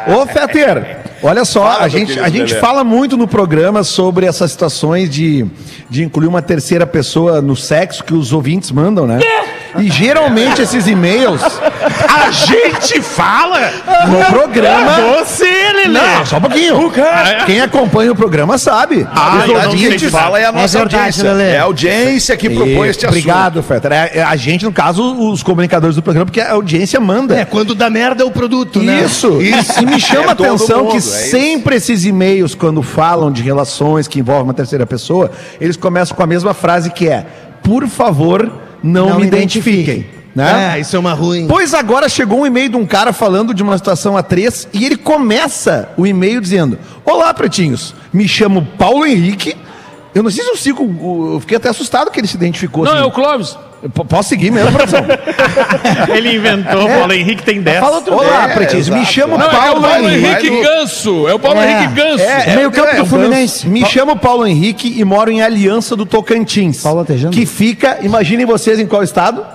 Ô, 0.08 0.26
Feter, 0.28 0.98
olha 1.22 1.46
só, 1.46 1.62
Fala, 1.64 1.76
a 1.78 1.80
meu 1.82 1.90
gente, 1.90 2.08
querido 2.08 2.26
a 2.26 2.30
gente 2.30 2.50
Lelê. 2.50 2.60
fala 2.60 2.84
muito 2.84 3.16
no 3.18 3.28
programa 3.28 3.84
sobre 3.84 4.26
essas 4.26 4.52
situações 4.52 5.10
de, 5.10 5.46
de 5.90 6.04
incluir 6.04 6.28
uma 6.28 6.42
terceira 6.42 6.86
pessoa 6.86 7.42
no 7.42 7.56
sexo 7.56 8.04
que 8.04 8.14
os 8.14 8.34
ouvintes 8.34 8.72
mandam, 8.72 9.08
né? 9.08 9.20
E 9.80 9.90
geralmente 9.90 10.62
esses 10.62 10.86
e-mails 10.88 11.42
A 12.08 12.30
gente 12.32 13.02
fala 13.02 13.60
no 14.08 14.24
programa. 14.26 14.92
Você, 15.18 15.46
Lelê. 15.46 15.88
Não, 15.88 16.26
só 16.26 16.38
um 16.38 16.42
pouquinho. 16.42 16.92
Quem 17.46 17.62
acompanha 17.62 18.12
o 18.12 18.16
programa 18.16 18.58
sabe. 18.58 18.98
Verdade, 18.98 19.48
quem 19.48 19.86
ouvintes- 19.86 20.12
fala 20.12 20.40
é 20.40 20.46
a 20.46 20.52
nossa 20.52 20.78
verdade, 20.78 20.96
audiência. 21.04 21.24
Lelê. 21.34 21.52
É 21.52 21.60
a 21.60 21.64
audiência 21.64 22.38
que 22.38 22.50
propõe 22.50 22.88
E- 22.88 22.90
este 22.90 23.06
assunto. 23.06 23.18
Obrigado, 23.20 23.64
Fetter. 23.64 23.92
É- 23.92 24.12
é 24.20 24.24
a 24.24 24.36
gente, 24.36 24.64
no 24.66 24.72
caso, 24.72 25.02
os 25.32 25.42
comunicadores 25.42 25.96
do 25.96 26.02
programa, 26.04 26.26
porque 26.26 26.42
a 26.42 26.52
audiência 26.54 27.00
manda. 27.00 27.36
É, 27.36 27.46
quando 27.46 27.74
dá 27.74 27.90
merda 27.90 28.24
é 28.24 28.26
o 28.26 28.32
produto, 28.32 28.80
né? 28.82 29.04
Isso. 29.04 29.40
E 29.42 29.86
me 29.86 30.00
chama 30.00 30.24
É 30.28 30.30
a 30.30 30.32
atenção 30.34 30.80
mundo, 30.80 30.90
que 30.92 30.96
é 30.98 31.00
isso. 31.00 31.30
sempre 31.32 31.76
esses 31.76 32.06
e-mails, 32.06 32.54
quando 32.56 32.82
falam 32.82 33.32
de 33.32 33.42
relações 33.42 34.08
que 34.08 34.20
envolvem 34.20 34.44
uma 34.44 34.54
terceira 34.54 34.86
pessoa, 34.86 35.32
eles 35.60 35.76
começam 35.76 36.16
com 36.16 36.24
a 36.24 36.28
mesma 36.28 36.54
frase 36.54 36.90
que 36.92 37.08
é: 37.08 37.26
Por 37.64 37.88
favor, 37.88 38.52
não, 38.84 39.10
Não 39.10 39.16
me 39.16 39.22
me 39.22 39.28
identifiquem. 39.28 40.06
Né? 40.36 40.76
É, 40.76 40.80
isso 40.80 40.96
é 40.96 41.00
uma 41.00 41.14
ruim. 41.14 41.46
Pois 41.48 41.76
agora 41.76 42.10
chegou 42.10 42.42
um 42.42 42.48
e-mail 42.48 42.70
de 42.70 42.76
um 42.76 42.86
cara 42.86 43.14
falando 43.14 43.54
de 43.54 43.62
uma 43.62 43.78
situação 43.78 44.18
a 44.18 44.24
três 44.24 44.68
e 44.74 44.84
ele 44.84 44.98
começa 44.98 45.90
o 45.96 46.08
e-mail 46.08 46.42
dizendo: 46.42 46.78
Olá, 47.06 47.32
pretinhos, 47.34 47.94
me 48.12 48.28
chamo 48.28 48.68
Paulo 48.78 49.06
Henrique. 49.06 49.56
Eu 50.16 50.22
não 50.24 50.30
sei 50.30 50.44
se 50.56 50.72
o- 50.72 51.34
eu 51.36 51.40
fiquei 51.40 51.58
até 51.58 51.70
assustado 51.70 52.12
que 52.12 52.20
ele 52.20 52.28
se 52.28 52.36
identificou. 52.36 52.86
Não, 52.86 52.92
assim. 52.94 53.02
é 53.02 53.06
o 53.06 53.12
Clóvis. 53.12 53.58
Eu 53.82 53.90
Posso 53.90 54.30
seguir 54.30 54.50
mesmo, 54.50 54.72
produção? 54.72 55.02
Ele 56.16 56.38
inventou, 56.38 56.88
É. 56.90 56.98
Paulo 57.00 57.12
Henrique 57.12 57.44
tem 57.44 57.62
10. 57.62 57.80
Fala 57.82 57.98
outro 57.98 58.14
Olá, 58.14 58.50
É, 58.50 58.76
me 58.98 59.06
chamo 59.06 59.38
Não, 59.38 59.46
é 59.46 59.50
é 59.50 59.50
o 59.50 59.60
Paulo, 59.60 59.82
Paulo 59.82 60.10
Henrique. 60.10 60.50
No- 60.50 60.62
Ganso. 60.62 61.28
É 61.28 61.34
o 61.34 61.40
Paulo 61.40 61.60
É. 61.60 61.70
Henrique 61.72 61.94
Ganso. 61.94 62.24
É, 62.24 62.56
Meio 62.56 62.72
campo 62.72 62.96
do 62.96 63.02
é, 63.02 63.06
Fluminense. 63.06 63.68
Me 63.68 63.86
chamo 63.86 64.16
Paulo 64.16 64.48
Henrique 64.48 64.94
e 64.98 65.04
moro 65.04 65.30
em 65.30 65.42
Aliança 65.42 65.98
do 65.98 66.06
Tocantins. 66.06 66.82
Paulo 66.82 67.00
Latejano? 67.00 67.34
Que 67.34 67.46
fica, 67.46 67.98
imaginem 68.02 68.46
vocês 68.46 68.80
em 68.80 68.88
qual 68.88 69.04
estado? 69.04 69.46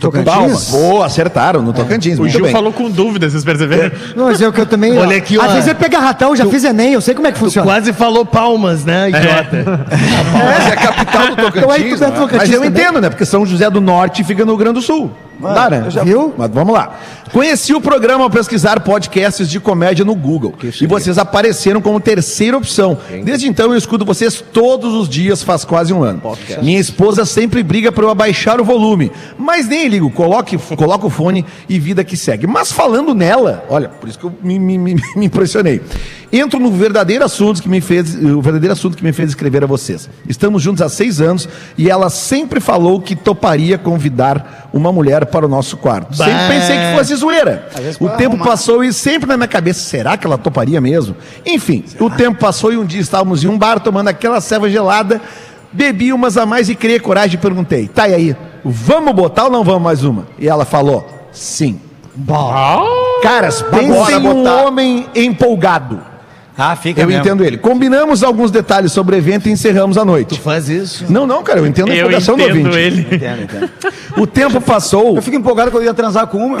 Tocantins? 0.00 0.70
Boa, 0.70 1.06
acertaram, 1.06 1.62
no 1.62 1.72
Tocantins. 1.72 2.18
O 2.18 2.22
muito 2.22 2.32
Gil 2.32 2.42
bem. 2.44 2.52
falou 2.52 2.72
com 2.72 2.90
dúvida, 2.90 3.28
vocês 3.28 3.44
perceberam? 3.44 3.92
Não, 4.14 4.26
mas 4.26 4.40
eu 4.40 4.52
que 4.52 4.60
eu 4.60 4.66
também. 4.66 4.96
Olha 4.98 5.16
aqui, 5.16 5.38
Às 5.38 5.50
ó. 5.50 5.54
vezes 5.54 5.68
eu 5.68 5.74
pego 5.74 5.96
ratão, 5.96 6.34
já 6.36 6.44
fiz 6.46 6.64
Enem, 6.64 6.92
eu 6.92 7.00
sei 7.00 7.14
como 7.14 7.26
é 7.26 7.32
que 7.32 7.38
funciona. 7.38 7.66
Quase 7.66 7.92
falou 7.92 8.26
palmas, 8.26 8.84
né, 8.84 9.08
idiota? 9.08 9.64
Mas 10.32 10.66
é 10.68 10.72
a 10.72 10.76
capital 10.76 11.26
do 11.36 11.58
Então 11.58 11.70
aí 11.70 11.84
tu 11.84 11.98
Tocantins. 11.98 12.02
é 12.02 12.06
não 12.06 12.16
é? 12.16 12.18
Tocantins 12.18 12.38
Mas 12.38 12.50
eu 12.50 12.62
também? 12.62 12.82
entendo, 12.82 13.00
né? 13.00 13.08
Porque 13.10 13.24
São 13.24 13.46
José 13.46 13.70
do 13.70 13.80
Norte 13.80 14.24
fica 14.24 14.44
no 14.44 14.52
Rio 14.52 14.58
Grande 14.58 14.74
do 14.74 14.82
Sul. 14.82 15.10
Dá, 15.40 15.68
né? 15.70 15.84
Viu? 16.04 16.32
Mas 16.36 16.50
vamos 16.50 16.72
lá. 16.74 16.98
Conheci 17.32 17.74
o 17.74 17.80
programa 17.80 18.22
ao 18.24 18.30
pesquisar 18.30 18.78
podcasts 18.80 19.48
de 19.48 19.58
comédia 19.58 20.04
no 20.04 20.14
Google. 20.14 20.52
E 20.84 20.86
vocês 20.88 21.18
apareceram 21.18 21.80
como 21.80 21.98
terceira 21.98 22.56
opção. 22.56 22.96
Desde 23.24 23.48
então 23.48 23.72
eu 23.72 23.76
escuto 23.76 24.04
vocês 24.04 24.40
todos 24.52 24.94
os 24.94 25.08
dias, 25.08 25.42
faz 25.42 25.64
quase 25.64 25.92
um 25.92 26.02
ano. 26.02 26.20
Minha 26.62 26.78
esposa 26.78 27.24
sempre 27.24 27.62
briga 27.62 27.90
para 27.90 28.04
eu 28.04 28.10
abaixar 28.10 28.60
o 28.60 28.64
volume. 28.64 29.10
Mas 29.36 29.66
nem 29.66 29.88
ligo, 29.88 30.10
coloque, 30.10 30.56
coloca 30.76 31.06
o 31.06 31.10
fone 31.10 31.44
e 31.68 31.78
vida 31.78 32.04
que 32.04 32.16
segue. 32.16 32.46
Mas 32.46 32.70
falando 32.70 33.12
nela, 33.14 33.64
olha, 33.68 33.88
por 33.88 34.08
isso 34.08 34.18
que 34.18 34.24
eu 34.24 34.32
me, 34.42 34.58
me- 34.58 34.78
me- 34.78 34.94
me 35.16 35.26
impressionei. 35.26 35.80
Entro 36.32 36.58
no 36.58 36.70
verdadeiro 36.72 37.24
assunto 37.24 37.62
que 37.62 37.68
me 37.68 37.80
fez, 37.80 38.16
o 38.16 38.40
verdadeiro 38.42 38.72
assunto 38.72 38.96
que 38.96 39.04
me 39.04 39.12
fez 39.12 39.28
escrever 39.30 39.62
a 39.62 39.66
vocês. 39.68 40.08
Estamos 40.28 40.62
juntos 40.62 40.82
há 40.82 40.88
seis 40.88 41.20
anos 41.20 41.48
e 41.78 41.88
ela 41.88 42.10
sempre 42.10 42.58
falou 42.60 43.00
que 43.00 43.14
toparia 43.14 43.78
convidar 43.78 44.68
uma 44.72 44.92
mulher 44.92 45.23
para 45.24 45.46
o 45.46 45.48
nosso 45.48 45.76
quarto. 45.76 46.16
Sempre 46.16 46.32
Bah. 46.32 46.48
pensei 46.48 46.76
que 46.76 46.96
fosse 46.96 47.14
zoeira. 47.16 47.68
O 48.00 48.08
tempo 48.10 48.38
passou 48.38 48.82
e 48.84 48.92
sempre 48.92 49.28
na 49.28 49.36
minha 49.36 49.48
cabeça, 49.48 49.80
será 49.80 50.16
que 50.16 50.26
ela 50.26 50.38
toparia 50.38 50.80
mesmo? 50.80 51.16
Enfim, 51.44 51.84
o 52.00 52.10
tempo 52.10 52.38
passou 52.38 52.72
e 52.72 52.76
um 52.76 52.84
dia 52.84 53.00
estávamos 53.00 53.44
em 53.44 53.48
um 53.48 53.58
bar 53.58 53.80
tomando 53.80 54.08
aquela 54.08 54.40
ceva 54.40 54.68
gelada, 54.68 55.20
bebi 55.72 56.12
umas 56.12 56.36
a 56.36 56.46
mais 56.46 56.68
e 56.68 56.74
criei 56.74 56.98
coragem 57.00 57.34
e 57.34 57.38
perguntei, 57.38 57.88
tá 57.88 58.08
e 58.08 58.14
aí, 58.14 58.36
vamos 58.64 59.12
botar 59.14 59.44
ou 59.44 59.50
não 59.50 59.64
vamos 59.64 59.82
mais 59.82 60.04
uma? 60.04 60.26
E 60.38 60.48
ela 60.48 60.64
falou, 60.64 61.06
sim. 61.32 61.80
Caras, 63.22 63.62
pensem 63.62 63.88
Bora 63.88 64.18
um 64.20 64.66
homem 64.66 65.06
empolgado. 65.14 66.13
Ah, 66.56 66.76
fica 66.76 67.00
Eu 67.02 67.08
mesmo. 67.08 67.20
entendo 67.20 67.44
ele. 67.44 67.58
Combinamos 67.58 68.22
alguns 68.22 68.50
detalhes 68.52 68.92
sobre 68.92 69.16
o 69.16 69.18
evento 69.18 69.48
e 69.48 69.52
encerramos 69.52 69.98
a 69.98 70.04
noite. 70.04 70.38
Faz 70.40 70.68
isso. 70.68 71.04
Não, 71.10 71.26
não, 71.26 71.42
cara, 71.42 71.58
eu 71.58 71.66
entendo 71.66 71.90
a 71.90 71.94
Eu 71.94 72.02
empolgação 72.02 72.36
do 72.36 72.42
entendo 72.42 72.66
ouvinte. 72.66 72.78
ele. 72.78 73.00
Entendo, 73.16 73.42
entendo. 73.42 73.70
O 74.16 74.26
tempo 74.28 74.60
passou. 74.60 75.16
Eu 75.16 75.22
fico 75.22 75.36
empolgado 75.36 75.72
quando 75.72 75.82
eu 75.82 75.88
ia 75.88 75.94
transar 75.94 76.28
com 76.28 76.38
uma. 76.38 76.58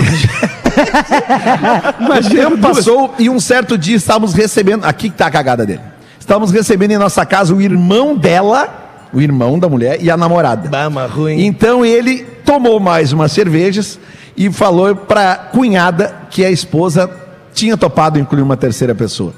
Mas 2.08 2.26
o 2.26 2.30
tempo 2.30 2.58
passou 2.58 3.14
e 3.18 3.30
um 3.30 3.38
certo 3.38 3.78
dia 3.78 3.96
estávamos 3.96 4.34
recebendo. 4.34 4.84
Aqui 4.84 5.08
que 5.10 5.16
tá 5.16 5.26
a 5.26 5.30
cagada 5.30 5.64
dele. 5.64 5.80
Estávamos 6.18 6.50
recebendo 6.50 6.90
em 6.92 6.98
nossa 6.98 7.24
casa 7.24 7.54
o 7.54 7.60
irmão 7.62 8.16
dela, 8.16 9.06
o 9.12 9.20
irmão 9.20 9.58
da 9.58 9.68
mulher 9.68 9.98
e 10.02 10.10
a 10.10 10.16
namorada. 10.16 10.68
Bah, 10.68 10.88
uma 10.88 11.06
ruim. 11.06 11.44
Então 11.44 11.84
ele 11.84 12.24
tomou 12.44 12.80
mais 12.80 13.12
umas 13.12 13.30
cervejas 13.30 13.98
e 14.36 14.50
falou 14.50 14.96
pra 14.96 15.36
cunhada 15.36 16.12
que 16.30 16.44
a 16.44 16.50
esposa 16.50 17.08
tinha 17.52 17.76
topado 17.76 18.18
incluir 18.18 18.42
uma 18.42 18.56
terceira 18.56 18.94
pessoa. 18.94 19.32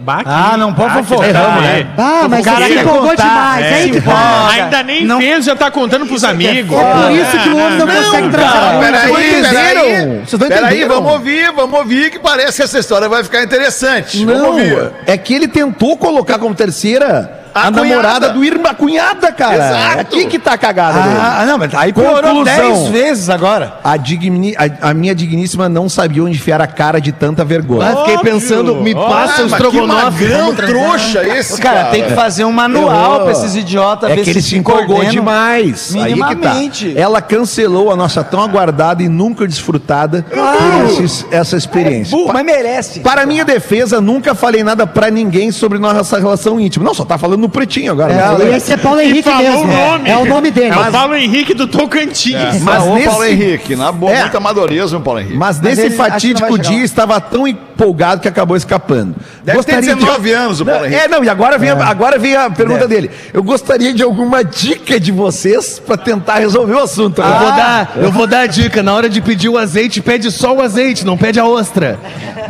Bah, 0.00 0.22
Ah, 0.24 0.56
não 0.56 0.72
pode 0.72 0.90
Ah, 0.96 1.02
fofocar, 1.02 1.32
drama, 1.32 1.60
né? 1.60 1.86
Ah, 1.98 2.26
mas 2.30 2.44
cara 2.44 2.64
aí 2.64 2.72
quer 2.74 2.82
empolgou 2.82 3.10
contar, 3.10 3.24
demais. 3.56 3.64
é, 3.66 3.74
aí 3.74 3.82
se 3.92 3.98
empolga. 3.98 4.48
Ainda 4.52 4.82
nem 4.84 5.04
Não- 5.04 5.18
fez, 5.18 5.44
já 5.44 5.56
tá 5.56 5.70
contando 5.72 6.06
pros 6.06 6.22
amigos. 6.22 6.78
É 6.78 6.92
por 6.94 7.10
isso 7.10 7.38
que 7.42 7.48
o 7.48 7.56
homem 7.56 7.78
não, 7.78 7.86
consegue 7.88 8.28
transar 8.28 8.72
com 8.74 8.80
Peraí, 8.80 9.42
peraí. 9.42 10.20
Vocês 10.24 10.40
não 10.40 10.48
Peraí, 10.48 10.84
vamos 10.84 11.12
ouvir, 11.12 11.52
vamos 11.52 11.78
ouvir 11.80 12.10
que 12.12 12.18
parece 12.20 12.58
que 12.58 12.62
essa 12.62 12.78
história 12.78 13.08
vai 13.08 13.24
ficar 13.24 13.42
interessante. 13.42 14.24
Vamos 14.24 14.40
Não, 14.40 14.48
ouvir. 14.50 14.90
é 15.04 15.16
que 15.18 15.34
ele 15.34 15.48
tentou 15.48 15.96
colocar 15.96 16.38
como 16.38 16.54
terceira 16.54 17.47
a, 17.62 17.66
A 17.66 17.70
namorada 17.70 18.30
do 18.30 18.44
irmão, 18.44 18.70
a 18.70 18.74
cunhada, 18.74 19.32
cara. 19.32 19.54
Exato. 19.56 19.98
É 19.98 20.00
aqui 20.00 20.26
que 20.26 20.38
tá 20.38 20.52
a 20.54 20.58
cagada 20.58 21.00
dele. 21.00 21.16
Ah, 21.20 21.44
não, 21.46 21.58
mas 21.58 21.74
aí 21.74 21.92
Conclusão. 21.92 22.44
10 22.44 22.88
vezes 22.88 23.30
agora. 23.30 23.78
A, 23.84 23.96
digni- 23.96 24.54
a- 24.56 24.90
a 24.90 24.94
minha 24.94 25.14
digníssima 25.14 25.68
não 25.68 25.88
sabia 25.88 26.22
onde 26.22 26.36
enfiar 26.36 26.60
a 26.60 26.66
cara 26.66 27.00
de 27.00 27.12
tanta 27.12 27.44
vergonha. 27.44 27.90
Ah, 27.92 27.96
fiquei 28.04 28.18
pensando, 28.18 28.76
me 28.76 28.94
passa 28.94 29.42
Ah, 29.42 30.10
vamos 30.10 30.56
transar. 30.56 30.66
trouxa 30.66 31.26
esse, 31.26 31.60
Cara, 31.60 31.84
tem 31.86 32.04
que 32.04 32.12
fazer 32.14 32.44
um 32.44 32.52
manual 32.52 33.14
Errou. 33.14 33.22
pra 33.24 33.32
esses 33.32 33.54
idiotas 33.56 34.10
É 34.10 34.14
ver 34.16 34.22
que 34.24 34.30
ele 34.30 34.42
se 34.42 34.56
empolgou 34.56 34.86
coordenam. 34.86 35.10
demais. 35.10 35.94
Aí 35.94 36.00
que 36.14 36.20
Minimamente. 36.22 36.94
tá. 36.94 37.00
Ela 37.00 37.20
cancelou 37.20 37.90
a 37.92 37.96
nossa 37.96 38.22
tão 38.24 38.42
aguardada 38.42 39.02
e 39.02 39.08
nunca 39.08 39.46
desfrutada 39.46 40.24
por 40.28 40.90
esses- 40.90 41.26
essa 41.30 41.56
experiência. 41.56 42.16
Bu, 42.16 42.32
mas 42.32 42.44
merece. 42.44 43.00
Para 43.00 43.26
minha 43.26 43.44
defesa, 43.44 44.00
nunca 44.00 44.34
falei 44.34 44.62
nada 44.62 44.86
pra 44.86 45.10
ninguém 45.10 45.50
sobre 45.50 45.78
nossa 45.78 46.18
relação 46.18 46.58
íntima. 46.60 46.84
Não, 46.84 46.94
só 46.94 47.04
tá 47.04 47.18
falando 47.18 47.47
no 47.48 47.50
pretinho 47.50 47.92
agora. 47.92 48.12
É, 48.12 48.28
Mas- 48.44 48.62
esse 48.62 48.72
é 48.74 48.76
Paulo 48.76 49.00
Henrique 49.00 49.28
mesmo. 49.28 49.62
o 49.62 49.66
nome. 49.66 50.08
É 50.10 50.16
o 50.16 50.24
nome 50.26 50.50
dele. 50.50 50.68
É 50.74 50.76
o 50.88 50.92
Paulo 50.92 51.14
Henrique 51.16 51.54
do 51.54 51.66
Tocantins. 51.66 52.34
Mas 52.34 52.62
Mas 52.62 52.84
nesse- 52.86 53.06
Paulo 53.08 53.24
Henrique, 53.24 53.74
na 53.76 53.90
boa, 53.90 54.12
É. 54.12 54.20
muito 54.22 54.36
amadorismo, 54.36 55.00
Paulo 55.00 55.20
Henrique. 55.20 55.36
Mas 55.36 55.48
Mas 55.60 55.76
nesse 55.76 55.88
não 55.90 55.96
fatídico 55.96 56.58
dia 56.58 56.84
estava 56.84 57.20
tão 57.20 57.48
empolgado 57.48 58.20
que 58.20 58.28
acabou 58.28 58.56
escapando. 58.56 59.14
Deve 59.42 59.62
ter 59.64 59.80
19 59.80 60.30
anos 60.32 60.60
o 60.60 60.64
Paulo 60.66 60.80
Não, 60.80 60.86
Henrique. 60.86 61.02
É, 61.04 61.08
não, 61.08 61.24
e 61.24 61.28
agora 61.28 61.56
vem, 61.58 61.70
a, 61.70 61.86
agora 61.86 62.18
vem 62.18 62.36
a 62.36 62.50
pergunta 62.50 62.86
dele. 62.86 63.10
Eu 63.32 63.42
gostaria 63.42 63.94
de 63.94 64.02
alguma 64.02 64.44
dica 64.44 65.00
de 65.00 65.10
vocês 65.10 65.78
para 65.84 65.96
tentar 65.96 66.38
resolver 66.38 66.74
o 66.74 66.78
assunto. 66.82 67.20
Eu 67.20 67.24
agora. 67.24 67.40
vou 67.44 67.56
dar, 67.56 67.92
eu 67.96 68.12
vou 68.12 68.26
dar 68.26 68.40
a 68.40 68.46
dica. 68.46 68.82
Na 68.82 68.92
hora 68.94 69.08
de 69.08 69.20
pedir 69.20 69.48
o 69.48 69.56
azeite, 69.56 70.00
pede 70.02 70.30
só 70.30 70.54
o 70.54 70.60
azeite, 70.62 71.04
não 71.06 71.16
pede 71.16 71.40
a 71.40 71.44
ostra. 71.46 71.98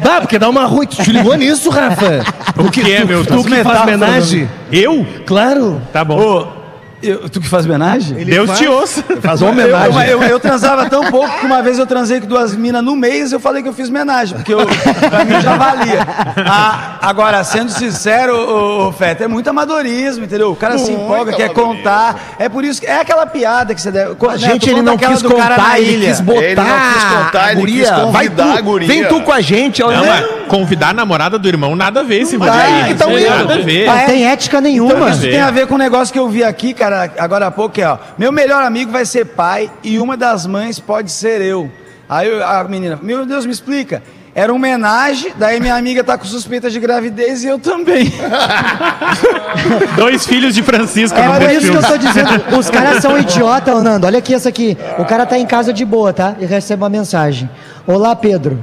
Dá, 0.03 0.21
porque 0.21 0.39
dá 0.39 0.49
uma 0.49 0.65
ruim. 0.65 0.87
Tu 0.87 1.03
te 1.03 1.13
ligou 1.13 1.35
nisso, 1.37 1.71
Rafa? 1.71 2.25
O 2.57 2.71
que 2.71 2.81
é, 2.93 3.05
meu 3.05 3.25
Tu 3.25 3.45
que 3.45 3.63
faz 3.63 3.83
homenagem? 3.83 4.49
Eu? 4.73 4.88
Claro. 5.27 5.81
Tá 5.93 6.05
bom. 6.05 6.58
Eu- 7.03 7.29
tu 7.29 7.41
que 7.41 7.49
faz 7.49 7.65
homenagem? 7.65 8.25
Deus 8.25 8.59
te 8.59 8.67
ouça. 8.67 9.03
Faz 9.23 9.41
uma 9.41 9.51
homenagem. 9.53 10.09
Eu, 10.09 10.23
eu- 10.23 10.29
eu 10.29 10.41
transava 10.41 10.89
tão 10.91 11.05
pouco 11.11 11.39
que 11.39 11.47
uma 11.47 11.63
vez 11.63 11.79
eu 11.79 11.87
transei 11.87 12.21
com 12.21 12.27
duas 12.27 12.55
minas 12.57 12.83
no 12.83 12.97
mês 12.97 13.33
eu 13.33 13.39
falei 13.41 13.63
que 13.63 13.69
eu 13.69 13.73
fiz 13.73 13.89
homenagem, 13.89 14.37
porque 14.37 14.53
eu, 14.53 14.67
pra 15.09 15.25
mim 15.25 15.41
já 15.41 15.57
valia. 15.57 16.07
Ah, 16.47 16.97
agora, 17.03 17.43
sendo 17.45 17.71
sincero, 17.71 18.35
ô, 18.35 18.89
ô, 18.89 18.93
Feta, 18.93 19.25
é 19.25 19.29
muito 19.29 19.49
amadorismo, 19.49 20.25
entendeu? 20.25 20.51
O 20.51 20.57
cara 20.57 20.77
se 20.79 20.91
Muito 20.91 21.05
empolga, 21.05 21.33
quer 21.33 21.51
contar. 21.51 22.35
É 22.39 22.49
por 22.49 22.65
isso 22.65 22.81
que 22.81 22.87
é 22.87 23.01
aquela 23.01 23.27
piada 23.27 23.75
que 23.75 23.81
você 23.81 23.91
deve. 23.91 24.17
A 24.29 24.37
gente, 24.37 24.69
ele 24.69 24.83
não 24.83 24.97
quis 24.97 25.23
contar, 25.23 25.81
ele 25.81 26.07
quis 26.07 26.21
botar. 26.21 26.43
Ele 26.43 26.55
não 26.57 26.93
quis 26.93 27.05
contar, 27.05 27.45
a 27.45 27.53
ele 27.53 27.61
guria. 27.61 27.85
quis 27.95 28.13
Vai 28.13 28.29
tu, 28.29 28.43
a 28.43 28.61
guria. 28.61 28.89
Vem 28.89 29.05
tu 29.05 29.21
com 29.23 29.33
a 29.33 29.41
gente. 29.41 29.81
Não, 29.83 29.91
né? 29.91 30.25
convidar 30.49 30.89
a 30.89 30.95
namorada 30.95 31.39
do 31.39 31.47
irmão, 31.47 31.77
nada 31.77 32.01
a 32.01 32.03
ver 32.03 32.23
esse 32.23 32.35
rolê 32.37 32.51
então 32.89 33.11
Não 33.11 33.17
tem 33.17 33.25
eu- 33.27 33.31
nada 33.37 33.55
a 33.55 33.59
ver. 33.59 33.87
Não 33.87 34.07
tem 34.07 34.27
ética 34.27 34.61
nenhuma. 34.63 34.95
Então, 34.95 35.09
isso 35.11 35.21
tem 35.21 35.41
a 35.41 35.51
ver 35.51 35.67
com 35.67 35.75
um 35.75 35.79
negócio 35.79 36.11
que 36.13 36.19
eu 36.19 36.27
vi 36.27 36.43
aqui, 36.43 36.73
cara, 36.73 36.88
agora 37.19 37.47
há 37.47 37.51
pouco, 37.51 37.75
que 37.75 37.83
é, 37.83 37.89
ó. 37.89 37.99
Meu 38.17 38.31
melhor 38.33 38.63
amigo 38.63 38.91
vai 38.93 39.05
ser 39.05 39.25
pai 39.27 39.71
e 39.83 39.99
uma 39.99 40.17
das 40.17 40.47
mães 40.47 40.79
pode 40.79 41.11
ser 41.11 41.41
eu. 41.41 41.71
Aí 42.09 42.29
eu- 42.29 42.45
a 42.47 42.65
menina, 42.65 42.99
meu 43.03 43.25
Deus, 43.27 43.45
me 43.47 43.53
explica. 43.53 44.03
Era 44.35 44.53
uma 44.53 44.59
homenagem, 44.59 45.33
daí 45.37 45.59
minha 45.59 45.75
amiga 45.75 46.05
tá 46.05 46.17
com 46.17 46.25
suspeita 46.25 46.71
de 46.71 46.79
gravidez 46.79 47.43
e 47.43 47.49
eu 47.49 47.59
também. 47.59 48.13
Dois 49.97 50.27
filhos 50.27 50.55
de 50.55 50.63
Francisco 50.63 51.19
É 51.19 51.23
por 51.41 51.51
isso 51.51 51.71
que 51.71 51.77
eu 51.77 51.83
tô 51.83 51.97
dizendo. 51.97 52.31
Os 52.59 52.71
caras 52.71 53.03
são 53.03 53.19
idiota, 53.19 53.75
ô 53.75 53.81
Nando. 53.83 54.07
Olha 54.07 54.19
aqui 54.19 54.35
essa 54.35 54.49
aqui. 54.49 54.77
O 54.99 55.05
cara 55.05 55.27
tá 55.27 55.39
em 55.39 55.47
casa 55.47 55.73
de 55.73 55.85
boa, 55.85 56.13
tá? 56.13 56.37
E 56.39 56.47
recebe 56.47 56.83
uma 56.83 56.89
mensagem. 56.89 57.49
Olá, 57.87 58.15
Pedro. 58.15 58.63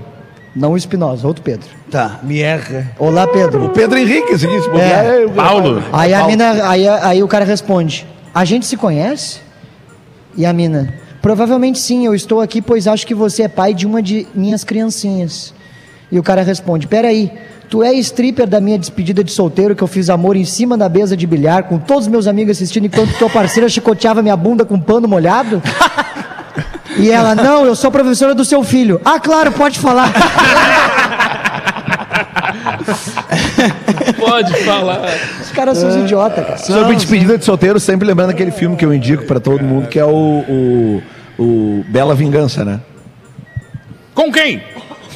Não 0.55 0.71
o 0.71 0.77
Espinosa, 0.77 1.27
outro 1.27 1.43
Pedro. 1.43 1.67
Tá, 1.91 2.19
me 2.23 2.39
erra. 2.41 2.89
Olá, 2.97 3.27
Pedro. 3.27 3.69
Pedro 3.69 3.97
Henrique, 3.97 4.31
esse 4.33 4.45
aqui, 4.45 4.61
se 4.61 4.69
bobear, 4.69 5.05
É. 5.05 5.23
é 5.23 5.25
o- 5.25 5.29
Paulo. 5.31 5.83
Aí 5.91 6.13
a 6.13 6.23
mina, 6.25 6.69
aí, 6.69 6.87
aí 6.87 7.21
o 7.23 7.27
cara 7.27 7.43
responde: 7.43 8.07
A 8.35 8.43
gente 8.43 8.65
se 8.65 8.75
conhece? 8.75 9.39
E 10.35 10.45
a 10.45 10.51
mina: 10.51 10.93
Provavelmente 11.21 11.79
sim, 11.79 12.05
eu 12.05 12.13
estou 12.13 12.41
aqui 12.41 12.61
pois 12.61 12.85
acho 12.85 13.07
que 13.07 13.15
você 13.15 13.43
é 13.43 13.47
pai 13.47 13.73
de 13.73 13.87
uma 13.87 14.01
de 14.01 14.27
minhas 14.35 14.65
criancinhas. 14.65 15.53
E 16.11 16.19
o 16.19 16.23
cara 16.23 16.41
responde: 16.41 16.85
Peraí, 16.85 17.31
tu 17.69 17.81
é 17.81 17.93
stripper 17.93 18.45
da 18.45 18.59
minha 18.59 18.77
despedida 18.77 19.23
de 19.23 19.31
solteiro 19.31 19.73
que 19.73 19.81
eu 19.81 19.87
fiz 19.87 20.09
amor 20.09 20.35
em 20.35 20.43
cima 20.43 20.77
da 20.77 20.89
mesa 20.89 21.15
de 21.15 21.25
bilhar 21.25 21.63
com 21.63 21.79
todos 21.79 22.03
os 22.03 22.09
meus 22.09 22.27
amigos 22.27 22.57
assistindo 22.57 22.87
enquanto 22.87 23.17
tua 23.17 23.29
parceira 23.29 23.69
chicoteava 23.69 24.21
minha 24.21 24.35
bunda 24.35 24.65
com 24.65 24.77
pano 24.77 25.07
molhado? 25.07 25.63
E 26.97 27.11
ela: 27.11 27.35
Não, 27.35 27.65
eu 27.65 27.75
sou 27.75 27.91
professora 27.91 28.33
do 28.33 28.45
seu 28.45 28.63
filho. 28.63 29.01
Ah, 29.03 29.19
claro, 29.19 29.51
pode 29.51 29.79
falar. 29.79 30.09
Pode 34.13 34.53
falar. 34.63 35.01
Os 35.41 35.51
caras 35.51 35.77
são 35.77 35.89
os 35.89 35.95
idiotas, 35.95 36.45
cara. 36.45 36.57
Sobre 36.57 36.95
despedida 36.95 37.37
de 37.37 37.45
solteiro, 37.45 37.79
sempre 37.79 38.07
lembrando 38.07 38.29
aquele 38.31 38.51
filme 38.51 38.75
que 38.75 38.85
eu 38.85 38.93
indico 38.93 39.25
pra 39.25 39.39
todo 39.39 39.63
mundo, 39.63 39.87
que 39.87 39.99
é 39.99 40.05
o, 40.05 40.09
o, 40.09 41.03
o 41.37 41.85
Bela 41.89 42.15
Vingança, 42.15 42.63
né? 42.63 42.79
Com 44.13 44.31
quem? 44.31 44.61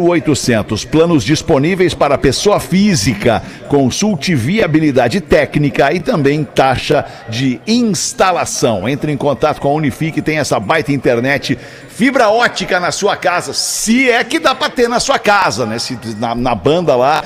0800. 0.00 0.84
Planos 0.84 1.24
disponíveis 1.24 1.92
para 1.94 2.16
pessoa 2.16 2.60
física. 2.60 3.42
Consulte 3.68 4.34
viabilidade 4.34 5.20
técnica 5.20 5.92
e 5.92 6.00
também 6.00 6.44
taxa 6.44 7.04
de 7.28 7.60
instalação. 7.66 8.88
Entre 8.88 9.12
em 9.12 9.16
contato 9.16 9.60
com 9.60 9.68
a 9.68 9.74
Unifique, 9.74 10.22
tem 10.22 10.38
essa 10.38 10.58
baita 10.58 10.92
internet 10.92 11.58
fibra 11.88 12.28
ótica 12.28 12.78
na 12.78 12.92
sua 12.92 13.16
casa, 13.16 13.54
se 13.54 14.10
é 14.10 14.22
que 14.22 14.38
dá 14.38 14.54
para 14.54 14.68
ter 14.68 14.86
na 14.86 15.00
sua 15.00 15.18
casa, 15.18 15.64
né? 15.64 15.78
Se, 15.78 15.98
na, 16.18 16.34
na 16.34 16.54
banda 16.54 16.94
lá, 16.94 17.24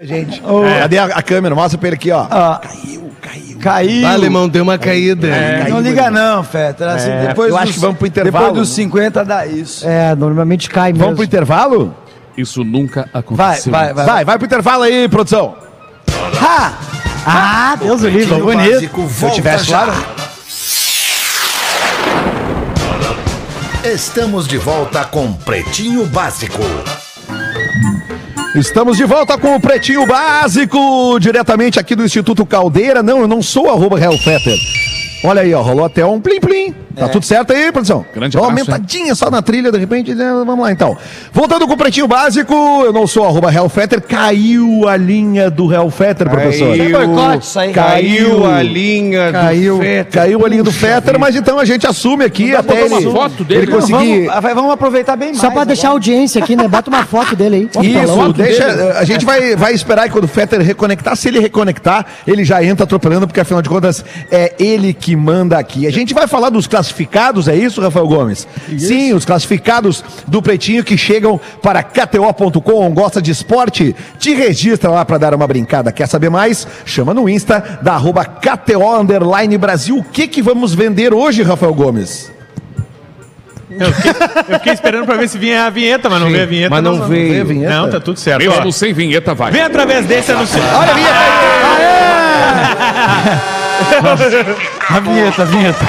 Gente, 0.00 0.40
cadê 0.80 0.98
a, 0.98 1.04
a 1.06 1.22
câmera? 1.22 1.54
Mostra 1.54 1.78
pra 1.78 1.88
ele 1.88 1.96
aqui, 1.96 2.10
ó. 2.10 2.26
Ah, 2.30 2.60
caiu. 3.60 4.06
Ah, 4.06 4.12
alemão, 4.12 4.48
deu 4.48 4.62
uma 4.62 4.78
caída. 4.78 5.26
É, 5.28 5.68
não 5.68 5.80
liga 5.80 6.10
não, 6.10 6.44
Feta. 6.44 6.92
Assim, 6.92 7.10
É, 7.10 7.26
depois 7.28 7.50
eu 7.50 7.56
acho 7.56 7.66
dos- 7.66 7.74
que 7.74 7.80
vamos 7.80 7.98
pro 7.98 8.06
intervalo. 8.06 8.46
Depois 8.46 8.68
dos 8.68 8.76
50 8.76 9.24
dá 9.24 9.46
isso. 9.46 9.86
É, 9.86 10.14
normalmente 10.14 10.70
cai 10.70 10.92
mesmo. 10.92 11.04
Vamos 11.04 11.16
pro 11.16 11.24
intervalo? 11.24 11.94
Isso 12.36 12.62
nunca 12.62 13.08
Vai, 13.12 13.20
aconteceu. 13.20 13.72
vai, 13.72 13.92
vai. 13.92 14.06
Vai, 14.06 14.24
vai 14.24 14.38
pro 14.38 14.46
intervalo 14.46 14.82
aí, 14.84 15.08
produção. 15.08 15.56
Ha! 16.40 16.72
Ah, 17.26 17.76
Deus 17.80 18.02
o 18.02 18.08
livre. 18.08 18.40
Bonito. 18.40 19.08
Se 19.10 19.24
eu 19.24 19.30
tivesse 19.32 19.72
lá. 19.72 19.86
Estamos 23.84 24.46
de 24.46 24.56
volta 24.58 25.04
com 25.04 25.32
Pretinho 25.32 26.06
Básico. 26.06 26.62
Estamos 28.54 28.96
de 28.96 29.04
volta 29.04 29.36
com 29.36 29.54
o 29.54 29.60
Pretinho 29.60 30.06
Básico, 30.06 31.18
diretamente 31.20 31.78
aqui 31.78 31.94
do 31.94 32.04
Instituto 32.04 32.46
Caldeira. 32.46 33.02
Não, 33.02 33.20
eu 33.20 33.28
não 33.28 33.42
sou 33.42 33.68
arroba 33.68 33.98
Real 33.98 34.16
Fetter. 34.16 34.56
Olha 35.22 35.42
aí, 35.42 35.52
ó, 35.52 35.60
rolou 35.60 35.84
até 35.84 36.04
um 36.04 36.20
plim-plim. 36.20 36.74
Tá 36.98 37.08
tudo 37.08 37.24
certo 37.24 37.52
aí, 37.52 37.70
produção? 37.72 38.04
Grande 38.14 38.36
Dá 38.36 38.42
uma 38.42 38.50
abraço, 38.50 38.70
aumentadinha 38.70 39.14
só 39.14 39.30
na 39.30 39.40
trilha, 39.42 39.70
de 39.72 39.78
repente, 39.78 40.14
né? 40.14 40.30
vamos 40.44 40.60
lá 40.60 40.72
então. 40.72 40.96
Voltando 41.32 41.66
com 41.66 41.74
o 41.74 41.76
Pretinho 41.76 42.06
Básico, 42.08 42.54
eu 42.84 42.92
não 42.92 43.06
sou 43.06 43.24
arroba 43.24 43.50
Real 43.50 43.68
Fetter, 43.68 44.00
caiu 44.00 44.88
a 44.88 44.96
linha 44.96 45.50
do 45.50 45.66
Real 45.66 45.90
Fetter, 45.90 46.28
professor. 46.28 46.76
Tem 46.76 46.90
boicote 46.90 47.44
isso 47.44 47.58
aí. 47.58 47.72
Caiu 47.72 48.46
a 48.46 48.62
linha 48.62 49.32
Caiu. 49.32 49.76
do 49.76 49.82
Fetter. 49.82 50.12
Caiu 50.12 50.44
a 50.44 50.48
linha 50.48 50.62
do 50.62 50.72
Fetter, 50.72 51.18
mas 51.18 51.36
então 51.36 51.58
a 51.58 51.64
gente 51.64 51.86
assume 51.86 52.24
aqui 52.24 52.50
pra 52.50 52.60
até 52.60 52.84
ele, 52.84 52.94
uma 52.94 53.12
foto 53.12 53.44
dele, 53.44 53.60
ele 53.62 53.72
conseguir... 53.72 54.26
Vamos, 54.26 54.42
vai- 54.42 54.54
vamos 54.54 54.72
aproveitar 54.72 55.16
bem 55.16 55.28
mais. 55.28 55.40
Só 55.40 55.50
pra 55.50 55.64
deixar 55.64 55.88
a 55.88 55.90
audiência 55.92 56.42
aqui, 56.42 56.56
né? 56.56 56.66
Bota 56.68 56.90
uma 56.90 57.04
foto 57.04 57.34
dele 57.36 57.68
aí. 57.76 57.86
Isso, 57.86 58.32
deixa. 58.32 58.98
A 58.98 59.04
gente 59.04 59.24
vai, 59.24 59.54
vai 59.56 59.72
esperar 59.72 60.04
que 60.06 60.10
quando 60.12 60.24
o 60.24 60.28
Fetter 60.28 60.60
reconectar, 60.60 61.16
se 61.16 61.28
ele 61.28 61.38
reconectar, 61.38 62.04
ele 62.26 62.44
já 62.44 62.62
entra 62.62 62.84
atropelando, 62.84 63.26
porque 63.26 63.40
afinal 63.40 63.62
de 63.62 63.68
contas 63.68 64.04
é 64.30 64.54
ele 64.58 64.92
que 64.92 65.14
manda 65.16 65.58
aqui. 65.58 65.86
A 65.86 65.90
gente 65.92 66.12
vai 66.14 66.26
falar 66.26 66.50
dos 66.50 66.66
classificados, 66.88 67.48
é 67.48 67.56
isso, 67.56 67.80
Rafael 67.80 68.06
Gomes? 68.06 68.46
Sim, 68.78 69.12
os 69.12 69.24
classificados 69.24 70.04
do 70.26 70.42
Pretinho 70.42 70.82
que 70.82 70.96
chegam 70.96 71.40
para 71.62 71.82
KTO.com. 71.82 72.90
Gosta 72.92 73.20
de 73.20 73.30
esporte? 73.30 73.94
Te 74.18 74.34
registra 74.34 74.90
lá 74.90 75.04
para 75.04 75.18
dar 75.18 75.34
uma 75.34 75.46
brincada. 75.46 75.92
Quer 75.92 76.08
saber 76.08 76.30
mais? 76.30 76.66
Chama 76.84 77.12
no 77.14 77.28
Insta 77.28 77.78
da 77.82 77.94
arroba 77.94 78.24
KTO 78.24 79.00
Underline 79.00 79.56
Brasil. 79.58 79.98
O 79.98 80.04
que, 80.04 80.26
que 80.26 80.42
vamos 80.42 80.74
vender 80.74 81.12
hoje, 81.12 81.42
Rafael 81.42 81.74
Gomes? 81.74 82.32
Eu 83.70 83.92
fiquei, 83.92 84.10
eu 84.10 84.58
fiquei 84.58 84.72
esperando 84.72 85.04
pra 85.04 85.16
ver 85.16 85.28
se 85.28 85.36
vinha 85.36 85.66
a 85.66 85.70
vinheta, 85.70 86.08
mas 86.08 86.20
não 86.20 86.30
veio 86.30 86.42
a 86.42 86.46
vinheta. 86.46 86.70
mas 86.70 86.82
não 86.82 87.06
veio. 87.06 87.34
Vê 87.34 87.40
a 87.40 87.44
vinheta? 87.44 87.74
Não, 87.74 87.90
tá 87.90 88.00
tudo 88.00 88.18
certo. 88.18 88.38
Mesmo 88.38 88.66
Ó, 88.66 88.72
sem 88.72 88.94
vinheta, 88.94 89.34
vai. 89.34 89.52
Vem 89.52 89.60
através 89.62 90.06
desse 90.06 90.32
anúncio. 90.32 90.58
Olha 90.74 90.90
a 90.90 90.94
vinheta! 90.94 91.18
A 94.88 95.00
vinheta, 95.00 95.42
a 95.42 95.44
vinheta. 95.44 95.86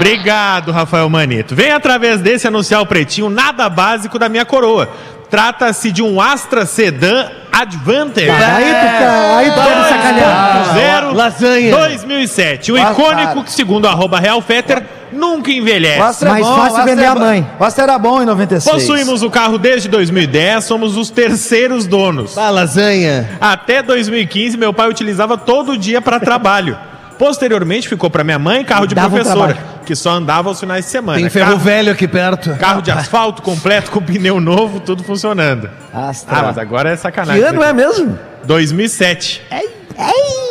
Obrigado, 0.00 0.72
Rafael 0.72 1.08
Manito. 1.08 1.54
Vem 1.54 1.70
através 1.72 2.20
desse 2.20 2.46
anunciar 2.46 2.80
o 2.80 2.86
pretinho 2.86 3.28
nada 3.28 3.68
básico 3.68 4.18
da 4.18 4.28
minha 4.28 4.44
coroa. 4.44 4.88
Trata-se 5.30 5.92
de 5.92 6.02
um 6.02 6.20
Astra 6.20 6.64
Sedan 6.64 7.30
Advantage. 7.52 8.30
Aí 8.30 8.64
tu 8.64 8.98
tá, 8.98 9.36
aí 9.36 9.50
tu 9.50 9.56
tá 9.56 9.76
me 9.76 9.88
sacaneando. 9.88 10.74
Zero 10.74 11.14
Lasanha. 11.14 11.76
2007. 11.76 12.72
O 12.72 12.76
Ah, 12.76 12.92
icônico 12.92 13.44
que, 13.44 13.52
segundo 13.52 13.86
arroba 13.86 14.18
Real 14.18 14.40
Fetter, 14.40 14.82
nunca 15.12 15.50
envelhece. 15.50 16.00
Astra 16.00 16.28
é 16.28 16.32
Mais 16.32 16.46
bom, 16.46 16.56
fácil 16.56 16.84
vender 16.84 17.02
é 17.02 17.06
a 17.08 17.14
mãe. 17.14 17.46
O 17.60 17.64
Astra 17.64 17.84
era 17.84 17.98
bom 17.98 18.22
em 18.22 18.24
96. 18.24 18.74
Possuímos 18.74 19.22
o 19.22 19.28
carro 19.30 19.58
desde 19.58 19.86
2010, 19.88 20.64
somos 20.64 20.96
os 20.96 21.10
terceiros 21.10 21.86
donos. 21.86 22.38
Ah, 22.38 22.48
lasanha. 22.48 23.28
Até 23.38 23.82
2015, 23.82 24.56
meu 24.56 24.72
pai 24.72 24.88
utilizava 24.88 25.36
todo 25.36 25.76
dia 25.76 26.00
para 26.00 26.18
trabalho. 26.18 26.78
Posteriormente, 27.18 27.88
ficou 27.88 28.08
para 28.08 28.22
minha 28.22 28.38
mãe 28.38 28.64
carro 28.64 28.86
de 28.86 28.94
Dava 28.94 29.08
um 29.08 29.10
professora, 29.10 29.54
trabalho. 29.54 29.80
que 29.84 29.96
só 29.96 30.10
andava 30.10 30.48
aos 30.48 30.60
finais 30.60 30.84
de 30.84 30.90
semana. 30.90 31.18
Tem 31.18 31.28
ferro 31.28 31.52
carro, 31.52 31.58
velho 31.58 31.92
aqui 31.92 32.06
perto. 32.06 32.54
carro 32.56 32.80
de 32.80 32.90
asfalto 32.90 33.42
completo, 33.42 33.90
com 33.90 34.00
pneu 34.00 34.40
novo, 34.40 34.80
tudo 34.80 35.02
funcionando. 35.02 35.68
Astra. 35.92 36.38
Ah, 36.38 36.42
mas 36.44 36.58
agora 36.58 36.90
é 36.90 36.96
sacanagem. 36.96 37.42
Que 37.42 37.48
ano 37.48 37.62
é 37.62 37.72
mesmo? 37.72 38.18
2007. 38.44 39.42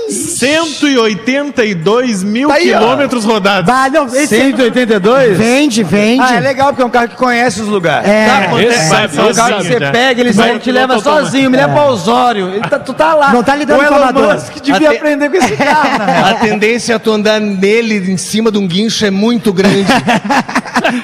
182 0.10 2.24
mil 2.24 2.48
Tá 2.50 2.56
aí, 2.56 2.74
ó. 2.74 2.80
quilômetros 2.80 3.26
rodados. 3.26 3.66
Bah, 3.66 3.90
não, 3.90 4.06
esse 4.08 4.28
182? 4.28 5.38
Vende, 5.38 5.84
vende. 5.84 6.22
Ah, 6.22 6.36
é 6.36 6.40
legal, 6.40 6.68
porque 6.70 6.82
é 6.82 6.86
um 6.86 6.90
carro 6.90 7.10
que 7.10 7.16
conhece 7.16 7.62
os 7.62 7.68
lugares. 7.68 8.08
É. 8.10 8.28
Sabe, 8.28 8.66
é, 8.66 8.72
sabe, 8.72 9.18
é 9.18 9.22
um 9.22 9.30
esse 9.30 9.40
carro 9.40 9.56
que 9.58 9.64
sabe, 9.64 9.68
você 9.68 9.80
né? 9.80 9.92
pega, 9.92 10.22
ele 10.22 10.32
Vai 10.34 10.60
te 10.60 10.72
leva 10.72 11.00
sozinho, 11.00 11.50
me 11.50 11.58
leva 11.58 11.74
pra 11.74 11.86
Osório. 11.88 12.50
Ele 12.50 12.62
tá, 12.68 12.80
tu 12.80 12.94
tá 12.94 13.14
lá. 13.14 13.32
Não 13.34 13.44
tá 13.44 13.56
lidando 13.56 13.82
o 13.82 13.86
com 13.86 13.94
Elon 13.94 14.04
amador. 14.04 14.34
Musk 14.36 14.54
devia 14.62 14.88
Até- 14.90 14.98
aprender 14.98 15.30
com 15.30 15.38
esse 15.38 15.56
carro, 15.56 16.06
né? 16.06 16.24
A 16.30 16.34
tendência 16.36 16.96
a 16.96 17.00
tu 17.00 17.12
andar 17.12 17.40
nele 17.40 18.12
em 18.12 18.18
cima 18.18 18.52
de 18.52 18.58
um 18.58 18.68
guincho 18.68 19.06
é 19.06 19.12
muito 19.12 19.52
grande. 19.54 19.86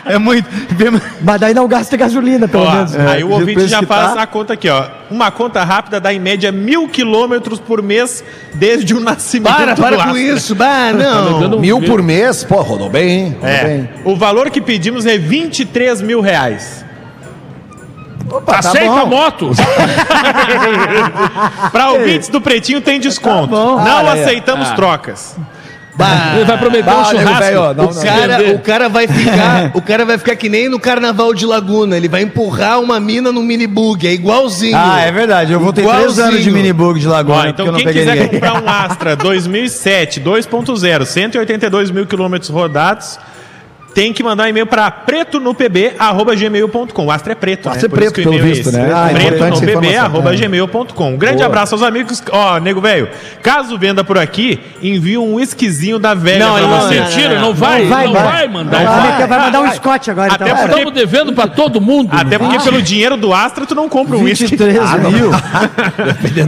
É 0.06 0.18
muito. 0.18 0.48
Mas 1.22 1.40
daí 1.42 1.54
não 1.54 1.68
gasta 1.68 1.98
gasolina, 1.98 2.48
pelo 2.48 2.64
Ó, 2.64 2.72
menos. 2.72 2.96
aí 2.96 3.22
É, 3.22 3.26
o 3.26 3.28
do 3.28 3.34
ouvinte 3.34 3.54
preço 3.56 3.68
já 3.70 3.80
que 3.80 3.86
faz 3.86 4.14
tá. 4.14 4.22
a 4.22 4.28
conta 4.28 4.54
aqui, 4.54 4.70
ó. 4.70 4.86
Uma 5.10 5.30
conta 5.32 5.64
rápida 5.64 6.00
dá 6.00 6.14
em 6.14 6.20
média 6.20 6.52
mil 6.52 6.88
quilômetros 6.88 7.60
por 7.60 7.82
mês 7.82 8.24
desde 8.54 8.93
o 8.94 9.00
nascimento 9.00 9.54
Para, 9.56 9.74
do 9.74 9.82
para 9.82 9.96
com 9.98 10.04
Astra. 10.04 10.20
isso. 10.22 10.56
Bah, 10.56 10.92
não. 10.94 11.40
Dando 11.42 11.58
um 11.58 11.60
Mil 11.60 11.82
por 11.82 12.02
mês, 12.02 12.44
pô, 12.44 12.62
rodou 12.62 12.90
bem, 12.90 13.10
hein? 13.10 13.38
É. 13.44 13.84
O 14.06 14.16
valor 14.16 14.50
que 14.50 14.62
pedimos 14.62 15.06
é 15.06 15.18
23 15.18 16.02
mil 16.02 16.22
reais. 16.22 16.84
Opa, 18.30 18.54
tá 18.54 18.60
Aceita 18.70 18.92
a 19.02 19.06
bom. 19.06 19.08
moto. 19.08 19.52
Para 21.72 21.92
ouvintes 21.92 22.30
do 22.30 22.42
Pretinho 22.42 22.82
tem 22.82 23.00
desconto. 23.00 23.48
bom. 23.48 23.76
Não 23.78 24.08
Ah, 24.08 24.18
é. 24.18 24.24
aceitamos 24.24 24.70
trocas. 24.72 25.36
Bah, 25.96 26.34
Ele 26.36 26.46
vai 26.46 26.58
prometer 26.58 26.84
um 26.90 26.94
Bah, 26.94 27.14
nego 27.14 27.20
churrasco. 27.20 27.44
velho, 27.44 27.62
ó, 27.62 27.74
não, 27.74 27.86
o, 27.90 27.94
não. 27.94 28.02
cara, 28.04 28.52
o 28.56 28.60
cara 28.60 28.90
vai 28.90 29.08
ficar, 29.08 29.72
o 29.76 29.82
cara 29.82 30.06
vai 30.06 30.18
ficar 30.18 30.36
que 30.36 30.50
nem 30.50 30.68
no 30.68 30.80
carnaval 30.80 31.34
de 31.34 31.46
Laguna, 31.46 31.96
ele 31.96 32.08
vai 32.08 32.24
empurrar 32.24 32.80
uma 32.80 33.00
mina 33.00 33.32
no 33.32 33.44
minibug, 33.44 34.08
é 34.08 34.12
igualzinho. 34.12 34.76
Ah, 34.76 35.02
é 35.02 35.12
verdade. 35.12 35.54
Eu 35.54 35.60
voltei 35.60 35.84
três 35.84 36.00
Igualzinho. 36.00 36.28
anos 36.28 36.44
de 36.44 36.50
minibug 36.52 37.00
de 37.00 37.08
Ó, 37.08 37.12
Lagoa, 37.12 37.50
então 37.50 37.66
porque 37.66 37.68
eu 37.68 37.72
não 37.72 37.78
quem 37.78 37.86
peguei 37.88 38.02
quiser 38.06 38.16
ninguém. 38.16 38.40
comprar 38.40 38.64
um 38.64 38.68
Astra 38.70 39.16
2007 39.16 40.20
2.0, 40.22 41.06
182 41.06 41.92
mil 41.92 42.06
quilômetros 42.08 42.50
rodados, 42.50 43.20
tem 43.94 44.12
que 44.14 44.24
mandar 44.24 44.46
um 44.46 44.48
e-mail 44.48 44.66
para 44.66 44.90
pretonopb.gmail.com. 44.92 47.06
O 47.06 47.12
Astra 47.12 47.34
é 47.34 47.36
preto, 47.36 47.70
Astra 47.70 47.88
né? 47.88 47.94
é 47.94 47.96
preto, 47.96 48.14
que 48.16 48.22
o 48.22 48.24
pelo 48.24 48.38
é 48.38 48.42
visto, 48.42 48.72
né? 48.72 48.92
Ah, 48.94 49.12
importante 49.12 49.54
essa 49.54 49.66
pretonopb.gmail.com. 49.66 51.14
Um 51.14 51.18
grande 51.18 51.38
Boa. 51.38 51.48
abraço 51.48 51.76
aos 51.76 51.84
amigos. 51.84 52.22
Ó, 52.32 52.58
nego 52.60 52.82
velho, 52.82 53.08
caso 53.42 53.78
venda 53.78 54.04
por 54.04 54.18
aqui, 54.18 54.60
envia 54.82 55.20
um 55.22 55.36
whiskyzinho 55.36 56.00
da 56.00 56.14
velha 56.14 56.46
Não, 56.46 56.54
pra 56.58 56.68
não, 56.68 56.80
você. 56.82 56.96
não, 56.96 57.04
Mentira, 57.06 57.40
não 57.40 57.54
vai, 57.54 57.82
não 57.84 57.90
vai, 57.90 58.08
vai, 58.08 58.24
vai. 58.24 58.48
mandar. 58.48 58.84
Vai, 58.84 59.18
Vai. 59.18 59.28
vai, 59.28 59.40
mandar 59.40 59.62
um 59.62 59.72
Scott 59.74 60.10
agora, 60.12 60.34
Até 60.34 60.46
então. 60.46 60.58
porque- 60.58 60.74
Estamos 60.74 60.94
devendo 60.94 61.34
pra 61.34 61.48
todo 61.48 61.80
mundo. 61.80 62.10
Até 62.12 62.38
porque 62.40 62.60
pelo 62.60 62.82
dinheiro 62.82 63.16
do 63.18 63.34
Astra 63.34 63.66
tu 63.66 63.76
não 63.76 63.88
compra 63.88 64.18
um 64.18 64.24
whisky. 64.24 64.46
23 64.48 64.80
mil. 65.12 65.32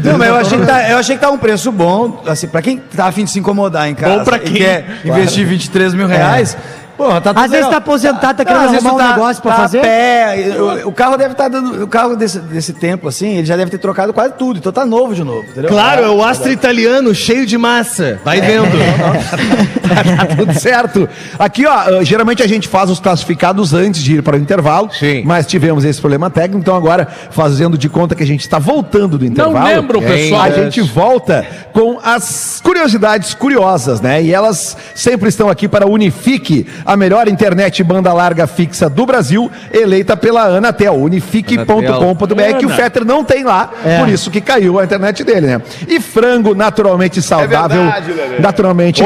Não, 0.04 0.18
mas 0.18 0.28
eu 0.30 0.36
achei, 0.36 0.60
que 0.60 0.66
tá, 0.66 0.90
eu 0.90 0.98
achei 0.98 1.16
que 1.16 1.22
tá 1.22 1.30
um 1.30 1.38
preço 1.38 1.72
bom, 1.72 2.24
assim, 2.28 2.48
pra 2.48 2.62
quem 2.62 2.78
tá 2.78 3.06
afim 3.08 3.24
de 3.24 3.32
se 3.32 3.40
incomodar 3.40 3.88
em 3.90 3.96
casa 3.96 4.18
Bom 4.18 4.24
pra 4.24 4.38
e 4.38 4.42
quem? 4.42 4.54
quer 4.54 5.02
investir 5.06 5.46
23 5.46 5.94
mil 5.94 6.08
reais, 6.08 6.58
porra, 6.98 7.22
tá 7.22 7.34
tudo 7.34 7.44
Às 7.44 7.52
vezes 7.52 7.68
tá 7.68 7.78
aposentado, 7.78 8.38
tá 8.38 8.44
Não, 8.44 8.62
querendo 8.62 8.76
arrumar 8.76 8.94
um 8.94 8.98
tá- 8.98 9.10
negócio 9.14 9.42
pra 9.42 9.52
tá 9.52 9.58
fazer. 9.62 9.82
Pé, 9.82 10.56
o, 10.58 10.90
o 10.90 10.92
carro 10.92 11.18
deve 11.18 11.32
estar 11.34 11.48
dando. 11.48 11.84
O 11.84 11.88
carro 11.88 12.16
desse, 12.16 12.40
desse 12.40 12.74
tempo, 12.74 13.08
assim, 13.08 13.38
ele 13.38 13.46
já 13.46 13.56
deve 13.56 13.72
ter 13.72 13.78
trocado 13.78 14.14
quase 14.14 14.34
tudo, 14.34 14.60
então 14.60 14.72
tá 14.72 14.86
novo 14.86 15.14
de 15.14 15.24
novo, 15.24 15.44
entendeu? 15.44 15.70
Claro, 15.70 16.06
é 16.06 16.10
o 16.10 16.24
Astra 16.24 16.52
italiano, 16.52 17.14
cheio 17.14 17.46
de 17.46 17.58
massa. 17.58 18.20
Vai 18.24 18.42
vendo. 18.42 18.66
tá 20.18 20.36
tudo 20.36 20.54
certo. 20.60 21.08
Aqui, 21.38 21.66
ó, 21.66 22.00
uh, 22.00 22.04
geralmente 22.04 22.42
a 22.42 22.48
gente 22.48 22.68
faz 22.68 22.90
os 22.90 23.00
classificados 23.00 23.74
antes 23.74 24.04
de 24.04 24.16
ir 24.16 24.24
para 24.24 24.36
o 24.38 24.40
intervalo. 24.40 24.90
Sim. 24.92 25.24
Mas 25.26 25.46
tivemos 25.46 25.84
esse 25.84 26.00
problema 26.00 26.30
técnico, 26.30 26.60
então 26.60 26.76
agora, 26.76 27.08
fazendo 27.32 27.78
de 27.78 27.90
conta 27.90 28.16
que 28.16 28.24
a 28.24 28.28
gente 28.28 28.42
está 28.42 28.60
voltando 28.60 29.18
do 29.18 29.26
intervalo. 29.26 29.66
lembro, 29.66 30.02
pessoal. 30.02 30.42
A 30.42 30.50
gente 30.50 30.82
volta 30.82 31.46
com 31.74 32.00
as 32.04 32.62
curiosidades 32.64 33.34
curiosas, 33.34 34.02
né? 34.02 34.24
E 34.24 34.34
elas 34.34 34.78
sempre 34.94 35.30
estão 35.30 35.50
aqui 35.50 35.68
para 35.68 35.88
Unifique, 35.88 36.66
a 36.86 36.96
melhor 36.96 37.28
internet 37.28 37.84
banda 37.84 38.14
larga 38.14 38.46
fixa 38.48 38.90
do 38.90 39.06
Brasil, 39.06 39.52
eleita 39.72 40.16
pela 40.16 40.44
Anatel, 40.44 40.96
unifique.com.br, 40.96 42.58
que 42.60 42.66
o. 42.66 42.70
Fetter 42.70 43.06
não 43.06 43.24
tem 43.24 43.44
lá, 43.44 43.70
É. 43.86 44.00
por 44.00 44.10
isso 44.10 44.30
que 44.30 44.42
caiu 44.42 44.80
a 44.80 44.84
internet 44.84 45.24
dele, 45.24 45.48
né? 45.48 45.62
E 45.88 46.00
frango 46.00 46.54
naturalmente 46.54 47.22
saudável, 47.22 47.84
verdade, 47.84 48.12
Lelê. 48.12 48.40
naturalmente 48.40 49.04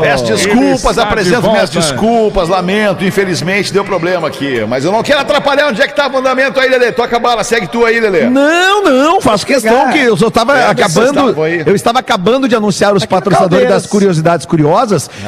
Peço 0.00 0.24
desculpas, 0.24 0.96
apresento 0.98 1.42
de 1.42 1.48
minhas 1.50 1.70
desculpas, 1.70 2.48
lamento, 2.48 3.04
infelizmente 3.04 3.72
deu 3.72 3.84
problema 3.84 4.28
aqui. 4.28 4.64
Mas 4.66 4.84
eu 4.84 4.92
não 4.92 5.02
quero 5.02 5.20
atrapalhar 5.20 5.68
onde 5.68 5.82
é 5.82 5.86
que 5.86 5.94
tá 5.94 6.06
o 6.06 6.12
mandamento 6.12 6.58
aí, 6.58 6.68
Lelê. 6.68 6.92
Toca 6.92 7.16
a 7.16 7.18
bala, 7.20 7.44
segue 7.44 7.66
tu 7.66 7.84
aí, 7.84 8.00
Lelê. 8.00 8.24
Não, 8.30 8.82
não, 8.84 9.20
faço 9.20 9.44
questão 9.46 9.90
que 9.90 9.98
eu 9.98 10.16
só 10.16 10.28
estava 10.28 10.56
É, 10.58 10.70
acabando. 10.70 11.34
Eu 11.66 11.74
estava 11.74 11.98
acabando 11.98 12.48
de 12.48 12.54
anunciar 12.56 12.94
os 12.94 13.04
patrocinadores 13.04 13.64
Caldeiras. 13.64 13.82
das 13.82 13.90
curiosidades 13.90 14.46
curiosas 14.46 14.67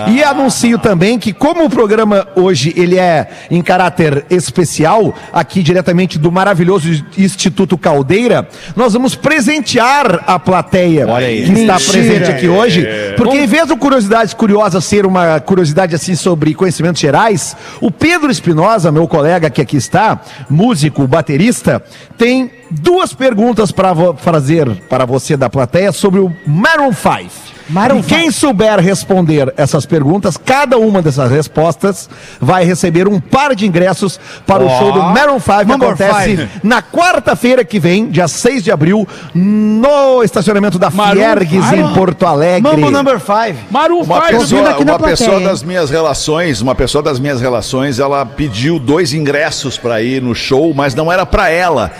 e 0.08 0.22
anuncio 0.22 0.78
também 0.78 1.18
que 1.18 1.32
como 1.32 1.64
o 1.64 1.70
programa 1.70 2.26
hoje 2.34 2.72
ele 2.76 2.98
é 2.98 3.28
em 3.50 3.62
caráter 3.62 4.24
especial, 4.30 5.14
aqui 5.32 5.62
diretamente 5.62 6.18
do 6.18 6.30
maravilhoso 6.30 6.88
Instituto 7.16 7.76
Caldeira, 7.76 8.48
nós 8.76 8.92
vamos 8.92 9.14
presentear 9.14 10.24
a 10.26 10.38
plateia 10.38 11.06
que 11.06 11.52
está 11.52 11.74
Mentira. 11.74 11.92
presente 11.92 12.30
aqui 12.30 12.48
hoje, 12.48 12.86
porque 13.16 13.36
em 13.36 13.46
vez 13.46 13.68
do 13.68 13.76
curiosidades 13.76 14.34
curiosas 14.34 14.84
ser 14.84 15.06
uma 15.06 15.40
curiosidade 15.40 15.94
assim 15.94 16.14
sobre 16.14 16.54
conhecimentos 16.54 17.00
gerais, 17.00 17.56
o 17.80 17.90
Pedro 17.90 18.30
Espinosa, 18.30 18.92
meu 18.92 19.06
colega 19.06 19.50
que 19.50 19.60
aqui 19.60 19.76
está, 19.76 20.20
músico, 20.48 21.06
baterista, 21.06 21.82
tem 22.16 22.50
duas 22.70 23.12
perguntas 23.12 23.72
para 23.72 23.94
fazer 24.14 24.68
para 24.88 25.04
você 25.04 25.36
da 25.36 25.50
plateia 25.50 25.92
sobre 25.92 26.20
o 26.20 26.32
Maroon 26.46 26.92
5. 26.92 27.59
Maroon 27.70 28.00
e 28.00 28.02
quem 28.02 28.30
souber 28.30 28.78
responder 28.80 29.52
essas 29.56 29.86
perguntas, 29.86 30.36
cada 30.36 30.76
uma 30.78 31.00
dessas 31.00 31.30
respostas 31.30 32.08
vai 32.40 32.64
receber 32.64 33.08
um 33.08 33.20
par 33.20 33.54
de 33.54 33.66
ingressos 33.66 34.18
para 34.46 34.62
o 34.64 34.68
show 34.78 34.92
do 34.92 35.02
Maroon 35.02 35.40
5 35.40 35.66
que 35.66 35.72
acontece 35.72 36.36
five. 36.36 36.48
na 36.62 36.82
quarta-feira 36.82 37.64
que 37.64 37.78
vem, 37.78 38.08
dia 38.10 38.28
6 38.28 38.64
de 38.64 38.70
abril, 38.72 39.06
no 39.34 40.22
estacionamento 40.22 40.78
da 40.78 40.90
Maroon 40.90 41.20
Fiergues 41.20 41.64
five. 41.64 41.80
em 41.82 41.94
Porto 41.94 42.26
Alegre. 42.26 42.62
Mambo 42.62 42.90
number 42.90 43.18
5. 43.20 43.58
Maru 43.70 44.00
Uma 44.02 44.20
faz. 44.20 44.38
pessoa, 44.38 44.70
aqui 44.70 44.84
na 44.84 44.92
uma 44.92 44.98
plateia, 44.98 45.16
pessoa 45.16 45.40
das 45.40 45.62
minhas 45.62 45.90
relações, 45.90 46.60
uma 46.60 46.74
pessoa 46.74 47.02
das 47.02 47.18
minhas 47.18 47.40
relações, 47.40 47.98
ela 47.98 48.24
pediu 48.26 48.78
dois 48.78 49.12
ingressos 49.14 49.78
para 49.78 50.02
ir 50.02 50.20
no 50.20 50.34
show, 50.34 50.72
mas 50.74 50.94
não 50.94 51.10
era 51.10 51.24
para 51.24 51.48
ela, 51.50 51.90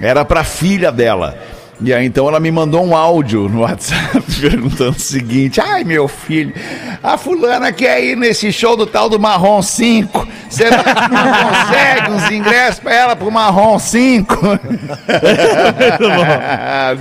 era 0.00 0.24
para 0.24 0.44
filha 0.44 0.92
dela. 0.92 1.36
E 1.78 1.92
aí 1.92 2.06
então 2.06 2.26
ela 2.26 2.40
me 2.40 2.50
mandou 2.50 2.82
um 2.84 2.96
áudio 2.96 3.48
no 3.50 3.60
WhatsApp 3.60 4.22
perguntando 4.40 4.92
o 4.96 5.00
seguinte: 5.00 5.60
"Ai, 5.60 5.84
meu 5.84 6.08
filho, 6.08 6.54
a 7.02 7.18
fulana 7.18 7.70
quer 7.70 8.02
ir 8.02 8.16
nesse 8.16 8.50
show 8.50 8.76
do 8.76 8.86
tal 8.86 9.10
do 9.10 9.18
Marrom 9.20 9.60
5. 9.60 10.26
Será 10.48 10.82
que 10.82 11.12
não 11.12 11.32
consegue 11.50 12.10
uns 12.12 12.30
ingressos 12.30 12.80
para 12.80 12.94
ela 12.94 13.14
pro 13.16 13.30
Marrom 13.30 13.78
5?" 13.78 14.36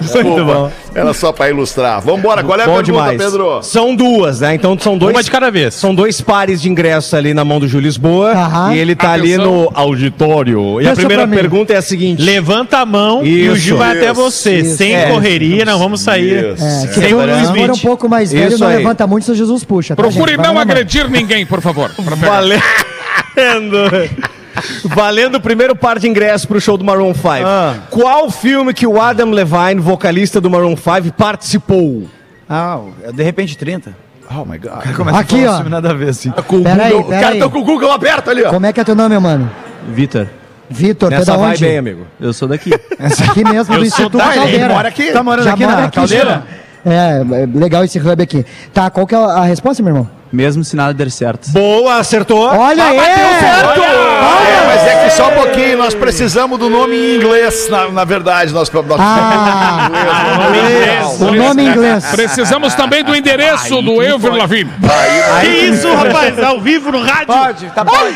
Desculpa. 0.02 0.24
Muito 0.30 0.46
bom. 0.46 0.72
Era 0.94 1.14
só 1.14 1.32
para 1.32 1.50
ilustrar. 1.50 2.02
Vambora, 2.02 2.44
qual 2.44 2.60
é 2.60 2.64
a 2.64 2.66
Bom 2.66 2.76
pergunta, 2.76 2.84
demais. 2.92 3.18
Pedro? 3.22 3.62
São 3.64 3.96
duas, 3.96 4.40
né? 4.40 4.56
Então 4.56 4.78
são 4.80 4.98
dois. 4.98 5.14
Uma 5.14 5.24
de 5.24 5.32
cada 5.32 5.50
vez. 5.52 5.74
São 5.74 5.94
dois 5.94 6.22
pares 6.22 6.62
de 6.62 6.70
ingressos 6.70 7.14
ali 7.14 7.34
na 7.34 7.44
mão 7.44 7.60
do 7.60 7.68
Júlio 7.68 7.86
Lisboa. 7.86 8.32
Aham. 8.32 8.74
E 8.74 8.80
ele 8.80 8.96
tá 8.96 9.12
ali 9.12 9.34
Atenção. 9.34 9.52
no 9.52 9.72
auditório. 9.74 10.82
E 10.82 10.86
a 10.86 10.90
Pensa 10.90 10.96
primeira 11.02 11.24
pra 11.24 11.28
mim. 11.32 11.38
pergunta 11.38 11.74
é 11.74 11.78
a 11.78 11.82
seguinte: 11.82 12.22
Levanta 12.22 12.80
a 12.80 12.86
mão 12.86 13.26
e 13.26 13.48
o 13.50 13.56
Gil 13.56 13.78
vai 13.78 13.98
até 13.98 14.12
você. 14.14 14.65
Isso. 14.68 14.78
Sem 14.78 14.96
É. 14.96 15.10
correria, 15.12 15.66
não 15.66 15.78
vamos 15.80 16.02
sair. 16.02 16.54
Isso. 16.54 16.64
É, 16.66 16.70
Sem 16.70 16.88
se 16.94 17.10
for, 17.10 17.20
Will 17.20 17.36
se 17.36 17.46
for 17.46 17.58
um 17.58 17.64
Smith. 17.64 17.82
pouco 17.82 18.10
mais 18.10 18.32
velho, 18.32 18.50
Isso 18.50 18.60
não 18.60 18.68
aí. 18.68 18.78
levanta 18.78 19.06
muito, 19.08 19.26
seu 19.26 19.36
Jesus 19.36 19.64
puxa. 19.64 19.96
tá, 19.96 20.02
Procure 20.04 20.32
gente? 20.32 20.38
Vai 20.38 20.48
não 20.48 20.54
mão. 20.56 20.62
agredir 20.62 21.10
ninguém, 21.10 21.46
por 21.46 21.62
favor. 21.62 21.92
Valendo. 21.98 22.62
Valendo 24.86 25.36
o 25.36 25.42
primeiro 25.42 25.76
par 25.76 26.00
de 26.00 26.08
ingressos 26.08 26.46
pro 26.46 26.60
show 26.62 26.78
do 26.78 26.84
Maroon 26.86 27.14
5. 27.14 27.28
Ah. 27.46 27.76
Qual 27.90 28.32
filme 28.32 28.74
que 28.74 28.88
o 28.88 29.02
Adam 29.02 29.32
Levine, 29.32 29.76
vocalista 29.82 30.40
do 30.40 30.50
Maroon 30.50 30.76
5, 30.78 31.12
participou? 31.18 32.04
Ah, 32.50 32.80
de 33.14 33.24
repente 33.24 33.58
30. 33.58 33.96
Oh 34.32 34.46
my 34.46 34.58
God. 34.58 34.96
Começa 34.96 35.20
Aqui, 35.20 35.44
a 35.44 35.48
falar 35.52 35.66
ó. 35.66 35.70
nada 35.70 35.92
a 35.92 35.94
ver, 35.94 36.10
assim. 36.10 36.32
Com 36.32 36.58
o 36.62 36.68
aí, 36.68 36.74
Google- 36.74 36.76
pera 36.76 36.98
o 36.98 37.04
cara 37.22 37.34
aí. 37.34 37.40
tá 37.40 37.50
com 37.50 37.60
o 37.60 37.64
Google 37.64 37.92
aberto 37.92 38.30
ali, 38.30 38.44
ó. 38.44 38.50
Como 38.50 38.66
é 38.66 38.74
que 38.74 38.80
é 38.80 38.84
teu 38.84 38.96
nome, 38.96 39.10
meu 39.10 39.22
mano? 39.22 39.52
Vitor. 39.90 40.28
Vitor, 40.70 41.12
é 41.14 41.18
Nessa 41.20 41.32
da 41.34 41.38
vai 41.38 41.52
onde? 41.52 41.64
bem, 41.66 41.78
amigo. 41.78 42.08
Eu 42.20 42.34
sou 42.34 42.48
daqui. 42.48 42.74
Aqui 42.74 43.44
mesmo, 43.44 43.58
Eu 43.60 43.64
do 43.64 43.66
sou 43.66 43.84
Instituto 43.86 44.18
da- 44.18 44.26
ele 44.32 44.36
Caldeira. 44.36 44.68
mora 44.74 44.88
aqui? 44.90 45.12
Tá 45.12 45.24
morando 45.24 45.46
Já 45.46 45.54
aqui 45.54 45.64
mora 45.66 45.78
na 45.78 45.84
aqui, 45.86 45.96
caldeira? 45.96 46.44
É, 46.86 47.22
é 47.44 47.48
legal 47.60 47.84
esse 47.84 47.98
hub 48.00 48.22
aqui. 48.22 48.46
Tá, 48.74 48.90
qual 48.90 49.08
que 49.08 49.16
é 49.16 49.18
a 49.18 49.42
resposta, 49.44 49.82
meu 49.82 49.92
irmão? 49.92 50.10
Mesmo 50.32 50.64
se 50.64 50.76
nada 50.76 50.94
der 50.94 51.10
certo. 51.10 51.50
Boa, 51.52 51.98
acertou. 51.98 52.46
Olha 52.50 52.84
aí! 52.84 52.98
É, 52.98 54.66
mas 54.68 54.84
é 54.88 55.04
que 55.06 55.10
só 55.16 55.30
um 55.30 55.34
pouquinho, 55.34 55.78
nós 55.78 55.94
precisamos 55.94 56.60
do 56.60 56.70
nome 56.70 56.96
em 56.96 57.16
inglês, 57.18 57.68
na, 57.70 57.90
na 57.90 58.04
verdade. 58.04 58.52
Nós, 58.54 58.70
nós 58.70 59.00
Ah, 59.00 59.90
o 61.20 61.32
nome 61.32 61.64
em 61.64 61.68
inglês. 61.70 62.06
Precisamos 62.12 62.74
também 62.76 63.04
do 63.04 63.16
endereço 63.16 63.82
do 63.82 64.02
Elvio 64.02 64.36
Lavigne. 64.36 64.72
Que 65.42 65.48
isso, 65.48 65.94
rapaz? 65.94 66.38
Ao 66.44 66.60
vivo 66.60 66.92
no 66.92 67.02
rádio? 67.02 67.28
Pode, 67.28 67.66
tá, 67.68 67.86
pode. 67.86 68.16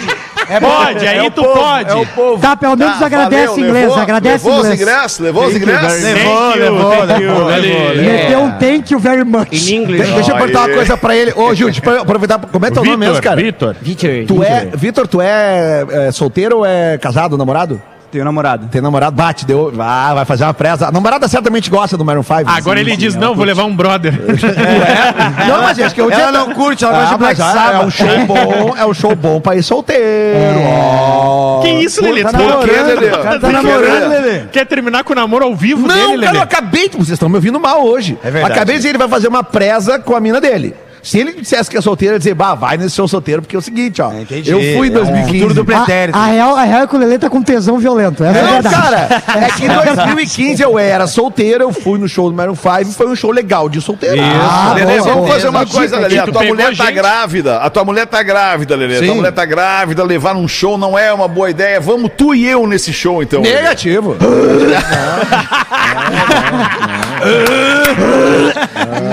É 0.49 0.59
Pode, 0.59 1.07
aí 1.07 1.25
é 1.25 1.29
tu 1.29 1.43
povo, 1.43 1.53
pode. 1.59 1.89
É 1.91 1.95
o 1.95 2.05
povo. 2.07 2.41
Tá, 2.41 2.55
pelo 2.55 2.75
menos 2.75 2.97
Tá, 2.97 3.05
agradece 3.05 3.45
valeu, 3.47 3.57
em 3.59 3.67
inglês, 3.67 3.85
levou, 3.85 3.99
agradece 4.01 4.45
em 4.45 4.49
levou 4.49 4.53
os 4.53 4.65
inglês. 4.65 4.81
ingressos? 4.81 5.19
Levou 5.19 5.45
os 5.45 5.55
ingressos? 5.55 6.03
Levou, 6.03 6.51
Thank 6.51 6.57
you, 6.57 6.63
levou, 6.63 6.89
levou. 7.05 7.49
Ali. 7.49 8.01
Meteu 8.01 8.39
um 8.41 8.51
thank 8.51 8.91
you 8.93 8.99
very 8.99 9.23
much. 9.23 9.47
Em 9.51 9.57
De- 9.57 9.75
inglês. 9.75 10.09
Deixa 10.09 10.31
eu 10.31 10.35
perguntar 10.37 10.59
uma 10.65 10.73
coisa 10.75 10.97
pra 10.97 11.15
ele. 11.15 11.33
Ô, 11.35 11.53
Gil, 11.53 11.67
deixa 11.69 11.81
eu 11.89 12.01
aproveitar. 12.01 12.39
Como 12.39 12.65
é 12.65 12.71
teu 12.71 12.83
nome 12.83 12.97
mesmo, 12.97 13.21
cara? 13.21 13.35
Vitor. 13.41 13.75
Vitor. 13.81 14.09
Tu 14.27 14.43
é, 14.43 14.69
Vitor, 14.75 15.07
tu 15.07 15.21
é, 15.21 15.85
é 16.07 16.11
solteiro 16.11 16.57
ou 16.57 16.65
é 16.65 16.97
casado, 16.97 17.37
namorado? 17.37 17.81
Tenho 18.11 18.25
namorado. 18.25 18.67
Tem 18.67 18.81
namorado? 18.81 19.15
Bate, 19.15 19.45
deu. 19.45 19.71
Ah, 19.79 20.13
vai 20.15 20.25
fazer 20.25 20.43
uma 20.43 20.53
presa. 20.53 20.87
A 20.87 20.91
namorada 20.91 21.27
certamente 21.27 21.69
gosta 21.69 21.95
do 21.95 22.03
Maroon 22.03 22.23
5. 22.23 22.43
Agora 22.47 22.79
ele 22.79 22.95
diz, 22.97 23.15
não, 23.15 23.35
vou 23.35 23.45
levar 23.45 23.65
um 23.65 23.75
brother. 23.75 24.13
Não, 25.47 25.61
mas 25.61 25.79
acho 25.79 25.93
que 25.95 26.01
eu 26.01 26.09
Ela 26.11 26.31
não 26.31 26.53
curte, 26.53 26.83
ela 26.83 26.93
gosta 26.93 27.13
de 27.15 27.19
Black 27.19 27.39
mas, 27.39 27.47
ah, 27.47 27.51
É 27.51 27.65
Sabbath. 27.71 27.85
um 27.87 27.91
show 27.91 28.25
bom, 28.25 28.75
é 28.77 28.85
um 28.85 28.93
show 28.93 29.15
bom 29.15 29.39
pra 29.41 29.55
ir 29.55 29.63
solteiro. 29.63 30.59
ó. 30.65 31.61
Que 31.61 31.69
isso, 31.69 32.01
Lelê? 32.01 32.23
Tá 32.23 32.31
quê, 32.31 32.37
namorando, 32.37 32.85
Lelê? 32.87 33.09
cara 33.09 33.39
tá 33.39 33.47
quê, 33.47 33.53
namorando, 33.53 34.09
Lelê? 34.09 34.39
Quer 34.51 34.65
terminar 34.65 35.03
com 35.03 35.13
o 35.13 35.15
namoro 35.15 35.45
ao 35.45 35.55
vivo 35.55 35.87
Não, 35.87 35.95
dele, 35.95 36.07
cara, 36.23 36.31
Lelê? 36.31 36.37
eu 36.37 36.41
acabei 36.43 36.89
de. 36.89 36.97
Vocês 36.97 37.09
estão 37.11 37.29
me 37.29 37.35
ouvindo 37.35 37.59
mal 37.59 37.83
hoje. 37.85 38.17
É 38.23 38.31
verdade. 38.31 38.53
Acabei 38.53 38.75
de 38.75 38.79
dizer, 38.79 38.89
ele 38.89 38.97
vai 38.97 39.07
fazer 39.07 39.27
uma 39.27 39.43
presa 39.43 39.99
com 39.99 40.15
a 40.15 40.19
mina 40.19 40.39
dele. 40.41 40.75
Se 41.01 41.17
ele 41.19 41.33
dissesse 41.33 41.69
que 41.69 41.77
é 41.77 41.81
solteiro, 41.81 42.13
eu 42.13 42.15
ia 42.15 42.19
dizer, 42.19 42.33
bah, 42.33 42.55
vai 42.55 42.77
nesse 42.77 42.95
show 42.95 43.07
solteiro, 43.07 43.41
porque 43.41 43.55
é 43.55 43.59
o 43.59 43.61
seguinte, 43.61 44.01
ó. 44.01 44.11
Entendi. 44.13 44.51
Eu 44.51 44.59
fui 44.77 44.87
em 44.87 44.91
É, 44.91 44.93
2015. 44.93 45.33
futuro 45.33 45.53
do 45.53 45.65
pretérito. 45.65 46.17
A, 46.17 46.21
a, 46.23 46.25
real, 46.27 46.55
a 46.55 46.63
real 46.63 46.81
é 46.83 46.87
que 46.87 46.95
o 46.95 46.99
Lelê 46.99 47.17
tá 47.17 47.29
com 47.29 47.41
tesão 47.41 47.77
violento, 47.77 48.23
essa 48.23 48.37
é 48.39 48.43
Não, 48.43 48.51
verdade. 48.53 48.75
cara, 48.75 49.07
é 49.45 49.51
que 49.57 49.65
em 49.65 49.67
2015 49.69 50.61
eu 50.61 50.77
era 50.77 51.07
solteiro, 51.07 51.63
eu 51.63 51.71
fui 51.73 51.97
no 51.99 52.07
show 52.07 52.29
do 52.29 52.35
Maroon 52.35 52.55
5 52.55 52.91
foi 52.91 53.07
um 53.07 53.15
show 53.15 53.31
legal 53.31 53.69
de 53.69 53.79
solteiro. 53.81 54.17
Ah, 54.21 54.73
Lelê, 54.75 54.97
boa, 54.97 55.03
vamos 55.03 55.19
boa. 55.19 55.27
fazer 55.31 55.47
uma 55.49 55.65
coisa, 55.65 55.97
Lelê. 55.99 56.19
A 56.19 56.23
Tu 56.25 56.31
tua 56.31 56.43
mulher 56.43 56.75
tá 56.75 56.85
gente? 56.85 56.93
grávida. 56.95 57.57
A 57.57 57.69
tua 57.69 57.83
mulher 57.85 58.05
tá 58.07 58.21
grávida, 58.23 58.75
Lelê. 58.75 58.97
A 58.97 59.01
tua 59.03 59.15
mulher 59.15 59.31
tá 59.31 59.45
grávida. 59.45 60.03
Levar 60.03 60.33
num 60.33 60.47
show 60.47 60.77
não 60.77 60.97
é 60.97 61.11
uma 61.13 61.27
boa 61.27 61.49
ideia. 61.49 61.79
Vamos 61.79 62.11
tu 62.17 62.33
e 62.35 62.45
eu 62.47 62.67
nesse 62.67 62.91
show, 62.91 63.23
então. 63.23 63.41
Lelê. 63.41 63.55
Negativo. 63.61 64.15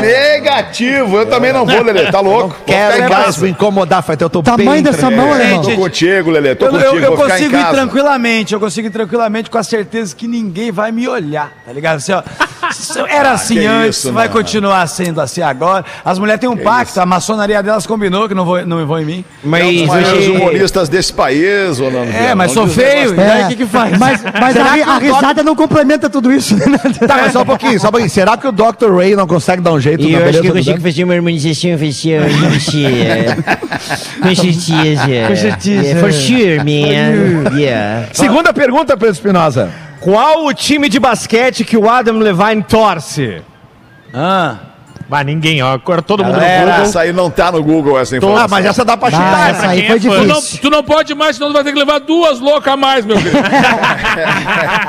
Negativo. 0.00 1.18
Eu 1.18 1.26
também 1.26 1.52
não 1.52 1.66
vou, 1.66 1.75
Lelê. 1.82 2.10
Tá 2.10 2.20
louco? 2.20 2.48
Vou 2.48 2.56
Quero 2.66 2.96
em 2.98 3.02
é 3.02 3.08
casa. 3.08 3.42
me 3.44 3.50
incomodar, 3.50 4.02
Faitel, 4.02 4.26
eu 4.26 4.30
tô 4.30 4.42
Tamanho 4.42 4.70
bem 4.70 4.82
dessa 4.82 5.10
mão, 5.10 5.32
alemão. 5.32 5.62
Tô 5.62 5.70
contigo, 5.72 6.30
Lelê. 6.30 6.54
Tô 6.54 6.66
Eu, 6.66 6.70
contigo. 6.72 6.96
eu, 6.96 7.02
eu 7.02 7.16
vou 7.16 7.24
ficar 7.24 7.38
em 7.40 7.42
consigo 7.44 7.56
ir 7.56 7.70
tranquilamente, 7.70 8.54
eu 8.54 8.60
consigo 8.60 8.86
ir 8.88 8.90
tranquilamente 8.90 9.50
com 9.50 9.58
a 9.58 9.62
certeza 9.62 10.14
que 10.14 10.26
ninguém 10.28 10.70
vai 10.72 10.90
me 10.92 11.08
olhar, 11.08 11.52
tá 11.64 11.72
ligado? 11.72 11.96
Assim, 11.96 12.12
ó, 12.12 12.22
era 13.08 13.32
assim 13.32 13.58
Ah, 13.58 13.60
que 13.60 13.66
antes, 13.66 13.98
isso, 13.98 14.12
vai 14.12 14.26
não. 14.26 14.32
continuar 14.34 14.86
sendo 14.88 15.20
assim 15.20 15.40
agora. 15.42 15.84
As 16.04 16.18
mulheres 16.18 16.40
têm 16.40 16.48
um 16.48 16.56
pacto, 16.56 17.00
a 17.00 17.06
maçonaria 17.06 17.62
delas 17.62 17.86
combinou 17.86 18.28
que 18.28 18.34
não 18.34 18.44
vou, 18.44 18.64
não 18.66 18.84
vão 18.86 19.00
em 19.00 19.04
mim. 19.04 19.24
Mas 19.44 19.62
É 19.62 19.66
um 19.66 20.16
dos 20.16 20.28
humoristas 20.28 20.88
desse 20.88 21.12
país, 21.12 21.78
Nando 21.78 21.98
É, 21.98 22.04
Viana. 22.04 22.34
mas 22.34 22.48
Não 22.54 22.54
sou 22.54 22.66
diz 22.66 22.74
feio, 22.74 23.12
e 23.12 23.16
daí 23.16 23.44
o 23.44 23.48
que 23.48 23.56
que 23.56 23.66
faz? 23.66 23.96
Mas, 23.98 24.22
mas 24.40 24.56
a, 24.56 24.92
a 24.94 24.98
risada 24.98 25.42
não 25.42 25.54
complementa 25.54 26.08
tudo 26.10 26.32
isso. 26.32 26.56
né? 26.56 26.64
Tá, 27.06 27.16
mas 27.22 27.32
só 27.32 27.42
um 27.42 27.46
pouquinho, 27.46 27.78
só 27.80 27.88
um 27.88 27.90
pouquinho. 27.90 28.10
Será 28.10 28.36
que 28.36 28.46
o 28.46 28.52
Dr. 28.52 28.92
Ray 28.96 29.14
não 29.16 29.26
consegue 29.26 29.62
dar 29.62 29.72
um 29.72 29.80
jeito 29.80 30.02
E 30.02 30.12
na 30.12 30.18
eu 30.18 30.24
acho 30.24 30.24
beleza 30.24 30.40
que 30.42 30.48
eu 30.48 30.52
do 30.54 30.58
consigo 30.58 30.80
fazer 30.80 31.04
uma 31.04 31.14
harmonização 31.14 31.65
facial 31.78 32.22
e 32.28 32.32
Com 34.22 34.34
certeza. 34.34 35.06
Com 35.28 35.36
certeza. 35.36 35.82
Yeah, 35.82 36.00
for 36.00 36.12
sure, 36.12 36.58
man. 36.58 37.56
Yeah. 37.58 38.08
Segunda 38.12 38.52
pergunta, 38.52 38.96
Pedro 38.96 39.12
Espinosa. 39.14 39.70
Qual 40.00 40.44
o 40.46 40.52
time 40.54 40.88
de 40.88 41.00
basquete 41.00 41.64
que 41.64 41.76
o 41.76 41.88
Adam 41.88 42.18
Levine 42.18 42.62
torce? 42.62 43.42
Ah, 44.14 44.56
Bah, 45.08 45.22
ninguém, 45.22 45.62
ó. 45.62 45.72
Agora 45.74 46.02
todo 46.02 46.24
mundo 46.24 46.34
no 46.34 46.40
Google. 46.40 46.82
essa 46.82 47.00
aí 47.02 47.12
não 47.12 47.30
tá 47.30 47.52
no 47.52 47.62
Google, 47.62 47.96
essa 47.96 48.16
informação. 48.16 48.44
Ah, 48.44 48.48
mas 48.48 48.66
essa 48.66 48.84
dá 48.84 48.96
pra 48.96 49.06
Ah, 49.06 49.10
chutar. 49.12 49.50
essa 49.50 49.68
aí 49.68 49.86
foi 49.86 49.96
é 49.98 50.00
fã? 50.00 50.08
Tu 50.08 50.24
não, 50.26 50.34
difícil. 50.40 50.58
tu 50.60 50.70
não 50.70 50.82
pode 50.82 51.14
mais, 51.14 51.36
senão 51.36 51.48
tu 51.50 51.52
vai 51.54 51.62
ter 51.62 51.72
que 51.72 51.78
levar 51.78 52.00
duas 52.00 52.40
loucas 52.40 52.72
a 52.72 52.76
mais, 52.76 53.04
meu 53.06 53.16
filho. 53.16 53.36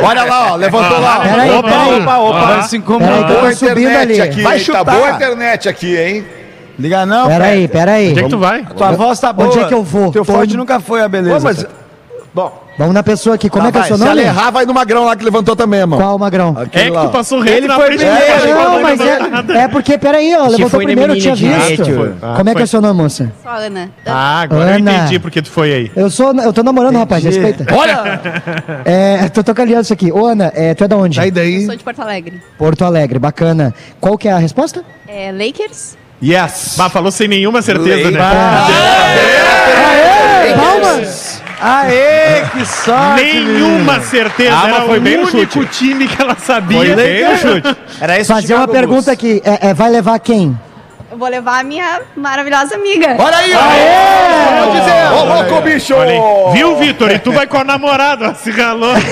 Olha 0.01 0.23
lá, 0.23 0.53
ó, 0.53 0.55
levantou 0.55 0.99
lá. 0.99 1.19
ó. 1.19 1.21
Peraí, 1.21 1.51
Opa, 1.51 1.69
peraí. 1.69 2.01
opa, 2.01 2.17
opa. 2.17 2.39
vai 2.45 2.63
se 2.63 2.79
Peraí, 2.79 3.23
Boa 3.23 3.49
tô 3.51 3.55
subindo 3.55 3.79
internet 3.89 4.21
ali. 4.21 4.21
aqui, 4.21 4.41
Vai 4.41 4.59
chutar. 4.59 4.85
Tá 4.85 4.91
boa 4.91 5.07
a 5.07 5.11
internet 5.11 5.69
aqui, 5.69 5.97
hein? 5.97 6.25
Liga 6.79 7.05
não, 7.05 7.27
Peraí, 7.27 7.67
peraí. 7.67 8.11
Onde 8.11 8.19
é 8.19 8.23
que 8.23 8.29
tu 8.29 8.37
vai? 8.37 8.63
Tua 8.65 8.91
voz 8.91 9.19
tá 9.19 9.33
boa. 9.33 9.47
Onde 9.47 9.59
é 9.59 9.65
que 9.65 9.73
eu 9.73 9.83
vou? 9.83 10.11
Teu 10.11 10.23
Tô 10.23 10.33
forte 10.33 10.55
nunca 10.55 10.79
foi 10.79 11.01
a 11.01 11.07
beleza. 11.07 11.35
Pô, 11.37 11.43
mas, 11.43 11.65
bom, 12.33 12.67
Vamos 12.77 12.93
na 12.93 13.01
pessoa 13.01 13.33
aqui. 13.33 13.49
Como 13.49 13.63
tá, 13.63 13.69
é 13.69 13.71
que 13.71 13.77
é 13.79 13.81
o 13.81 13.85
seu 13.85 13.97
se 13.97 14.03
ela 14.03 14.13
nome? 14.13 14.27
errar, 14.27 14.51
vai 14.51 14.63
no 14.63 14.71
magrão 14.73 15.03
lá 15.03 15.15
que 15.15 15.25
levantou 15.25 15.55
também, 15.55 15.79
irmão. 15.79 15.99
Qual, 15.99 16.19
Magrão? 16.19 16.55
Aquele 16.55 16.95
É 16.95 16.99
que 16.99 17.05
tu 17.07 17.09
passou 17.09 17.39
reto 17.39 17.57
Ele 17.57 17.67
na 17.67 17.75
foi 17.75 17.87
primeiro. 17.87 18.15
dele. 18.15 18.53
Não, 18.53 18.81
mas 18.83 19.01
é, 19.01 19.57
é 19.63 19.67
porque, 19.67 19.97
peraí, 19.97 20.35
ó, 20.35 20.43
levantou 20.43 20.69
foi 20.69 20.85
primeiro, 20.85 21.13
eu 21.13 21.19
tinha 21.19 21.33
visto. 21.33 21.83
direito. 21.83 22.17
Como 22.35 22.49
é 22.49 22.53
que 22.53 22.61
é 22.61 22.63
o 22.63 22.67
seu 22.67 22.79
nome, 22.79 23.01
moça? 23.01 23.31
A 23.43 23.55
Ana. 23.55 23.89
Ah, 24.05 24.41
agora 24.41 24.75
Ana. 24.75 24.91
eu 24.91 24.95
entendi 24.95 25.17
porque 25.19 25.41
tu 25.41 25.49
foi 25.49 25.73
aí. 25.73 25.91
Eu 25.95 26.11
sou, 26.11 26.31
eu 26.35 26.53
tô 26.53 26.61
namorando, 26.61 26.97
rapaz, 26.97 27.23
respeita. 27.23 27.65
Olha! 27.73 28.21
É, 28.85 29.27
tô 29.29 29.43
tocando 29.43 29.65
aliança 29.69 29.95
aqui. 29.95 30.11
Ô, 30.11 30.27
Ana, 30.27 30.51
é, 30.53 30.75
tu 30.75 30.83
é 30.83 30.87
da 30.87 30.97
onde? 30.97 31.15
Sai 31.15 31.31
daí. 31.31 31.65
Sou 31.65 31.75
de 31.75 31.83
Porto 31.83 31.99
Alegre. 32.03 32.39
Porto 32.59 32.85
Alegre, 32.85 33.17
bacana. 33.17 33.73
Qual 33.99 34.15
que 34.19 34.27
é 34.27 34.31
a 34.31 34.37
resposta? 34.37 34.83
É, 35.07 35.31
Lakers? 35.31 35.97
Yes! 36.23 36.73
Bah, 36.77 36.89
falou 36.89 37.11
sem 37.11 37.27
nenhuma 37.27 37.61
certeza, 37.61 38.09
né? 38.11 38.19
Aê, 40.45 40.53
palmas! 40.53 41.41
Aê, 41.59 42.43
que 42.51 42.65
sorte! 42.65 43.23
Nenhuma 43.23 43.99
certeza. 44.01 44.51
Ah, 44.55 44.61
mas 44.67 44.75
Era 44.75 44.85
foi 44.85 44.97
o 44.97 45.01
bem 45.01 45.17
único 45.17 45.31
chute. 45.53 45.65
time 45.77 46.07
que 46.07 46.21
ela 46.21 46.35
sabia. 46.35 46.77
Foi 46.77 46.95
bem 46.95 47.23
no 47.29 47.37
chute. 47.37 47.77
Era 47.99 48.19
esse 48.19 48.27
Fazer 48.31 48.53
uma 48.55 48.67
pergunta 48.67 49.01
Bulls. 49.03 49.07
aqui. 49.09 49.41
É, 49.43 49.69
é, 49.69 49.73
vai 49.73 49.89
levar 49.89 50.19
quem? 50.19 50.57
Eu 51.09 51.17
vou 51.17 51.29
levar 51.29 51.61
a 51.61 51.63
minha 51.63 52.01
maravilhosa 52.17 52.75
amiga. 52.75 53.15
Olha 53.17 53.37
aí, 53.37 53.51
ó. 53.53 54.65
Vou 54.65 54.75
dizer. 54.75 54.91
Ô, 55.13 55.23
louco, 55.23 55.61
bicho! 55.61 55.95
Viu, 56.51 56.75
Vitor? 56.75 57.11
E 57.11 57.19
tu 57.19 57.31
vai 57.31 57.47
com 57.47 57.57
a 57.57 57.63
namorada, 57.63 58.31
ó, 58.31 58.33
se 58.33 58.51
ralou. 58.51 58.93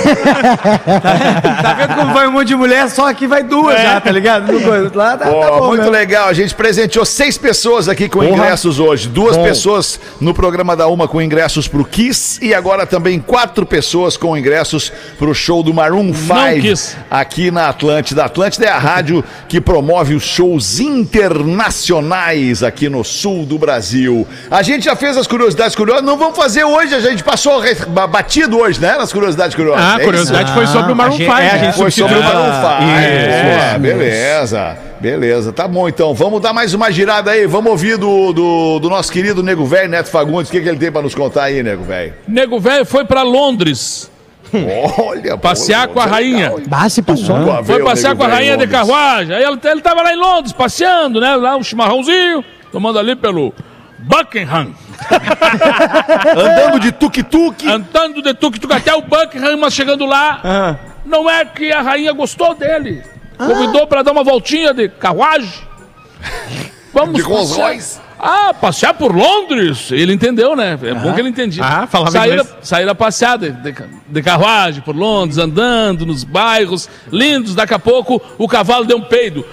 Tá 1.65 1.73
vendo 1.73 1.95
como 1.95 2.13
vai 2.13 2.27
um 2.27 2.31
monte 2.31 2.49
de 2.49 2.55
mulher? 2.55 2.89
Só 2.89 3.07
aqui 3.07 3.25
vai 3.27 3.43
duas 3.43 3.81
já, 3.81 3.99
tá 3.99 4.11
ligado? 4.11 4.51
Lá 4.93 5.17
tá, 5.17 5.27
Pô, 5.27 5.39
tá 5.39 5.51
bom, 5.51 5.67
muito 5.67 5.81
mesmo. 5.81 5.91
legal. 5.91 6.27
A 6.27 6.33
gente 6.33 6.53
presenteou 6.53 7.05
seis 7.05 7.37
pessoas 7.37 7.87
aqui 7.87 8.07
com 8.09 8.23
ingressos 8.23 8.79
hoje. 8.79 9.07
Duas 9.07 9.37
pessoas 9.37 9.99
no 10.19 10.33
programa 10.33 10.75
da 10.75 10.87
Uma 10.87 11.07
com 11.07 11.21
ingressos 11.21 11.67
pro 11.67 11.83
Kiss 11.85 12.39
e 12.45 12.53
agora 12.53 12.85
também 12.85 13.19
quatro 13.19 13.65
pessoas 13.65 14.17
com 14.17 14.37
ingressos 14.37 14.91
pro 15.17 15.33
show 15.33 15.63
do 15.63 15.73
Maroon 15.73 16.13
5 16.13 16.61
Kiss. 16.61 16.97
aqui 17.09 17.49
na 17.49 17.69
Atlântida. 17.69 18.23
A 18.23 18.25
Atlântida 18.25 18.65
é 18.65 18.69
a 18.69 18.77
rádio 18.77 19.23
que 19.47 19.59
promove 19.61 20.13
os 20.13 20.23
shows 20.23 20.79
internacionais 20.79 21.84
aqui 22.65 22.89
no 22.89 23.03
sul 23.03 23.45
do 23.45 23.57
Brasil. 23.57 24.27
A 24.49 24.61
gente 24.61 24.85
já 24.85 24.95
fez 24.95 25.17
as 25.17 25.27
curiosidades 25.27 25.75
curiosas. 25.75 26.03
Não 26.03 26.17
vamos 26.17 26.35
fazer 26.37 26.63
hoje, 26.63 26.93
a 26.95 26.99
gente 26.99 27.23
passou 27.23 27.61
batido 28.09 28.57
hoje, 28.59 28.79
né? 28.79 28.95
Nas 28.97 29.11
curiosidades 29.11 29.55
curiosas. 29.55 29.81
Ah, 29.83 29.91
É 29.91 29.93
a 29.93 29.95
isso? 29.97 30.05
curiosidade 30.05 30.53
foi 30.53 30.67
sobre 30.67 30.91
o 30.91 30.95
Maroon 30.95 31.15
a 31.15 31.17
5. 31.17 31.31
gente- 31.31 31.41
é, 31.45 31.49
a 31.49 31.53
né? 31.53 31.65
gente 31.65 31.75
Foi 31.77 31.91
sobre 31.91 32.15
o. 32.17 32.23
Maroon 32.23 32.43
5. 32.43 32.55
Isso. 32.55 33.73
Ah, 33.73 33.77
beleza, 33.77 34.77
beleza. 34.99 35.53
Tá 35.53 35.67
bom, 35.67 35.87
então. 35.87 36.13
Vamos 36.13 36.41
dar 36.41 36.53
mais 36.53 36.73
uma 36.73 36.91
girada 36.91 37.31
aí. 37.31 37.45
Vamos 37.47 37.71
ouvir 37.71 37.97
do, 37.97 38.31
do, 38.33 38.79
do 38.79 38.89
nosso 38.89 39.11
querido 39.11 39.41
Nego 39.43 39.65
Velho, 39.65 39.89
Neto 39.89 40.09
Fagundes. 40.09 40.49
O 40.49 40.51
que, 40.51 40.61
que 40.61 40.67
ele 40.69 40.77
tem 40.77 40.91
pra 40.91 41.01
nos 41.01 41.13
contar 41.15 41.43
aí, 41.45 41.61
Nego 41.63 41.83
Velho? 41.83 42.13
Nego 42.27 42.59
velho 42.59 42.85
foi 42.85 43.05
pra 43.05 43.21
Londres 43.23 44.09
Olha, 44.97 45.37
passear 45.37 45.87
pô, 45.87 45.95
com 45.95 45.99
a 45.99 46.05
rainha. 46.05 46.53
Ah, 46.71 46.89
se 46.89 47.01
passou. 47.01 47.63
Foi 47.63 47.83
passear 47.83 48.15
com 48.15 48.23
a 48.23 48.27
rainha 48.27 48.57
de 48.57 48.67
carruagem. 48.67 49.35
Aí 49.35 49.43
ele, 49.43 49.59
ele 49.63 49.81
tava 49.81 50.01
lá 50.01 50.13
em 50.13 50.17
Londres, 50.17 50.53
passeando, 50.53 51.19
né? 51.19 51.35
Lá 51.35 51.55
um 51.55 51.63
chimarrãozinho, 51.63 52.43
tomando 52.71 52.99
ali 52.99 53.15
pelo 53.15 53.53
Buckingham. 53.99 54.73
Andando 56.35 56.79
de 56.79 56.91
tuk-tuk. 56.91 57.67
Andando 57.67 58.21
de 58.21 58.33
tuk-tuk 58.33 58.73
até 58.73 58.93
o 58.95 59.01
Buckingham, 59.01 59.57
mas 59.57 59.73
chegando 59.73 60.05
lá, 60.05 60.77
não 61.05 61.29
é 61.29 61.45
que 61.45 61.71
a 61.71 61.81
rainha 61.81 62.13
gostou 62.13 62.53
dele. 62.55 63.03
Convidou 63.37 63.85
pra 63.87 64.01
dar 64.01 64.11
uma 64.11 64.23
voltinha 64.23 64.73
de 64.73 64.87
carruagem. 64.89 65.51
Vamos 66.93 67.15
De 67.15 67.21
Rolls. 67.21 67.99
Ah, 68.19 68.53
passear 68.53 68.93
por 68.93 69.15
Londres. 69.15 69.91
Ele 69.91 70.13
entendeu, 70.13 70.55
né? 70.55 70.77
É 70.81 70.93
bom 70.93 71.13
que 71.13 71.19
ele 71.19 71.29
entendia. 71.29 71.63
Ah, 71.63 71.87
falava 71.87 72.11
saíram, 72.11 72.43
inglês. 72.43 72.57
saíram 72.61 72.91
a 72.91 72.95
passear 72.95 73.37
de, 73.37 73.51
de, 73.51 73.75
de 74.07 74.21
carruagem 74.23 74.81
por 74.81 74.95
Londres, 74.95 75.37
andando 75.37 76.05
nos 76.05 76.23
bairros 76.23 76.89
lindos. 77.11 77.55
Daqui 77.55 77.73
a 77.73 77.79
pouco 77.79 78.21
o 78.37 78.47
cavalo 78.47 78.85
deu 78.85 78.97
um 78.97 79.01
peido. 79.01 79.45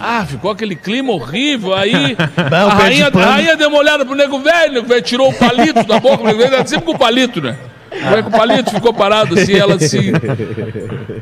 Ah, 0.00 0.24
ficou 0.26 0.50
aquele 0.50 0.74
clima 0.74 1.12
horrível. 1.12 1.74
Aí 1.74 2.16
Bah, 2.50 2.66
o 2.66 2.68
a 2.68 2.74
rainha, 2.74 3.06
a 3.12 3.24
rainha 3.24 3.56
deu 3.56 3.68
uma 3.68 3.78
olhada 3.78 4.04
pro 4.04 4.14
nego 4.14 4.38
velho, 4.38 4.70
o 4.70 4.74
nego 4.74 4.88
velho 4.88 5.02
tirou 5.02 5.30
o 5.30 5.34
palito 5.34 5.84
da 5.84 6.00
boca, 6.00 6.22
o 6.22 6.26
nego 6.26 6.38
velho 6.38 6.50
tá 6.50 6.66
sempre 6.66 6.86
com 6.86 6.92
o 6.92 6.98
palito, 6.98 7.40
né? 7.40 7.56
O 7.94 8.10
velho 8.10 8.22
com 8.24 8.30
o 8.30 8.32
palito 8.32 8.70
ficou 8.70 8.94
parado 8.94 9.38
assim, 9.38 9.54
ela 9.54 9.74
assim, 9.74 10.12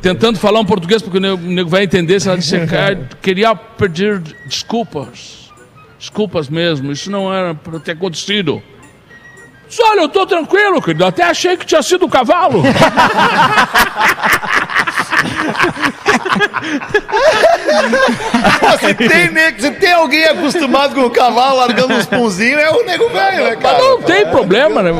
tentando 0.01 0.39
falar 0.39 0.59
um 0.59 0.65
português 0.65 1.01
porque 1.01 1.17
o 1.17 1.21
nego, 1.21 1.35
o 1.35 1.51
nego 1.51 1.69
vai 1.69 1.83
entender. 1.83 2.19
Se 2.19 2.27
ela 2.27 2.37
disse, 2.37 2.59
"Cara, 2.67 3.09
queria 3.21 3.55
pedir 3.55 4.19
desculpas, 4.45 5.51
desculpas 5.99 6.49
mesmo, 6.49 6.91
isso 6.91 7.11
não 7.11 7.33
era 7.33 7.53
para 7.53 7.79
ter 7.79 7.91
acontecido. 7.91 8.61
Disse, 9.67 9.81
Olha, 9.83 10.01
eu 10.01 10.09
tô 10.09 10.25
tranquilo, 10.25 10.81
querido, 10.81 11.05
até 11.05 11.23
achei 11.23 11.55
que 11.55 11.65
tinha 11.65 11.81
sido 11.81 12.05
o 12.05 12.09
cavalo. 12.09 12.61
se, 18.79 18.93
tem, 18.93 19.29
ne- 19.31 19.53
se 19.59 19.71
tem 19.71 19.91
alguém 19.91 20.23
acostumado 20.25 20.95
com 20.95 21.01
o 21.01 21.09
cavalo 21.09 21.57
largando 21.57 21.93
uns 21.93 22.05
punzinhos, 22.05 22.59
é 22.61 22.69
o 22.69 22.85
nego 22.85 23.09
velho, 23.09 23.43
né, 23.45 23.55
cara? 23.55 23.77
Mas 23.77 23.87
não 23.87 24.01
tem 24.01 24.25
problema, 24.27 24.81
né? 24.81 24.91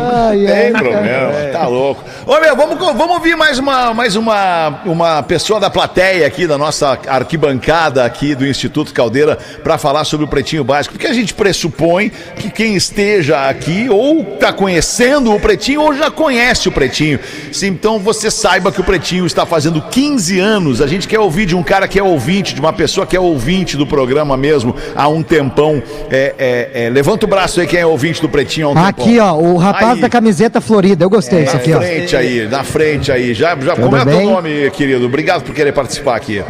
Tem 0.46 0.74
problema, 0.74 1.32
tá 1.52 1.68
louco. 1.68 2.04
Ô, 2.26 2.40
meu, 2.40 2.56
vamos, 2.56 2.78
vamos 2.78 3.12
ouvir 3.16 3.36
mais 3.36 3.58
uma, 3.60 3.94
mais 3.94 4.16
uma, 4.16 4.82
uma 4.86 5.24
pessoa 5.24 5.60
da 5.60 5.70
plateia 5.70 6.26
aqui, 6.28 6.46
da 6.48 6.58
nossa 6.58 6.98
arquibancada 7.08 8.06
aqui 8.06 8.36
do 8.36 8.46
Instituto 8.46 8.94
Caldeira, 8.94 9.38
para 9.64 9.78
falar 9.78 10.04
sobre 10.06 10.26
o 10.26 10.30
Pretinho 10.30 10.64
Básico, 10.64 10.94
porque 10.96 11.08
a 11.08 11.14
gente 11.14 11.34
pressupõe 11.34 12.10
que 12.36 12.50
quem 12.50 12.76
esteja 12.76 13.48
aqui 13.50 13.88
ou 13.90 14.24
tá 14.40 14.54
conhecendo 14.54 15.34
o 15.34 15.40
Pretinho 15.40 15.82
ou 15.82 15.94
já 15.94 16.12
conhece 16.12 16.68
o 16.68 16.72
Pretinho. 16.72 17.20
Sim, 17.52 17.68
então 17.68 18.00
você 18.00 18.30
saiba 18.30 18.72
que 18.72 18.82
o 18.82 18.84
Pretinho 18.84 19.26
está 19.26 19.46
fazendo 19.46 19.82
15 19.82 20.40
anos. 20.40 20.82
A 20.82 20.88
gente 20.88 21.08
quer 21.08 21.20
ouvir 21.22 21.46
de 21.46 21.56
um 21.56 21.64
cara 21.64 21.88
que 21.88 21.98
é 22.00 22.04
ouvinte, 22.04 22.54
de 22.54 22.60
uma 22.60 22.74
pessoa 22.74 23.06
que 23.08 23.16
é 23.16 23.20
ouvinte 23.20 23.78
do 23.78 23.86
programa 23.88 24.36
mesmo 24.36 24.76
há 24.96 25.08
um 25.08 25.22
tempão. 25.24 25.82
É, 26.10 26.34
é, 26.74 26.86
é, 26.86 26.90
levanta 26.90 27.26
o 27.26 27.30
braço 27.30 27.62
aí 27.62 27.68
quem 27.68 27.80
é 27.80 27.86
ouvinte 27.86 28.22
do 28.22 28.28
Pretinho 28.30 28.68
há 28.68 28.72
um 28.72 28.74
tempão. 28.76 28.90
Aqui, 29.06 29.20
ó, 29.20 29.34
o 29.36 29.58
rapaz 29.58 29.94
Aí. 29.96 30.02
da 30.02 30.10
camiseta 30.10 30.60
florida. 30.60 31.04
Eu 31.06 31.10
gostei 31.10 31.44
disso 31.44 31.56
Na 31.56 31.62
aqui, 31.62 31.74
ó. 31.74 31.80
frente 31.80 32.16
aí, 32.16 32.48
na 32.48 32.64
frente 32.64 33.12
aí. 33.12 33.34
Já, 33.34 33.50
já 33.60 33.76
Tudo 33.76 33.84
como 33.86 33.98
é 33.98 34.06
teu 34.06 34.22
nome, 34.22 34.70
querido? 34.72 35.06
Obrigado 35.06 35.44
por 35.44 35.54
querer 35.54 35.72
participar 35.72 36.16
aqui. 36.16 36.44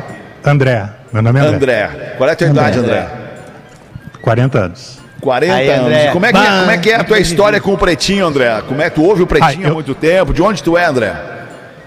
André, 0.44 0.90
meu 1.14 1.22
nome 1.22 1.40
é 1.40 1.44
André. 1.44 1.84
André. 1.86 2.14
Qual 2.18 2.30
é 2.30 2.34
a 2.34 2.36
tua 2.36 2.48
idade, 2.48 2.80
André? 2.80 3.08
40 4.22 4.60
anos. 4.60 5.00
40 5.20 5.54
Aí, 5.54 5.70
anos. 5.70 5.86
André. 5.86 6.08
Como 6.12 6.26
é, 6.26 6.32
que 6.32 6.38
é, 6.40 6.60
como 6.60 6.72
é 6.72 6.78
que 6.78 6.90
é 6.92 6.96
a 6.96 7.04
tua 7.04 7.20
história 7.20 7.62
com 7.62 7.74
o 7.74 7.78
Pretinho, 7.78 8.26
André? 8.26 8.62
Como 8.68 8.82
é 8.82 8.90
que 8.90 8.96
tu 8.96 9.04
ouve 9.04 9.22
o 9.22 9.28
Pretinho 9.28 9.66
eu- 9.68 9.72
há 9.72 9.74
muito 9.74 9.94
tempo? 9.94 10.34
De 10.34 10.42
onde 10.42 10.64
tu 10.64 10.78
é, 10.78 10.86
André? 10.86 11.14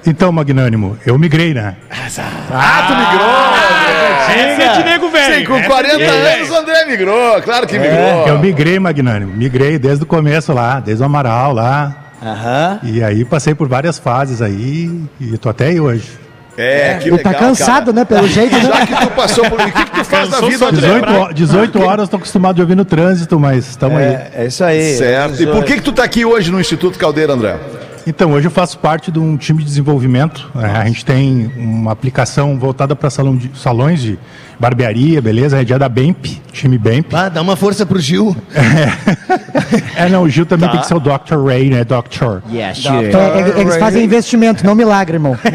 Então, 0.07 0.31
Magnânimo, 0.31 0.99
eu 1.07 1.19
migrei, 1.19 1.55
né? 1.55 1.77
Ah, 2.53 2.85
tu 2.87 2.95
migrou! 2.95 3.55
Essa 4.37 4.63
é 4.63 4.77
de 4.77 4.85
nego 4.85 5.09
velho. 5.11 5.35
Sim, 5.39 5.45
com 5.45 5.57
Essa 5.57 5.69
40 5.69 6.03
é 6.03 6.35
anos 6.37 6.51
o 6.51 6.57
André 6.57 6.85
migrou, 6.87 7.43
claro 7.43 7.67
que 7.67 7.77
É, 7.77 7.79
migrou. 7.79 8.29
eu 8.29 8.39
migrei, 8.39 8.79
Magnânimo. 8.79 9.33
Migrei 9.35 9.79
desde 9.79 10.05
o 10.05 10.07
começo 10.07 10.53
lá, 10.53 10.81
desde 10.81 11.03
o 11.03 11.07
Amaral 11.07 11.53
lá. 11.53 11.97
E 12.83 13.03
aí 13.03 13.25
passei 13.25 13.55
por 13.55 13.69
várias 13.69 13.99
fases 13.99 14.41
aí 14.43 14.91
e 15.21 15.39
tô 15.39 15.49
até 15.49 15.67
aí 15.67 15.81
hoje. 15.81 16.25
É, 16.57 16.99
que 17.03 17.09
Ele 17.09 17.19
tá 17.19 17.31
legal, 17.31 17.49
cansado, 17.49 17.87
cara. 17.87 17.93
né? 17.97 18.05
Pelo 18.05 18.29
jeito, 18.29 18.55
né? 18.55 18.63
Já 18.63 18.87
que 18.87 18.95
tu 18.95 19.09
passou 19.09 19.45
por... 19.51 19.61
O 19.61 19.65
que, 19.65 19.73
que 19.73 19.91
tu 19.91 20.05
faz 20.05 20.29
da 20.29 20.41
vida, 20.41 20.67
André? 20.69 20.89
18, 20.89 21.11
ho- 21.13 21.33
18 21.35 21.83
horas 21.83 22.09
tô 22.09 22.17
acostumado 22.17 22.55
de 22.55 22.63
ouvir 22.63 22.77
no 22.77 22.85
trânsito, 22.85 23.41
mas 23.41 23.67
estamos 23.71 23.99
aí. 23.99 24.19
É 24.33 24.45
isso 24.47 24.63
aí. 24.63 24.95
Certo. 24.97 25.43
E 25.43 25.47
por 25.49 25.65
que 25.65 25.75
que 25.75 25.83
tu 25.83 25.91
tá 25.91 26.05
aqui 26.05 26.25
hoje 26.25 26.53
no 26.53 26.61
Instituto 26.61 26.97
Caldeira, 26.97 27.33
André? 27.33 27.57
Então, 28.07 28.33
hoje 28.33 28.47
eu 28.47 28.51
faço 28.51 28.79
parte 28.79 29.11
de 29.11 29.19
um 29.19 29.35
time 29.37 29.61
de 29.61 29.65
desenvolvimento. 29.65 30.51
né? 30.55 30.73
a 30.77 30.85
gente 30.85 31.05
tem 31.05 31.51
uma 31.57 31.91
aplicação 31.91 32.59
voltada 32.59 32.95
para 32.95 33.09
salão 33.09 33.35
de, 33.35 33.51
salões 33.59 34.03
de 34.03 34.19
barbearia, 34.61 35.23
beleza? 35.23 35.59
É 35.61 35.65
dia 35.65 35.79
da 35.79 35.89
BEMP, 35.89 36.27
time 36.53 36.77
BEMP. 36.77 37.15
Ah, 37.15 37.31
dá 37.31 37.41
uma 37.41 37.57
força 37.57 37.87
pro 37.87 37.99
Gil. 37.99 38.37
É, 39.97 40.07
não, 40.11 40.25
o 40.25 40.29
Gil 40.29 40.45
também 40.45 40.67
Tá. 40.69 40.73
tem 40.73 40.81
que 40.83 40.87
ser 40.87 40.95
o 40.95 41.01
Dr. 41.01 41.43
Ray, 41.47 41.71
né? 41.71 41.83
Dr. 41.83 42.39
É, 43.17 43.41
é, 43.59 43.61
eles 43.61 43.77
fazem 43.77 44.05
investimento, 44.05 44.67
não 44.67 44.75
milagre, 44.75 45.17
irmão. 45.17 45.37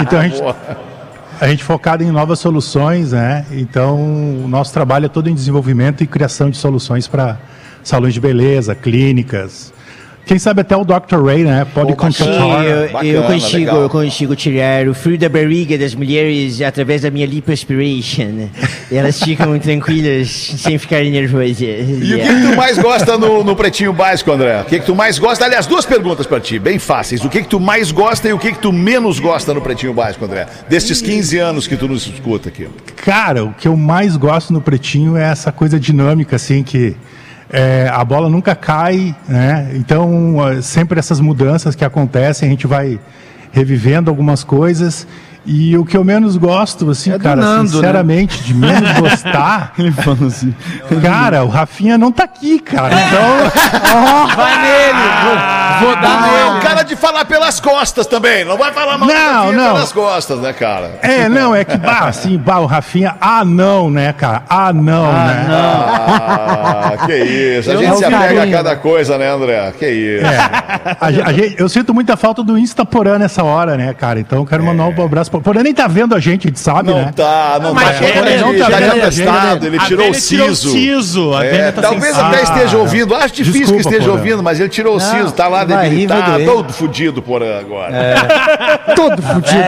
Então 0.00 0.20
a 0.20 0.22
gente, 0.28 0.42
a 1.40 1.48
gente 1.48 1.64
focado 1.64 2.04
em 2.04 2.10
novas 2.12 2.38
soluções, 2.38 3.10
né? 3.10 3.44
Então 3.50 3.96
o 4.44 4.46
nosso 4.48 4.72
trabalho 4.72 5.06
é 5.06 5.08
todo 5.08 5.28
em 5.28 5.34
desenvolvimento 5.34 6.04
e 6.04 6.06
criação 6.06 6.48
de 6.50 6.56
soluções 6.56 7.08
para 7.08 7.36
salões 7.82 8.14
de 8.14 8.20
beleza, 8.20 8.72
clínicas. 8.74 9.73
Quem 10.26 10.38
sabe 10.38 10.62
até 10.62 10.74
o 10.74 10.84
Dr. 10.84 11.22
Ray, 11.22 11.44
né? 11.44 11.66
Pode 11.74 11.90
Sim, 11.90 11.96
contratar. 11.96 12.64
eu, 12.64 13.02
eu 13.02 13.22
consigo, 13.24 13.70
eu 13.70 13.90
consigo 13.90 14.34
tirar 14.34 14.88
o 14.88 14.94
frio 14.94 15.18
da 15.18 15.28
barriga 15.28 15.76
das 15.76 15.94
mulheres 15.94 16.62
através 16.62 17.02
da 17.02 17.10
minha 17.10 17.26
lipoaspiration. 17.26 18.48
Elas 18.90 19.22
ficam 19.22 19.56
tranquilas 19.60 20.28
sem 20.30 20.78
ficarem 20.78 21.10
nervosas. 21.10 21.60
E 21.60 22.14
o 22.14 22.18
que, 22.18 22.26
que 22.26 22.42
tu 22.50 22.56
mais 22.56 22.78
gosta 22.78 23.18
no, 23.18 23.44
no 23.44 23.54
Pretinho 23.54 23.92
Básico, 23.92 24.32
André? 24.32 24.62
O 24.62 24.64
que, 24.64 24.80
que 24.80 24.86
tu 24.86 24.94
mais 24.94 25.18
gosta? 25.18 25.44
Aliás, 25.44 25.66
duas 25.66 25.84
perguntas 25.84 26.26
pra 26.26 26.40
ti, 26.40 26.58
bem 26.58 26.78
fáceis. 26.78 27.22
O 27.22 27.28
que, 27.28 27.42
que 27.42 27.48
tu 27.48 27.60
mais 27.60 27.92
gosta 27.92 28.28
e 28.28 28.32
o 28.32 28.38
que, 28.38 28.52
que 28.52 28.58
tu 28.58 28.72
menos 28.72 29.18
gosta 29.18 29.52
no 29.52 29.60
Pretinho 29.60 29.92
Básico, 29.92 30.24
André? 30.24 30.46
Destes 30.68 31.02
15 31.02 31.38
anos 31.38 31.66
que 31.66 31.76
tu 31.76 31.86
nos 31.86 32.06
escuta 32.06 32.48
aqui. 32.48 32.66
Cara, 32.96 33.44
o 33.44 33.52
que 33.52 33.68
eu 33.68 33.76
mais 33.76 34.16
gosto 34.16 34.52
no 34.52 34.60
Pretinho 34.60 35.16
é 35.16 35.24
essa 35.24 35.52
coisa 35.52 35.78
dinâmica, 35.78 36.36
assim, 36.36 36.62
que 36.62 36.96
é, 37.50 37.88
a 37.92 38.04
bola 38.04 38.28
nunca 38.28 38.54
cai, 38.54 39.14
né? 39.28 39.70
Então, 39.74 40.36
ah, 40.40 40.62
sempre 40.62 40.98
essas 40.98 41.20
mudanças 41.20 41.74
que 41.74 41.84
acontecem, 41.84 42.48
a 42.48 42.50
gente 42.50 42.66
vai 42.66 42.98
revivendo 43.52 44.10
algumas 44.10 44.42
coisas. 44.42 45.06
E 45.46 45.76
o 45.76 45.84
que 45.84 45.96
eu 45.96 46.02
menos 46.04 46.36
gosto, 46.36 46.88
assim, 46.90 47.12
É 47.12 47.18
cara, 47.18 47.36
Nando, 47.36 47.62
né? 47.64 47.68
sinceramente, 47.68 48.42
de 48.42 48.54
menos 48.54 48.92
gostar. 48.98 49.72
Ele 49.78 49.92
falou 49.92 50.26
assim. 50.28 50.54
Cara, 51.02 51.44
o 51.44 51.48
Rafinha 51.48 51.98
não 51.98 52.10
tá 52.10 52.24
aqui, 52.24 52.58
cara. 52.58 52.94
Então. 52.94 54.26
Vai 54.36 54.62
nele! 54.62 55.04
Vou, 55.24 55.86
vou 55.88 55.96
dar 56.00 56.22
Ah, 56.22 56.28
é 56.28 56.44
nele. 56.44 56.58
o 56.58 56.62
cara 56.62 56.82
de 56.82 56.96
falar 56.96 57.24
pelas 57.26 57.60
costas 57.60 58.06
também. 58.06 58.44
Não 58.44 58.56
vai 58.56 58.72
falar 58.72 58.96
mal 58.98 59.08
Não, 59.08 59.52
não. 59.52 59.74
pelas 59.74 59.92
costas, 59.92 60.38
né, 60.40 60.52
cara? 60.52 60.98
É, 61.02 61.28
não, 61.28 61.54
é 61.54 61.64
que, 61.64 61.76
bah, 61.78 62.06
assim, 62.08 62.36
bah, 62.38 62.58
o 62.60 62.66
Rafinha, 62.66 63.14
ah, 63.20 63.44
não, 63.44 63.90
né, 63.90 64.12
cara? 64.12 64.42
Ah, 64.48 64.72
não, 64.72 65.12
né? 65.12 65.46
Ah, 65.50 66.92
que 67.06 67.14
isso. 67.16 67.70
A 67.70 67.74
Eu 67.74 67.78
gente 67.80 67.88
não 67.90 67.96
se 67.98 68.04
apega 68.04 68.24
a 68.24 68.34
carinho. 68.36 68.56
cada 68.56 68.76
coisa, 68.76 69.18
né, 69.18 69.30
André? 69.30 69.72
Que 69.78 69.88
isso. 69.88 70.26
A 71.00 71.12
ge- 71.12 71.22
a 71.22 71.32
gente- 71.32 71.56
eu 71.58 71.68
sinto 71.68 71.92
muita 71.94 72.16
falta 72.16 72.42
do 72.42 72.58
Insta 72.58 72.84
Porã 72.84 73.18
nessa 73.18 73.42
hora, 73.44 73.76
né, 73.76 73.92
cara? 73.94 74.20
Então 74.20 74.38
eu 74.40 74.46
quero 74.46 74.64
mandar 74.64 74.84
um 74.84 75.04
abraço. 75.04 75.30
Pro- 75.40 75.52
Porã 75.52 75.62
nem 75.62 75.72
tá 75.74 75.86
vendo 75.86 76.14
a 76.14 76.20
gente, 76.20 76.46
a 76.46 76.50
gente 76.50 76.60
sabe, 76.60 76.90
Não 76.90 76.96
né? 77.06 77.12
tá, 77.14 77.58
não 77.62 77.72
Mas 77.74 77.98
tá. 77.98 78.04
ele 78.04 78.18
Ele 78.18 78.40
não 78.40 78.56
já 78.58 78.64
tá 78.64 78.76
tinha 78.76 78.80
vendo 78.90 78.90
a 79.02 79.04
testado, 79.06 79.66
ele 79.66 79.78
tirou 79.80 80.08
o 80.10 80.12
tirou 80.12 80.48
o 80.48 80.54
siso. 80.54 81.34
a 81.34 81.44
É, 81.44 81.50
Vênia 81.50 81.72
tá 81.72 81.82
talvez 81.82 82.18
até 82.18 82.42
esteja 82.42 82.78
ouvindo. 82.78 83.14
Acho 83.14 83.34
difícil 83.34 83.52
desculpa, 83.60 83.82
que 83.82 83.88
esteja 83.88 84.10
Porã. 84.10 84.18
ouvindo, 84.20 84.42
mas 84.42 84.60
ele 84.60 84.68
tirou 84.68 84.96
o 84.96 85.00
siso. 85.00 85.32
Tá 85.32 85.48
lá, 85.48 85.62
ele 85.62 86.06
vai 86.06 86.06
tá 86.06 86.38
todo 86.44 86.72
fudido 86.72 87.22
por 87.22 87.42
agora. 87.42 87.94
Todo 88.96 89.22
fudido. 89.22 89.62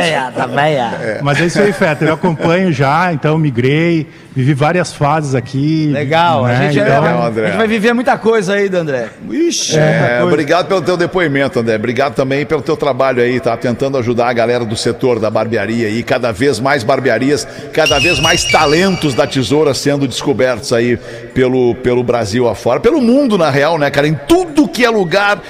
Mas 1.22 1.40
é 1.40 1.46
isso 1.46 1.60
aí, 1.60 1.72
Feta. 1.72 2.04
Eu 2.04 2.14
acompanho 2.14 2.72
já, 2.72 3.12
então 3.12 3.36
migrei, 3.38 4.06
vivi 4.36 4.52
várias 4.52 4.92
fases 4.92 5.34
aqui. 5.34 5.88
Legal, 5.90 6.44
a, 6.44 6.48
né? 6.48 6.70
gente, 6.70 6.78
então, 6.78 7.24
a 7.24 7.30
gente 7.30 7.56
vai 7.56 7.66
viver 7.66 7.94
muita 7.94 8.18
coisa 8.18 8.52
aí, 8.52 8.68
André. 8.68 9.08
Ixi, 9.30 9.78
É, 9.78 10.22
obrigado 10.22 10.66
pelo 10.66 10.82
teu 10.82 10.94
depoimento, 10.94 11.58
André. 11.58 11.76
Obrigado 11.76 12.14
também 12.14 12.44
pelo 12.44 12.60
teu 12.60 12.76
trabalho 12.76 13.22
aí, 13.22 13.40
tá? 13.40 13.56
Tentando 13.56 13.96
ajudar 13.96 14.28
a 14.28 14.32
galera 14.34 14.62
do 14.62 14.76
setor 14.76 15.18
da 15.18 15.30
barbearia 15.30 15.88
aí. 15.88 16.02
Cada 16.02 16.32
vez 16.32 16.60
mais 16.60 16.84
barbearias, 16.84 17.48
cada 17.72 17.98
vez 17.98 18.20
mais 18.20 18.44
talentos 18.44 19.14
da 19.14 19.26
tesoura 19.26 19.72
sendo 19.72 20.06
descobertos 20.06 20.70
aí 20.70 20.98
pelo, 21.32 21.74
pelo 21.76 22.04
Brasil 22.04 22.46
afora. 22.46 22.78
Pelo 22.78 23.00
mundo, 23.00 23.38
na 23.38 23.48
real, 23.48 23.78
né, 23.78 23.88
cara? 23.88 24.06
Em 24.06 24.14
tudo 24.28 24.68
que 24.68 24.84
é 24.84 24.90
lugar. 24.90 25.40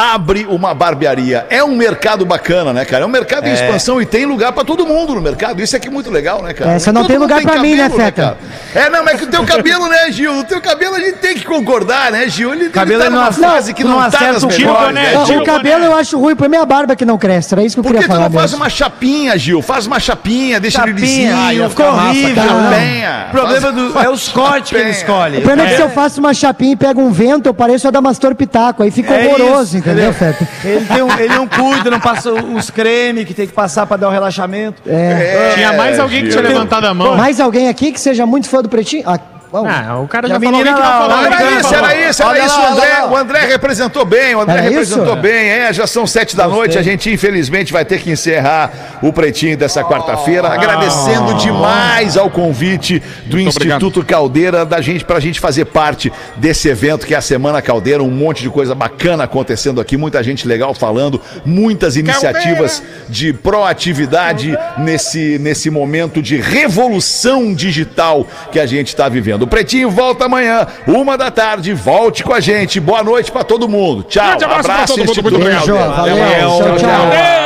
Abre 0.00 0.46
uma 0.48 0.72
barbearia. 0.72 1.46
É 1.50 1.62
um 1.62 1.76
mercado 1.76 2.24
bacana, 2.24 2.72
né, 2.72 2.86
cara? 2.86 3.02
É 3.04 3.06
um 3.06 3.10
mercado 3.10 3.46
em 3.46 3.50
É. 3.50 3.52
expansão 3.52 4.00
e 4.00 4.06
tem 4.06 4.24
lugar 4.24 4.50
pra 4.50 4.64
todo 4.64 4.86
mundo 4.86 5.14
no 5.14 5.20
mercado. 5.20 5.60
Isso 5.60 5.76
aqui 5.76 5.88
é 5.88 5.90
muito 5.90 6.10
legal, 6.10 6.42
né, 6.42 6.54
cara? 6.54 6.72
É, 6.72 6.78
só 6.78 6.90
não 6.90 7.02
Todo 7.02 7.10
tem 7.10 7.18
lugar 7.18 7.42
pra 7.42 7.58
mim, 7.60 7.74
né, 7.74 7.90
Feta? 7.90 8.22
cara? 8.22 8.86
É, 8.86 8.88
não, 8.88 9.04
mas 9.04 9.18
que 9.18 9.24
o 9.24 9.26
teu 9.26 9.44
cabelo, 9.44 9.88
né, 9.88 10.10
Gil? 10.10 10.38
O 10.38 10.44
teu 10.44 10.58
cabelo 10.58 10.94
a 10.94 11.00
gente 11.00 11.18
tem 11.18 11.34
que 11.34 11.44
concordar, 11.44 12.10
né, 12.12 12.26
Gil? 12.30 12.54
Ele, 12.54 12.70
Cabelo 12.70 13.02
ele 13.02 13.04
tá 13.04 13.10
não 13.10 13.20
numa 13.24 13.32
fase 13.32 13.74
que 13.74 13.84
não 13.84 13.90
não, 13.90 13.98
tá 13.98 14.06
acerta 14.06 14.32
nas 14.46 14.56
melhores, 14.56 14.94
né, 14.94 15.02
né, 15.02 15.12
Não, 15.12 15.26
Gil? 15.26 15.40
o 15.42 15.44
cabelo 15.44 15.84
eu 15.84 15.94
acho 15.94 16.18
ruim, 16.18 16.34
pra 16.34 16.48
minha 16.48 16.64
barba 16.64 16.96
que 16.96 17.04
não 17.04 17.18
cresce. 17.18 17.52
Era 17.52 17.62
isso 17.62 17.76
que 17.76 17.80
eu 17.80 17.84
Por 17.84 17.90
que 17.92 17.98
queria 17.98 18.08
tu 18.08 18.12
falar 18.16 18.30
não 18.30 18.38
faz 18.38 18.52
mesmo. 18.52 18.64
uma 18.64 18.70
chapinha, 18.70 19.36
Gil? 19.36 19.60
Faz 19.60 19.86
uma 19.86 20.00
chapinha, 20.00 20.58
deixa 20.58 20.78
ele 20.82 20.92
Chapinha, 20.92 21.06
lisinho. 21.06 21.36
ai, 21.36 21.58
faz 21.58 21.70
ficou 21.72 21.86
uma 21.90 22.08
horrível, 22.08 22.42
Chapinha. 22.42 23.26
O 23.28 23.30
problema 23.32 23.72
do, 23.72 23.98
é 23.98 24.08
os 24.08 24.28
cortes 24.28 24.70
que 24.70 24.76
ele 24.76 24.90
escolhe. 24.90 25.38
O 25.38 25.42
problema 25.42 25.68
é 25.68 25.70
que 25.72 25.76
se 25.76 25.82
eu 25.82 25.90
faço 25.90 26.20
uma 26.20 26.32
chapinha 26.32 26.72
e 26.72 26.76
pego 26.76 27.02
um 27.02 27.10
vento, 27.12 27.46
eu 27.46 27.54
pareço 27.54 27.86
a 27.86 27.90
Damastor 27.90 28.34
Pitaco. 28.34 28.82
Aí 28.82 28.90
fica 28.90 29.12
É 29.14 29.26
horroroso, 29.26 29.76
isso, 29.76 29.84
entendeu, 29.92 30.12
Feta? 30.12 30.48
Ele, 30.64 30.84
tem 30.86 31.02
um- 31.02 31.18
ele 31.18 31.34
não 31.34 31.46
cuida, 31.46 31.90
não 31.90 32.00
passa 32.00 32.32
os 32.32 32.70
cremes 32.70 33.24
que 33.24 33.34
tem 33.34 33.46
que 33.46 33.52
passar 33.52 33.86
pra 33.86 33.96
dar 33.96 34.08
o 34.08 34.10
relaxamento. 34.10 34.82
É. 34.86 35.52
Tinha 35.54 35.72
mais 35.74 35.98
alguém 35.98 36.22
que 36.24 36.30
tinha 36.30 36.42
levantado 36.42 36.86
a 36.86 36.94
mão. 36.94 37.16
Mais 37.16 37.40
alguém 37.40 37.68
aqui 37.68 37.92
que 37.92 38.00
seja 38.00 38.24
muito 38.26 38.48
fã 38.48 38.62
do 38.62 38.68
Pretinho? 38.68 39.02
Ah, 39.06 39.18
Ah, 39.52 39.98
o 39.98 40.06
cara 40.06 40.28
já 40.28 40.38
falou 40.38 40.50
menina 40.52 40.76
que 40.76 40.80
não 40.80 40.88
lá, 40.88 40.98
falou. 40.98 41.30
né? 41.30 41.36
Era 41.36 41.60
isso, 41.60 41.74
era 41.74 42.08
isso, 42.08 42.22
era 42.22 42.44
isso. 42.44 42.60
o, 42.60 43.16
André, 43.16 43.44
o 43.44 43.48
representou 43.48 44.04
bem, 44.04 44.34
o 44.34 44.40
André 44.40 44.58
Era 44.58 44.62
representou 44.62 45.14
isso? 45.14 45.16
bem. 45.16 45.48
É, 45.48 45.72
já 45.72 45.86
são 45.86 46.06
sete 46.06 46.36
da 46.36 46.46
noite, 46.46 46.78
a 46.78 46.82
gente 46.82 47.10
infelizmente 47.10 47.72
vai 47.72 47.84
ter 47.84 48.00
que 48.00 48.10
encerrar 48.10 48.70
o 49.02 49.12
Pretinho 49.12 49.56
dessa 49.56 49.82
quarta-feira, 49.82 50.48
agradecendo 50.48 51.34
demais 51.34 52.16
ao 52.16 52.30
convite 52.30 53.02
do 53.26 53.38
Instituto 53.40 54.04
Caldeira 54.04 54.64
da 54.64 54.80
gente 54.80 55.04
pra 55.04 55.18
gente 55.18 55.40
fazer 55.40 55.64
parte 55.64 56.12
desse 56.36 56.68
evento 56.68 57.06
que 57.06 57.14
é 57.14 57.16
a 57.16 57.20
Semana 57.20 57.60
Caldeira, 57.60 58.02
um 58.02 58.10
monte 58.10 58.42
de 58.42 58.50
coisa 58.50 58.74
bacana 58.74 59.24
acontecendo 59.24 59.80
aqui, 59.80 59.96
muita 59.96 60.22
gente 60.22 60.46
legal 60.46 60.74
falando, 60.74 61.20
muitas 61.44 61.96
iniciativas 61.96 62.82
de 63.08 63.32
proatividade 63.32 64.56
nesse, 64.78 65.38
nesse 65.38 65.70
momento 65.70 66.22
de 66.22 66.36
revolução 66.36 67.52
digital 67.54 68.26
que 68.52 68.60
a 68.60 68.66
gente 68.66 68.88
está 68.88 69.08
vivendo. 69.08 69.39
O 69.44 69.46
Pretinho 69.46 69.90
volta 69.90 70.24
amanhã, 70.26 70.66
uma 70.86 71.16
da 71.16 71.30
tarde, 71.30 71.72
volte 71.72 72.22
com 72.22 72.32
a 72.32 72.40
gente. 72.40 72.78
Boa 72.80 73.02
noite 73.02 73.30
pra 73.32 73.42
todo 73.42 73.68
mundo. 73.68 74.02
Tchau, 74.02 74.26
Grande 74.26 74.44
abraço 74.44 74.62
pra 74.64 74.74
abraço 74.74 74.94
todo 74.94 75.06
mundo, 75.06 75.22
muito 75.22 75.36
obrigado. 75.36 75.66
Caldeira. 75.66 75.90
Valeu, 75.90 76.16
mais. 76.16 76.38
tchau, 76.42 76.76
tchau. 76.76 77.40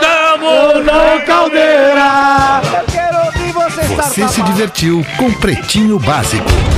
Tamo 0.00 0.82
na 0.82 1.20
Caldeira! 1.26 2.60
Eu 2.78 2.84
quero 2.92 3.16
ouvir 3.26 3.52
você 3.52 3.82
Você 3.82 4.28
se 4.28 4.42
divertiu 4.42 5.04
com 5.16 5.32
Pretinho 5.32 5.98
Básico. 5.98 6.77